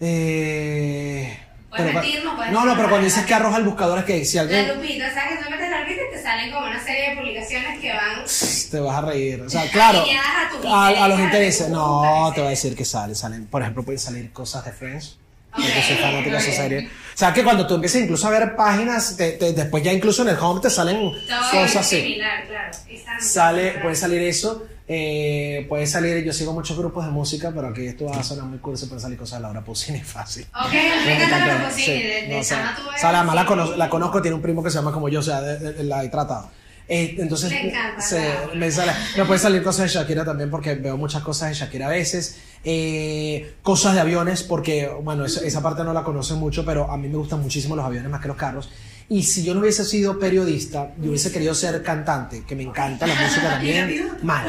Eh, 0.00 1.38
Puedes 1.70 1.86
pero- 1.86 2.24
no 2.24 2.36
puedes 2.36 2.52
no, 2.52 2.76
pero 2.76 2.88
cuando 2.88 3.04
dices 3.06 3.24
que 3.24 3.34
arroja 3.34 3.56
el 3.56 3.64
buscador 3.64 3.98
es 4.00 4.04
que 4.04 4.24
si 4.24 4.36
La 4.36 4.42
alguien 4.42 4.68
lupita, 4.68 5.12
¿sabes 5.14 5.38
que 5.38 5.44
tú 5.44 5.50
metes 5.50 5.70
la 5.70 5.80
lupita 5.80 6.00
y 6.08 6.14
te 6.14 6.22
salen 6.22 6.52
como 6.52 6.66
una 6.66 6.84
serie 6.84 7.10
de 7.10 7.16
publicaciones 7.16 7.80
que 7.80 7.92
van 7.92 8.24
te 8.70 8.80
vas 8.80 8.96
a 8.96 9.00
reír, 9.06 9.40
o 9.42 9.50
sea, 9.50 9.68
claro, 9.70 10.00
a 10.02 10.50
tus 10.50 10.66
a, 10.66 10.86
a 11.04 11.08
los 11.08 11.18
intereses, 11.20 11.68
no, 11.68 12.30
te 12.34 12.40
voy 12.40 12.48
a 12.48 12.50
decir 12.50 12.76
que 12.76 12.84
salen, 12.84 13.14
salen, 13.16 13.46
por 13.46 13.62
ejemplo, 13.62 13.82
pueden 13.84 13.98
salir 13.98 14.32
cosas 14.32 14.64
de 14.64 14.72
Friends. 14.72 15.18
Ok, 15.54 15.58
Porque 15.64 15.82
soy 15.82 15.96
fanático 15.96 16.30
de 16.30 16.36
esa 16.38 16.52
serie. 16.52 16.86
O 16.88 17.16
sea, 17.18 17.32
que 17.34 17.44
cuando 17.44 17.66
tú 17.66 17.74
empiezas 17.74 18.00
incluso 18.00 18.26
a 18.26 18.30
ver 18.30 18.56
páginas, 18.56 19.16
te- 19.18 19.32
te- 19.32 19.52
después 19.52 19.82
ya 19.82 19.92
incluso 19.92 20.22
en 20.22 20.30
el 20.30 20.36
home 20.38 20.60
te 20.62 20.70
salen 20.70 20.96
Todo 20.96 21.40
cosas 21.50 21.76
así. 21.76 21.96
similar, 22.00 22.46
claro. 22.46 22.70
Sale, 23.20 23.72
puede 23.82 23.94
salir 23.94 24.22
eso, 24.22 24.66
eh, 24.88 25.64
puede 25.68 25.86
salir, 25.86 26.24
yo 26.24 26.32
sigo 26.32 26.52
muchos 26.52 26.76
grupos 26.76 27.04
de 27.04 27.10
música, 27.12 27.52
pero 27.54 27.68
aquí 27.68 27.86
esto 27.86 28.06
va 28.06 28.16
a 28.18 28.22
sonar 28.22 28.44
muy 28.46 28.58
se 28.76 28.86
pueden 28.86 29.00
salir 29.00 29.16
cosas 29.18 29.38
de 29.38 29.42
Laura 29.42 29.64
Pausini 29.64 30.00
fácil. 30.00 30.46
Ok, 30.54 30.72
me 30.72 31.14
encanta 31.24 31.46
la 31.62 31.70
Sí, 31.70 31.76
cocina. 31.82 31.94
De, 31.98 32.22
de 32.28 32.36
no, 32.38 32.44
Sama 32.44 32.74
tú 32.76 32.82
o 32.88 32.98
sea, 32.98 33.12
la 33.12 33.20
sí. 33.20 33.26
la 33.76 33.88
conozco, 33.88 34.20
tiene 34.22 34.34
un 34.34 34.42
primo 34.42 34.62
que 34.62 34.70
se 34.70 34.76
llama 34.78 34.92
como 34.92 35.08
yo, 35.08 35.20
o 35.20 35.22
sea, 35.22 35.40
de- 35.40 35.72
de- 35.72 35.84
la 35.84 36.02
he 36.04 36.08
tratado. 36.08 36.50
Eh, 36.88 37.14
entonces, 37.18 37.50
Me 37.50 37.68
encanta, 37.68 38.02
se- 38.02 38.16
claro. 38.20 38.54
me, 38.56 38.70
sale, 38.70 38.92
me 39.16 39.24
pueden 39.24 39.40
salir 39.40 39.62
cosas 39.62 39.84
de 39.92 39.98
Shakira 39.98 40.24
también 40.24 40.50
porque 40.50 40.74
veo 40.74 40.96
muchas 40.96 41.22
cosas 41.22 41.48
de 41.50 41.54
Shakira 41.54 41.86
a 41.86 41.90
veces. 41.90 42.38
Eh, 42.64 43.54
cosas 43.62 43.94
de 43.94 44.00
aviones 44.00 44.42
porque, 44.42 44.88
bueno, 45.02 45.24
esa, 45.24 45.46
esa 45.46 45.62
parte 45.62 45.84
no 45.84 45.92
la 45.92 46.02
conocen 46.02 46.38
mucho, 46.38 46.64
pero 46.64 46.90
a 46.90 46.96
mí 46.96 47.08
me 47.08 47.16
gustan 47.16 47.40
muchísimo 47.40 47.76
los 47.76 47.84
aviones 47.84 48.10
más 48.10 48.20
que 48.20 48.28
los 48.28 48.36
carros. 48.36 48.68
Y 49.08 49.22
si 49.22 49.42
yo 49.44 49.54
no 49.54 49.60
hubiese 49.60 49.84
sido 49.84 50.18
periodista, 50.18 50.92
yo 50.98 51.10
hubiese 51.10 51.30
querido 51.30 51.54
ser 51.54 51.82
cantante, 51.82 52.44
que 52.46 52.56
me 52.56 52.62
encanta 52.62 53.06
la 53.06 53.14
música 53.14 53.50
también, 53.52 54.18
mal. 54.22 54.46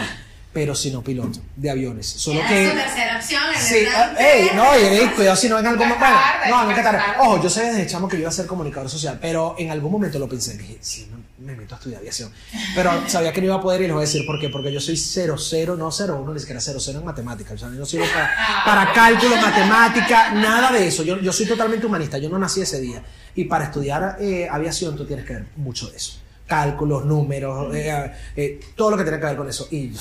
Pero 0.54 0.76
si 0.76 0.92
no 0.92 1.02
piloto 1.02 1.40
de 1.56 1.72
aviones. 1.72 2.06
Solo 2.06 2.40
Era 2.40 2.50
que... 2.50 2.70
su 2.70 2.76
tercera 2.76 3.18
opción, 3.18 3.42
en 3.56 3.60
Sí, 3.62 3.86
ah, 3.92 4.14
ey, 4.20 4.52
no, 4.54 4.66
y 4.78 5.10
cuidado 5.16 5.36
si 5.36 5.50
no 5.50 5.58
en 5.58 5.66
algún 5.66 5.90
momento. 5.90 6.06
No, 6.48 6.68
Qatar. 6.68 6.84
Qatar. 6.84 7.16
Ojo, 7.22 7.42
yo 7.42 7.50
sabía 7.50 7.72
desde 7.72 7.88
chamo 7.88 8.08
que 8.08 8.18
yo 8.18 8.22
iba 8.22 8.30
a 8.30 8.34
ser 8.34 8.46
comunicador 8.46 8.88
social, 8.88 9.18
pero 9.20 9.56
en 9.58 9.72
algún 9.72 9.92
momento 9.92 10.20
lo 10.20 10.30
pensé. 10.30 10.56
Dije, 10.56 10.78
sí, 10.80 11.10
me, 11.40 11.54
me 11.54 11.56
meto 11.56 11.74
a 11.74 11.78
estudiar 11.80 12.02
aviación. 12.02 12.32
Pero 12.76 12.92
sabía 13.08 13.34
que 13.34 13.42
no 13.42 13.48
iba 13.48 13.56
a 13.56 13.62
poder 13.62 13.82
y 13.82 13.86
les 13.86 13.94
voy 13.94 14.04
a 14.04 14.06
decir 14.06 14.28
por 14.28 14.40
qué. 14.40 14.50
Porque 14.50 14.72
yo 14.72 14.80
soy 14.80 14.96
00, 14.96 15.76
no 15.76 15.90
01, 15.90 16.34
ni 16.34 16.40
siquiera 16.40 16.62
00 16.62 17.00
en 17.00 17.06
matemáticas. 17.06 17.54
O 17.54 17.58
sea, 17.58 17.70
yo 17.70 17.80
no 17.80 17.86
sirvo 17.88 18.06
para, 18.14 18.32
para 18.64 18.94
cálculo, 18.94 19.36
matemática, 19.38 20.34
nada 20.34 20.72
de 20.72 20.88
eso. 20.88 21.02
Yo, 21.02 21.20
yo 21.20 21.34
soy 21.34 21.48
totalmente 21.48 21.88
humanista. 21.88 22.20
Yo 22.20 22.30
no 22.30 22.38
nací 22.38 22.62
ese 22.62 22.80
día. 22.80 23.04
Y 23.36 23.46
para 23.46 23.66
estudiar 23.66 24.18
eh, 24.20 24.48
aviación 24.50 24.96
tú 24.96 25.06
tienes 25.06 25.26
que 25.26 25.34
ver 25.34 25.46
mucho 25.56 25.88
de 25.88 25.98
eso. 25.98 26.23
Cálculos, 26.46 27.06
números, 27.06 27.74
eh, 27.74 28.12
eh, 28.36 28.60
todo 28.76 28.92
lo 28.92 28.98
que 28.98 29.04
tiene 29.04 29.18
que 29.20 29.26
ver 29.26 29.36
con 29.38 29.48
eso. 29.50 29.68
Y 29.72 29.92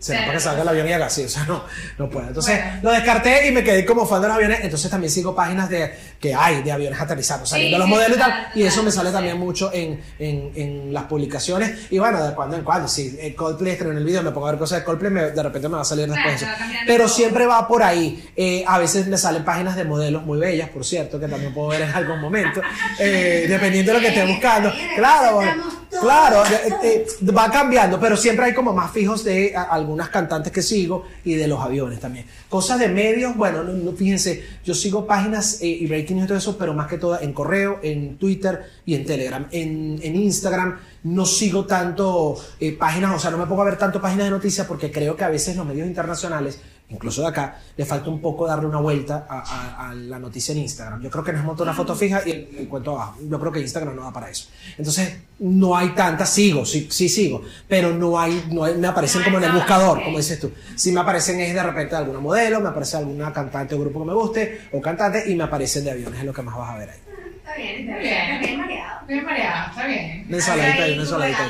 se 0.00 0.14
para 0.16 0.32
que 0.32 0.40
salga 0.40 0.62
el 0.62 0.68
avión 0.68 0.88
y 0.88 0.92
haga 0.92 1.06
así, 1.06 1.22
o 1.24 1.28
sea, 1.28 1.44
no, 1.44 1.64
no 1.98 2.10
puedo. 2.10 2.26
Entonces 2.28 2.58
Bueno. 2.58 2.80
lo 2.82 2.90
descarté 2.90 3.48
y 3.48 3.52
me 3.52 3.62
quedé 3.62 3.84
como 3.86 4.06
fan 4.06 4.20
de 4.22 4.28
los 4.28 4.36
aviones. 4.36 4.58
Entonces 4.62 4.90
también 4.90 5.10
sigo 5.10 5.34
páginas 5.34 5.70
de 5.70 5.92
que 6.20 6.34
hay 6.34 6.62
de 6.62 6.72
aviones 6.72 7.00
aterrizando, 7.00 7.46
saliendo 7.46 7.76
Sí, 7.76 7.78
los 7.78 7.86
sí, 7.88 7.94
modelos 7.94 8.16
y 8.16 8.20
tal. 8.20 8.30
claro, 8.32 8.48
Y 8.54 8.62
eso 8.64 8.82
me 8.82 8.90
sale 8.90 9.10
también 9.12 9.38
mucho 9.38 9.70
en, 9.72 10.00
en, 10.18 10.50
en 10.56 10.92
las 10.92 11.04
publicaciones. 11.04 11.86
Y 11.90 11.98
bueno, 11.98 12.22
de 12.26 12.34
cuando 12.34 12.56
en 12.56 12.64
cuando, 12.64 12.88
si 12.88 13.16
eh, 13.20 13.34
Coldplay 13.34 13.72
estrena 13.72 13.96
el 13.98 14.04
video, 14.04 14.22
me 14.22 14.30
pongo 14.32 14.48
a 14.48 14.50
ver 14.50 14.58
cosas 14.58 14.80
de 14.80 14.84
Coldplay, 14.84 15.10
me- 15.12 15.30
de 15.30 15.42
repente 15.42 15.68
me 15.68 15.76
va 15.76 15.82
a 15.82 15.84
salir 15.86 16.08
después 16.08 16.34
eso. 16.42 16.46
Pero 16.86 17.04
todo. 17.04 17.14
siempre 17.14 17.46
va 17.46 17.66
por 17.68 17.82
ahí. 17.82 18.30
Eh, 18.36 18.64
a 18.66 18.78
veces 18.78 19.06
me 19.06 19.16
salen 19.16 19.44
páginas 19.44 19.76
de 19.76 19.84
modelos 19.84 20.24
muy 20.24 20.38
bellas, 20.38 20.68
por 20.70 20.84
cierto, 20.84 21.18
que 21.20 21.28
también 21.28 21.54
puedo 21.54 21.68
ver 21.68 21.82
en 21.82 21.90
algún 21.92 22.20
momento, 22.20 22.60
eh, 22.98 23.46
dependiendo 23.48 23.92
de 23.92 23.98
lo 23.98 24.02
que 24.02 24.08
esté 24.08 24.26
buscando. 24.26 24.72
Claro, 24.96 25.40
todo 25.40 25.51
claro, 26.00 26.44
eso. 26.44 26.54
eh, 26.82 27.06
eh, 27.20 27.32
va 27.32 27.50
cambiando, 27.50 27.98
pero 28.00 28.16
siempre 28.16 28.46
hay 28.46 28.54
como 28.54 28.72
más 28.72 28.90
fijos 28.92 29.24
de 29.24 29.54
algunas 29.54 30.08
cantantes 30.08 30.52
que 30.52 30.62
sigo 30.62 31.04
y 31.24 31.34
de 31.34 31.46
los 31.48 31.60
aviones 31.60 32.00
también. 32.00 32.26
Cosas 32.48 32.78
de 32.78 32.88
medios, 32.88 33.36
bueno, 33.36 33.62
no, 33.62 33.92
fíjense, 33.92 34.44
yo 34.64 34.74
sigo 34.74 35.06
páginas 35.06 35.58
eh, 35.62 35.66
y 35.66 35.86
breaking 35.86 36.16
news 36.16 36.24
y 36.24 36.28
todo 36.28 36.38
eso, 36.38 36.58
pero 36.58 36.74
más 36.74 36.86
que 36.88 36.98
todo 36.98 37.20
en 37.20 37.32
correo, 37.32 37.80
en 37.82 38.18
Twitter 38.18 38.62
y 38.84 38.94
en 38.94 39.06
Telegram. 39.06 39.46
En, 39.50 39.98
en 40.02 40.16
Instagram 40.16 40.78
no 41.04 41.26
sigo 41.26 41.64
tanto 41.66 42.36
eh, 42.60 42.72
páginas, 42.72 43.14
o 43.16 43.18
sea, 43.18 43.30
no 43.30 43.38
me 43.38 43.46
pongo 43.46 43.62
a 43.62 43.64
ver 43.64 43.76
tanto 43.76 44.00
páginas 44.00 44.26
de 44.26 44.30
noticias 44.30 44.66
porque 44.66 44.92
creo 44.92 45.16
que 45.16 45.24
a 45.24 45.28
veces 45.28 45.56
los 45.56 45.66
medios 45.66 45.86
internacionales 45.86 46.60
incluso 46.92 47.22
de 47.22 47.28
acá, 47.28 47.58
le 47.76 47.84
falta 47.84 48.10
un 48.10 48.20
poco 48.20 48.46
darle 48.46 48.66
una 48.66 48.78
vuelta 48.78 49.26
a, 49.28 49.38
a- 49.40 49.90
a 49.90 49.94
la 49.94 50.18
noticia 50.18 50.52
en 50.52 50.58
Instagram. 50.58 51.02
Yo 51.02 51.10
creo 51.10 51.24
que 51.24 51.32
nos 51.32 51.44
monta 51.44 51.62
una 51.62 51.72
foto 51.74 51.94
fija 51.94 52.22
y 52.24 52.30
el, 52.30 52.48
el 52.58 52.68
cuento 52.68 52.92
abajo. 52.92 53.18
Yo 53.28 53.40
creo 53.40 53.50
que 53.52 53.60
Instagram 53.60 53.96
no 53.96 54.02
da 54.04 54.12
para 54.12 54.30
eso. 54.30 54.48
Entonces, 54.78 55.16
no 55.40 55.76
hay 55.76 55.88
tantas, 55.90 56.30
sigo, 56.30 56.64
sí, 56.64 56.86
sí 56.90 57.08
sigo, 57.08 57.42
pero 57.66 57.92
no 57.92 58.18
hay, 58.20 58.44
no 58.52 58.64
hay- 58.64 58.74
me 58.76 58.86
aparecen 58.86 59.22
como 59.24 59.38
en 59.38 59.44
el 59.44 59.52
buscador, 59.52 60.02
como 60.04 60.18
dices 60.18 60.38
tú. 60.38 60.52
Si 60.76 60.92
me 60.92 61.00
aparecen 61.00 61.40
es 61.40 61.54
de 61.54 61.62
repente 61.62 61.96
alguna 61.96 62.20
modelo, 62.20 62.60
me 62.60 62.68
aparece 62.68 62.96
alguna 62.98 63.32
cantante 63.32 63.74
o 63.74 63.80
grupo 63.80 64.00
que 64.00 64.06
me 64.06 64.14
guste, 64.14 64.60
o 64.72 64.80
cantante, 64.80 65.24
y 65.30 65.34
me 65.34 65.44
aparecen 65.44 65.84
de 65.84 65.90
aviones, 65.90 66.20
es 66.20 66.26
lo 66.26 66.32
que 66.32 66.42
más 66.42 66.56
vas 66.56 66.70
a 66.70 66.78
ver 66.78 66.90
ahí. 66.90 66.98
Está 67.38 67.54
bien, 67.56 67.88
está 67.90 67.98
Bien. 67.98 68.02
bien. 68.02 68.32
Está 68.32 68.46
bien 68.46 68.58
mareado. 68.60 69.06
Bien 69.08 69.24
mareado, 69.24 69.70
está 69.70 69.86
bien. 69.86 70.24
Una 70.28 70.36
ensaladita 70.36 70.82
Ahí 70.84 70.92
una 70.92 71.02
ensaladita. 71.02 71.48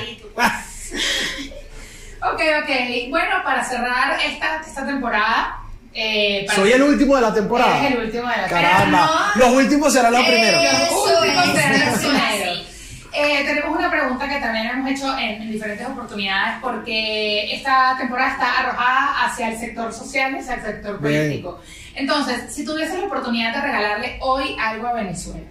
Ok, 2.25 2.41
ok. 2.63 3.11
Bueno, 3.11 3.37
para 3.45 3.65
cerrar 3.65 4.19
esta, 4.25 4.61
esta 4.67 4.87
temporada. 4.87 5.59
Eh, 5.95 6.45
para- 6.47 6.59
Soy 6.59 6.73
el 6.73 6.83
último 6.83 7.17
de 7.17 7.23
la 7.23 7.35
temporada. 7.35 7.79
Eres 7.81 7.93
el 7.99 8.05
último 8.07 8.29
de 8.29 8.37
la 8.37 8.47
Caramba, 8.49 9.31
Pero 9.35 9.47
no. 9.49 9.53
los 9.55 9.65
últimos 9.65 9.93
serán 9.93 10.13
los 10.13 10.23
Eh, 10.23 10.27
primeros. 10.27 10.63
Los 10.63 10.73
Eso 10.73 11.21
últimos 11.21 11.47
es, 11.49 11.53
serán 11.55 11.81
los 11.91 11.99
primeros. 11.99 12.69
Eh, 13.15 13.45
tenemos 13.45 13.77
una 13.77 13.91
pregunta 13.91 14.27
que 14.27 14.41
también 14.41 14.67
hemos 14.69 14.91
hecho 14.91 15.19
en, 15.19 15.51
diferentes 15.53 15.87
oportunidades 15.87 16.55
porque 16.63 17.55
esta 17.55 17.95
temporada 17.99 18.33
está 18.33 18.59
arrojada 18.61 19.27
hacia 19.27 19.49
el 19.51 19.59
sector 19.59 19.93
social 19.93 20.33
y 20.35 20.39
hacia 20.39 20.55
el 20.55 20.63
sector 20.63 20.99
político. 20.99 21.61
Entonces, 21.95 22.55
si 22.55 22.65
tuvieses 22.65 22.99
la 22.99 23.05
oportunidad 23.05 23.53
de 23.55 23.61
regalarle 23.61 24.17
hoy 24.23 24.57
algo 24.59 24.87
a 24.87 24.95
Venezuela, 24.95 25.47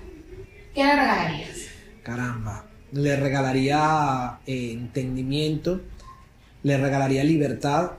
¿qué 0.74 0.84
le 0.84 0.96
regalarías? 0.96 1.50
Caramba, 2.02 2.66
le 2.94 3.16
regalaría 3.16 4.40
eh, 4.48 4.72
entendimiento, 4.72 5.82
le 6.64 6.78
regalaría 6.78 7.24
libertad 7.24 7.92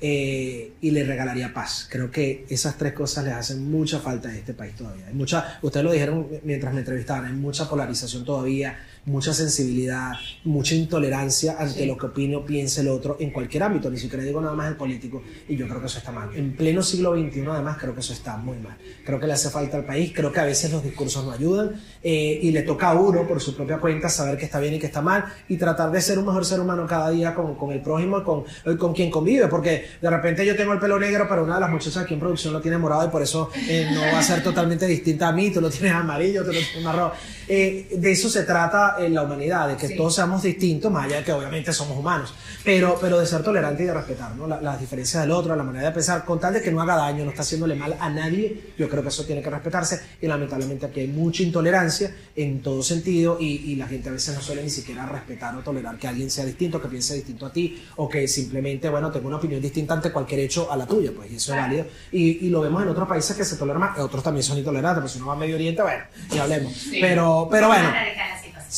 eh, 0.00 0.72
y 0.80 0.90
le 0.90 1.04
regalaría 1.04 1.54
paz. 1.54 1.88
Creo 1.90 2.10
que 2.10 2.44
esas 2.48 2.76
tres 2.76 2.92
cosas 2.92 3.24
les 3.24 3.34
hacen 3.34 3.70
mucha 3.70 4.00
falta 4.00 4.28
a 4.28 4.34
este 4.34 4.52
país 4.52 4.74
todavía. 4.74 5.06
Hay 5.06 5.14
mucha, 5.14 5.58
ustedes 5.62 5.84
lo 5.84 5.92
dijeron 5.92 6.28
mientras 6.42 6.74
me 6.74 6.80
entrevistaban, 6.80 7.26
hay 7.26 7.32
mucha 7.32 7.68
polarización 7.68 8.24
todavía, 8.24 8.76
mucha 9.06 9.34
sensibilidad, 9.34 10.12
mucha 10.44 10.74
intolerancia 10.74 11.56
ante 11.58 11.84
lo 11.84 11.96
que 11.96 12.06
opine 12.06 12.36
o 12.36 12.44
piense 12.44 12.80
el 12.80 12.88
otro 12.88 13.16
en 13.20 13.30
cualquier 13.30 13.62
ámbito, 13.62 13.90
ni 13.90 13.98
siquiera 13.98 14.24
digo 14.24 14.40
nada 14.40 14.54
más 14.54 14.68
en 14.68 14.76
político, 14.76 15.22
y 15.48 15.56
yo 15.56 15.68
creo 15.68 15.80
que 15.80 15.86
eso 15.86 15.98
está 15.98 16.10
mal. 16.10 16.30
En 16.34 16.56
pleno 16.56 16.82
siglo 16.82 17.14
XXI, 17.14 17.44
además, 17.48 17.76
creo 17.78 17.94
que 17.94 18.00
eso 18.00 18.12
está 18.12 18.36
muy 18.36 18.56
mal. 18.58 18.76
Creo 19.04 19.20
que 19.20 19.26
le 19.26 19.34
hace 19.34 19.50
falta 19.50 19.76
al 19.76 19.84
país, 19.84 20.12
creo 20.14 20.32
que 20.32 20.40
a 20.40 20.44
veces 20.44 20.72
los 20.72 20.82
discursos 20.82 21.24
no 21.24 21.32
ayudan, 21.32 21.72
eh, 22.02 22.40
y 22.42 22.50
le 22.50 22.62
toca 22.62 22.90
a 22.90 22.94
uno, 22.94 23.26
por 23.26 23.40
su 23.40 23.54
propia 23.54 23.78
cuenta, 23.78 24.08
saber 24.08 24.38
qué 24.38 24.46
está 24.46 24.58
bien 24.58 24.74
y 24.74 24.78
qué 24.78 24.86
está 24.86 25.02
mal, 25.02 25.24
y 25.48 25.56
tratar 25.56 25.90
de 25.90 26.00
ser 26.00 26.18
un 26.18 26.26
mejor 26.26 26.44
ser 26.46 26.60
humano 26.60 26.86
cada 26.86 27.10
día 27.10 27.34
con, 27.34 27.56
con 27.56 27.72
el 27.72 27.82
prójimo 27.82 28.22
con, 28.24 28.44
con 28.78 28.94
quien 28.94 29.10
convive, 29.10 29.48
porque 29.48 29.84
de 30.00 30.10
repente 30.10 30.46
yo 30.46 30.56
tengo 30.56 30.72
el 30.72 30.78
pelo 30.78 30.98
negro, 30.98 31.26
pero 31.28 31.44
una 31.44 31.56
de 31.56 31.60
las 31.60 31.70
muchachas 31.70 32.04
aquí 32.04 32.14
en 32.14 32.20
producción 32.20 32.54
lo 32.54 32.60
tiene 32.60 32.78
morado, 32.78 33.06
y 33.06 33.10
por 33.10 33.22
eso 33.22 33.50
eh, 33.68 33.90
no 33.92 34.00
va 34.00 34.18
a 34.18 34.22
ser 34.22 34.42
totalmente 34.42 34.86
distinta 34.86 35.28
a 35.28 35.32
mí, 35.32 35.50
tú 35.50 35.60
lo 35.60 35.68
tienes 35.68 35.92
amarillo, 35.92 36.40
tú 36.40 36.52
lo 36.52 36.58
tienes 36.58 36.82
marrón. 36.82 37.12
Eh, 37.48 37.88
de 37.96 38.12
eso 38.12 38.28
se 38.28 38.44
trata 38.44 38.96
en 38.98 39.14
la 39.14 39.22
humanidad, 39.22 39.68
de 39.68 39.76
que 39.76 39.94
todos 39.94 40.14
seamos 40.14 40.42
distintos, 40.42 40.90
más 40.90 41.06
allá 41.06 41.18
de 41.18 41.24
que 41.24 41.32
obviamente 41.32 41.72
somos 41.72 41.98
humanos, 41.98 42.34
pero, 42.64 42.98
pero 43.00 43.18
de 43.18 43.26
ser 43.26 43.42
tolerante 43.42 43.82
y 43.82 43.86
de 43.86 43.94
respetar 43.94 44.34
¿no? 44.36 44.46
las 44.46 44.80
diferencias 44.80 45.22
del 45.22 45.30
otro, 45.30 45.54
la 45.54 45.62
manera 45.62 45.88
de 45.88 45.94
pensar, 45.94 46.24
con 46.24 46.40
tal 46.40 46.54
de 46.54 46.62
que 46.62 46.70
no 46.70 46.80
haga 46.80 46.96
daño, 46.96 47.24
no 47.24 47.30
está 47.30 47.42
haciéndole 47.42 47.74
mal 47.74 47.96
a 47.98 48.08
nadie, 48.10 48.72
yo 48.78 48.88
creo 48.88 49.02
que 49.02 49.08
eso 49.08 49.24
tiene 49.24 49.42
que 49.42 49.50
respetarse 49.50 50.00
y 50.20 50.26
lamentablemente 50.26 50.86
aquí 50.86 51.00
hay 51.00 51.08
mucha 51.08 51.42
intolerancia 51.42 52.14
en 52.34 52.62
todo 52.62 52.82
sentido 52.82 53.36
y, 53.40 53.72
y 53.72 53.76
la 53.76 53.86
gente 53.86 54.08
a 54.08 54.12
veces 54.12 54.34
no 54.34 54.40
suele 54.40 54.62
ni 54.62 54.70
siquiera 54.70 55.06
respetar 55.06 55.56
o 55.56 55.60
tolerar 55.60 55.98
que 55.98 56.08
alguien 56.08 56.30
sea 56.30 56.44
distinto, 56.44 56.80
que 56.80 56.88
piense 56.88 57.14
distinto 57.14 57.46
a 57.46 57.52
ti 57.52 57.82
o 57.96 58.08
que 58.08 58.26
simplemente, 58.26 58.88
bueno, 58.88 59.10
tenga 59.10 59.26
una 59.26 59.36
opinión 59.36 59.60
distinta 59.60 59.94
ante 59.94 60.10
cualquier 60.10 60.40
hecho 60.40 60.70
a 60.70 60.76
la 60.76 60.86
tuya, 60.86 61.12
pues 61.14 61.30
y 61.30 61.36
eso 61.36 61.52
es 61.52 61.60
válido. 61.60 61.86
Y, 62.12 62.46
y, 62.46 62.50
lo 62.50 62.60
vemos 62.60 62.82
en 62.82 62.88
otros 62.88 63.08
países 63.08 63.36
que 63.36 63.44
se 63.44 63.56
toleran 63.56 63.80
más, 63.80 63.98
otros 63.98 64.22
también 64.22 64.42
son 64.42 64.58
intolerantes, 64.58 65.00
pues 65.00 65.12
si 65.12 65.18
uno 65.18 65.28
va 65.28 65.34
a 65.34 65.36
Medio 65.36 65.56
Oriente, 65.56 65.82
bueno, 65.82 66.04
ya 66.30 66.44
hablemos. 66.44 66.72
Pero 67.00 67.33
pero, 67.50 67.68
bueno. 67.68 67.92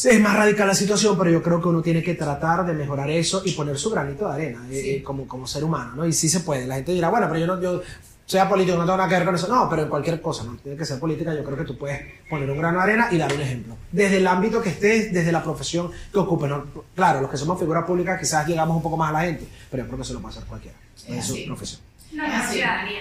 Es 0.04 0.20
más 0.20 0.36
radical 0.36 0.68
la 0.68 0.74
situación, 0.74 1.16
pero 1.16 1.30
yo 1.30 1.42
creo 1.42 1.60
que 1.60 1.68
uno 1.68 1.80
tiene 1.80 2.02
que 2.02 2.14
tratar 2.14 2.66
de 2.66 2.74
mejorar 2.74 3.08
eso 3.08 3.40
y 3.44 3.52
poner 3.52 3.78
su 3.78 3.90
granito 3.90 4.28
de 4.28 4.34
arena 4.34 4.66
eh, 4.70 5.02
como, 5.02 5.26
como 5.26 5.46
ser 5.46 5.64
humano, 5.64 5.92
¿no? 5.96 6.06
Y 6.06 6.12
sí 6.12 6.28
se 6.28 6.40
puede. 6.40 6.66
La 6.66 6.74
gente 6.74 6.92
dirá, 6.92 7.08
bueno, 7.08 7.26
pero 7.28 7.40
yo 7.40 7.46
no, 7.46 7.60
yo 7.62 7.80
sea 8.26 8.48
político, 8.48 8.76
no 8.76 8.84
tengo 8.84 8.96
nada 8.96 9.08
que 9.08 9.14
ver 9.14 9.24
con 9.24 9.34
eso. 9.36 9.48
No, 9.48 9.70
pero 9.70 9.82
en 9.82 9.88
cualquier 9.88 10.20
cosa, 10.20 10.44
no 10.44 10.56
tiene 10.56 10.76
que 10.76 10.84
ser 10.84 10.98
política, 10.98 11.32
yo 11.32 11.44
creo 11.44 11.56
que 11.56 11.64
tú 11.64 11.78
puedes 11.78 12.00
poner 12.28 12.50
un 12.50 12.58
grano 12.58 12.78
de 12.78 12.84
arena 12.84 13.08
y 13.10 13.18
dar 13.18 13.32
un 13.32 13.40
ejemplo. 13.40 13.76
Desde 13.92 14.18
el 14.18 14.26
ámbito 14.26 14.60
que 14.60 14.70
estés, 14.70 15.12
desde 15.12 15.30
la 15.30 15.42
profesión 15.42 15.90
que 16.12 16.18
ocupes. 16.18 16.50
Claro, 16.94 17.20
los 17.20 17.30
que 17.30 17.36
somos 17.36 17.58
figuras 17.58 17.84
públicas 17.84 18.18
quizás 18.18 18.46
llegamos 18.46 18.76
un 18.76 18.82
poco 18.82 18.96
más 18.96 19.10
a 19.10 19.12
la 19.12 19.20
gente, 19.22 19.46
pero 19.70 19.84
yo 19.84 19.86
creo 19.88 19.98
que 19.98 20.02
eso 20.02 20.14
lo 20.14 20.20
puede 20.20 20.34
hacer 20.34 20.48
cualquiera. 20.48 20.76
Es 21.08 21.24
su 21.24 21.36
profesión. 21.46 21.80
No, 22.12 22.26
no, 22.26 22.50
ciudadanía. 22.50 23.00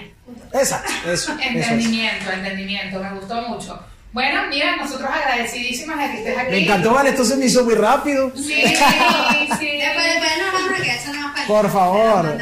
Exacto, 0.53 0.91
eso. 1.11 1.31
Entendimiento, 1.41 2.31
entendimiento, 2.31 2.99
me 2.99 3.13
gustó 3.13 3.41
mucho. 3.41 3.79
Bueno, 4.15 4.43
mira, 4.49 4.77
nosotros 4.77 5.09
agradecidísimas 5.11 5.99
de 5.99 6.09
que 6.09 6.17
estés 6.19 6.37
aquí. 6.37 6.51
Me 6.51 6.63
encantó, 6.63 6.93
vale, 6.93 7.09
esto 7.09 7.25
se 7.25 7.35
me 7.35 7.47
hizo 7.47 7.65
muy 7.65 7.75
rápido. 7.75 8.31
Sí, 8.33 8.43
sí. 8.43 8.61
Después, 8.61 9.59
después 9.59 10.31
nos 10.39 10.53
vamos 10.53 10.79
a 10.79 10.81
quedar 10.81 11.15
más 11.17 11.41
Por 11.41 11.69
favor. 11.69 12.37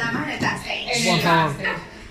Por 1.04 1.20
favor. 1.20 1.56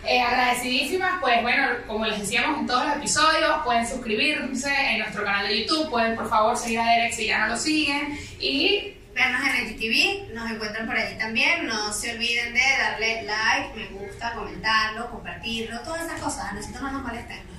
Eh, 0.06 0.20
agradecidísimas, 0.22 1.14
pues 1.22 1.42
bueno, 1.44 1.66
como 1.88 2.06
les 2.06 2.20
decíamos 2.20 2.60
en 2.60 2.68
todos 2.68 2.88
los 2.88 2.98
episodios, 2.98 3.64
pueden 3.64 3.88
suscribirse 3.88 4.70
en 4.70 5.00
nuestro 5.00 5.24
canal 5.24 5.48
de 5.48 5.62
YouTube, 5.62 5.90
pueden 5.90 6.18
por 6.18 6.28
favor 6.30 6.58
seguir 6.58 6.80
a 6.82 6.86
Derek 6.86 7.14
si 7.14 7.28
ya 7.28 7.40
no 7.40 7.54
lo 7.54 7.58
siguen 7.58 8.20
y 8.42 8.96
vernos 9.16 9.42
en 9.48 9.66
el 9.66 9.76
TV, 9.78 10.28
nos 10.34 10.52
encuentran 10.52 10.88
por 10.88 10.98
allí 10.98 11.18
también, 11.18 11.66
no 11.68 11.94
se 11.94 12.12
olviden 12.12 12.54
de 12.54 12.60
darle 12.60 13.24
like, 13.24 13.74
me 13.78 13.86
gusta, 13.98 14.34
comentarlo, 14.34 15.10
compartirlo, 15.10 15.80
todas 15.86 16.04
esas 16.04 16.20
cosas, 16.20 16.52
a 16.52 16.54
nosotros 16.54 16.82
no 16.82 16.92
nos 16.92 17.04
molesten 17.04 17.53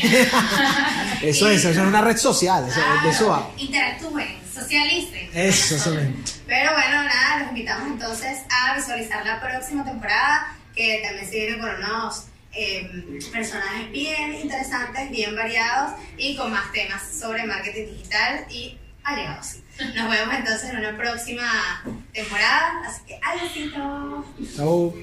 eso 1.22 1.48
es, 1.48 1.64
eso 1.64 1.70
es 1.70 1.76
una 1.76 2.00
red 2.00 2.16
social, 2.16 2.68
eso, 2.68 2.80
de 3.02 3.10
eso 3.10 3.28
va. 3.28 3.50
Interactúen, 3.56 4.38
socialicen. 4.52 5.30
Eso, 5.34 5.74
eso 5.76 5.96
Pero 6.46 6.72
bueno, 6.72 7.04
nada, 7.04 7.40
los 7.40 7.48
invitamos 7.48 7.88
entonces 7.88 8.38
a 8.50 8.76
visualizar 8.76 9.24
la 9.24 9.40
próxima 9.40 9.84
temporada, 9.84 10.56
que 10.74 11.00
también 11.04 11.28
se 11.28 11.36
viene 11.36 11.58
con 11.58 11.74
unos 11.76 12.24
em, 12.52 13.18
personajes 13.32 13.90
bien 13.90 14.34
interesantes, 14.34 15.10
bien 15.10 15.34
variados 15.34 15.92
y 16.16 16.36
con 16.36 16.50
más 16.50 16.70
temas 16.72 17.02
sobre 17.02 17.44
marketing 17.44 17.86
digital 17.86 18.46
y 18.50 18.78
aliados. 19.04 19.56
Nos 19.94 20.10
vemos 20.10 20.34
entonces 20.34 20.70
en 20.70 20.76
una 20.78 20.96
próxima 20.96 21.82
temporada, 22.12 22.82
así 22.86 23.00
que 23.06 23.18
adiós. 23.22 24.24
Chao. 24.56 24.94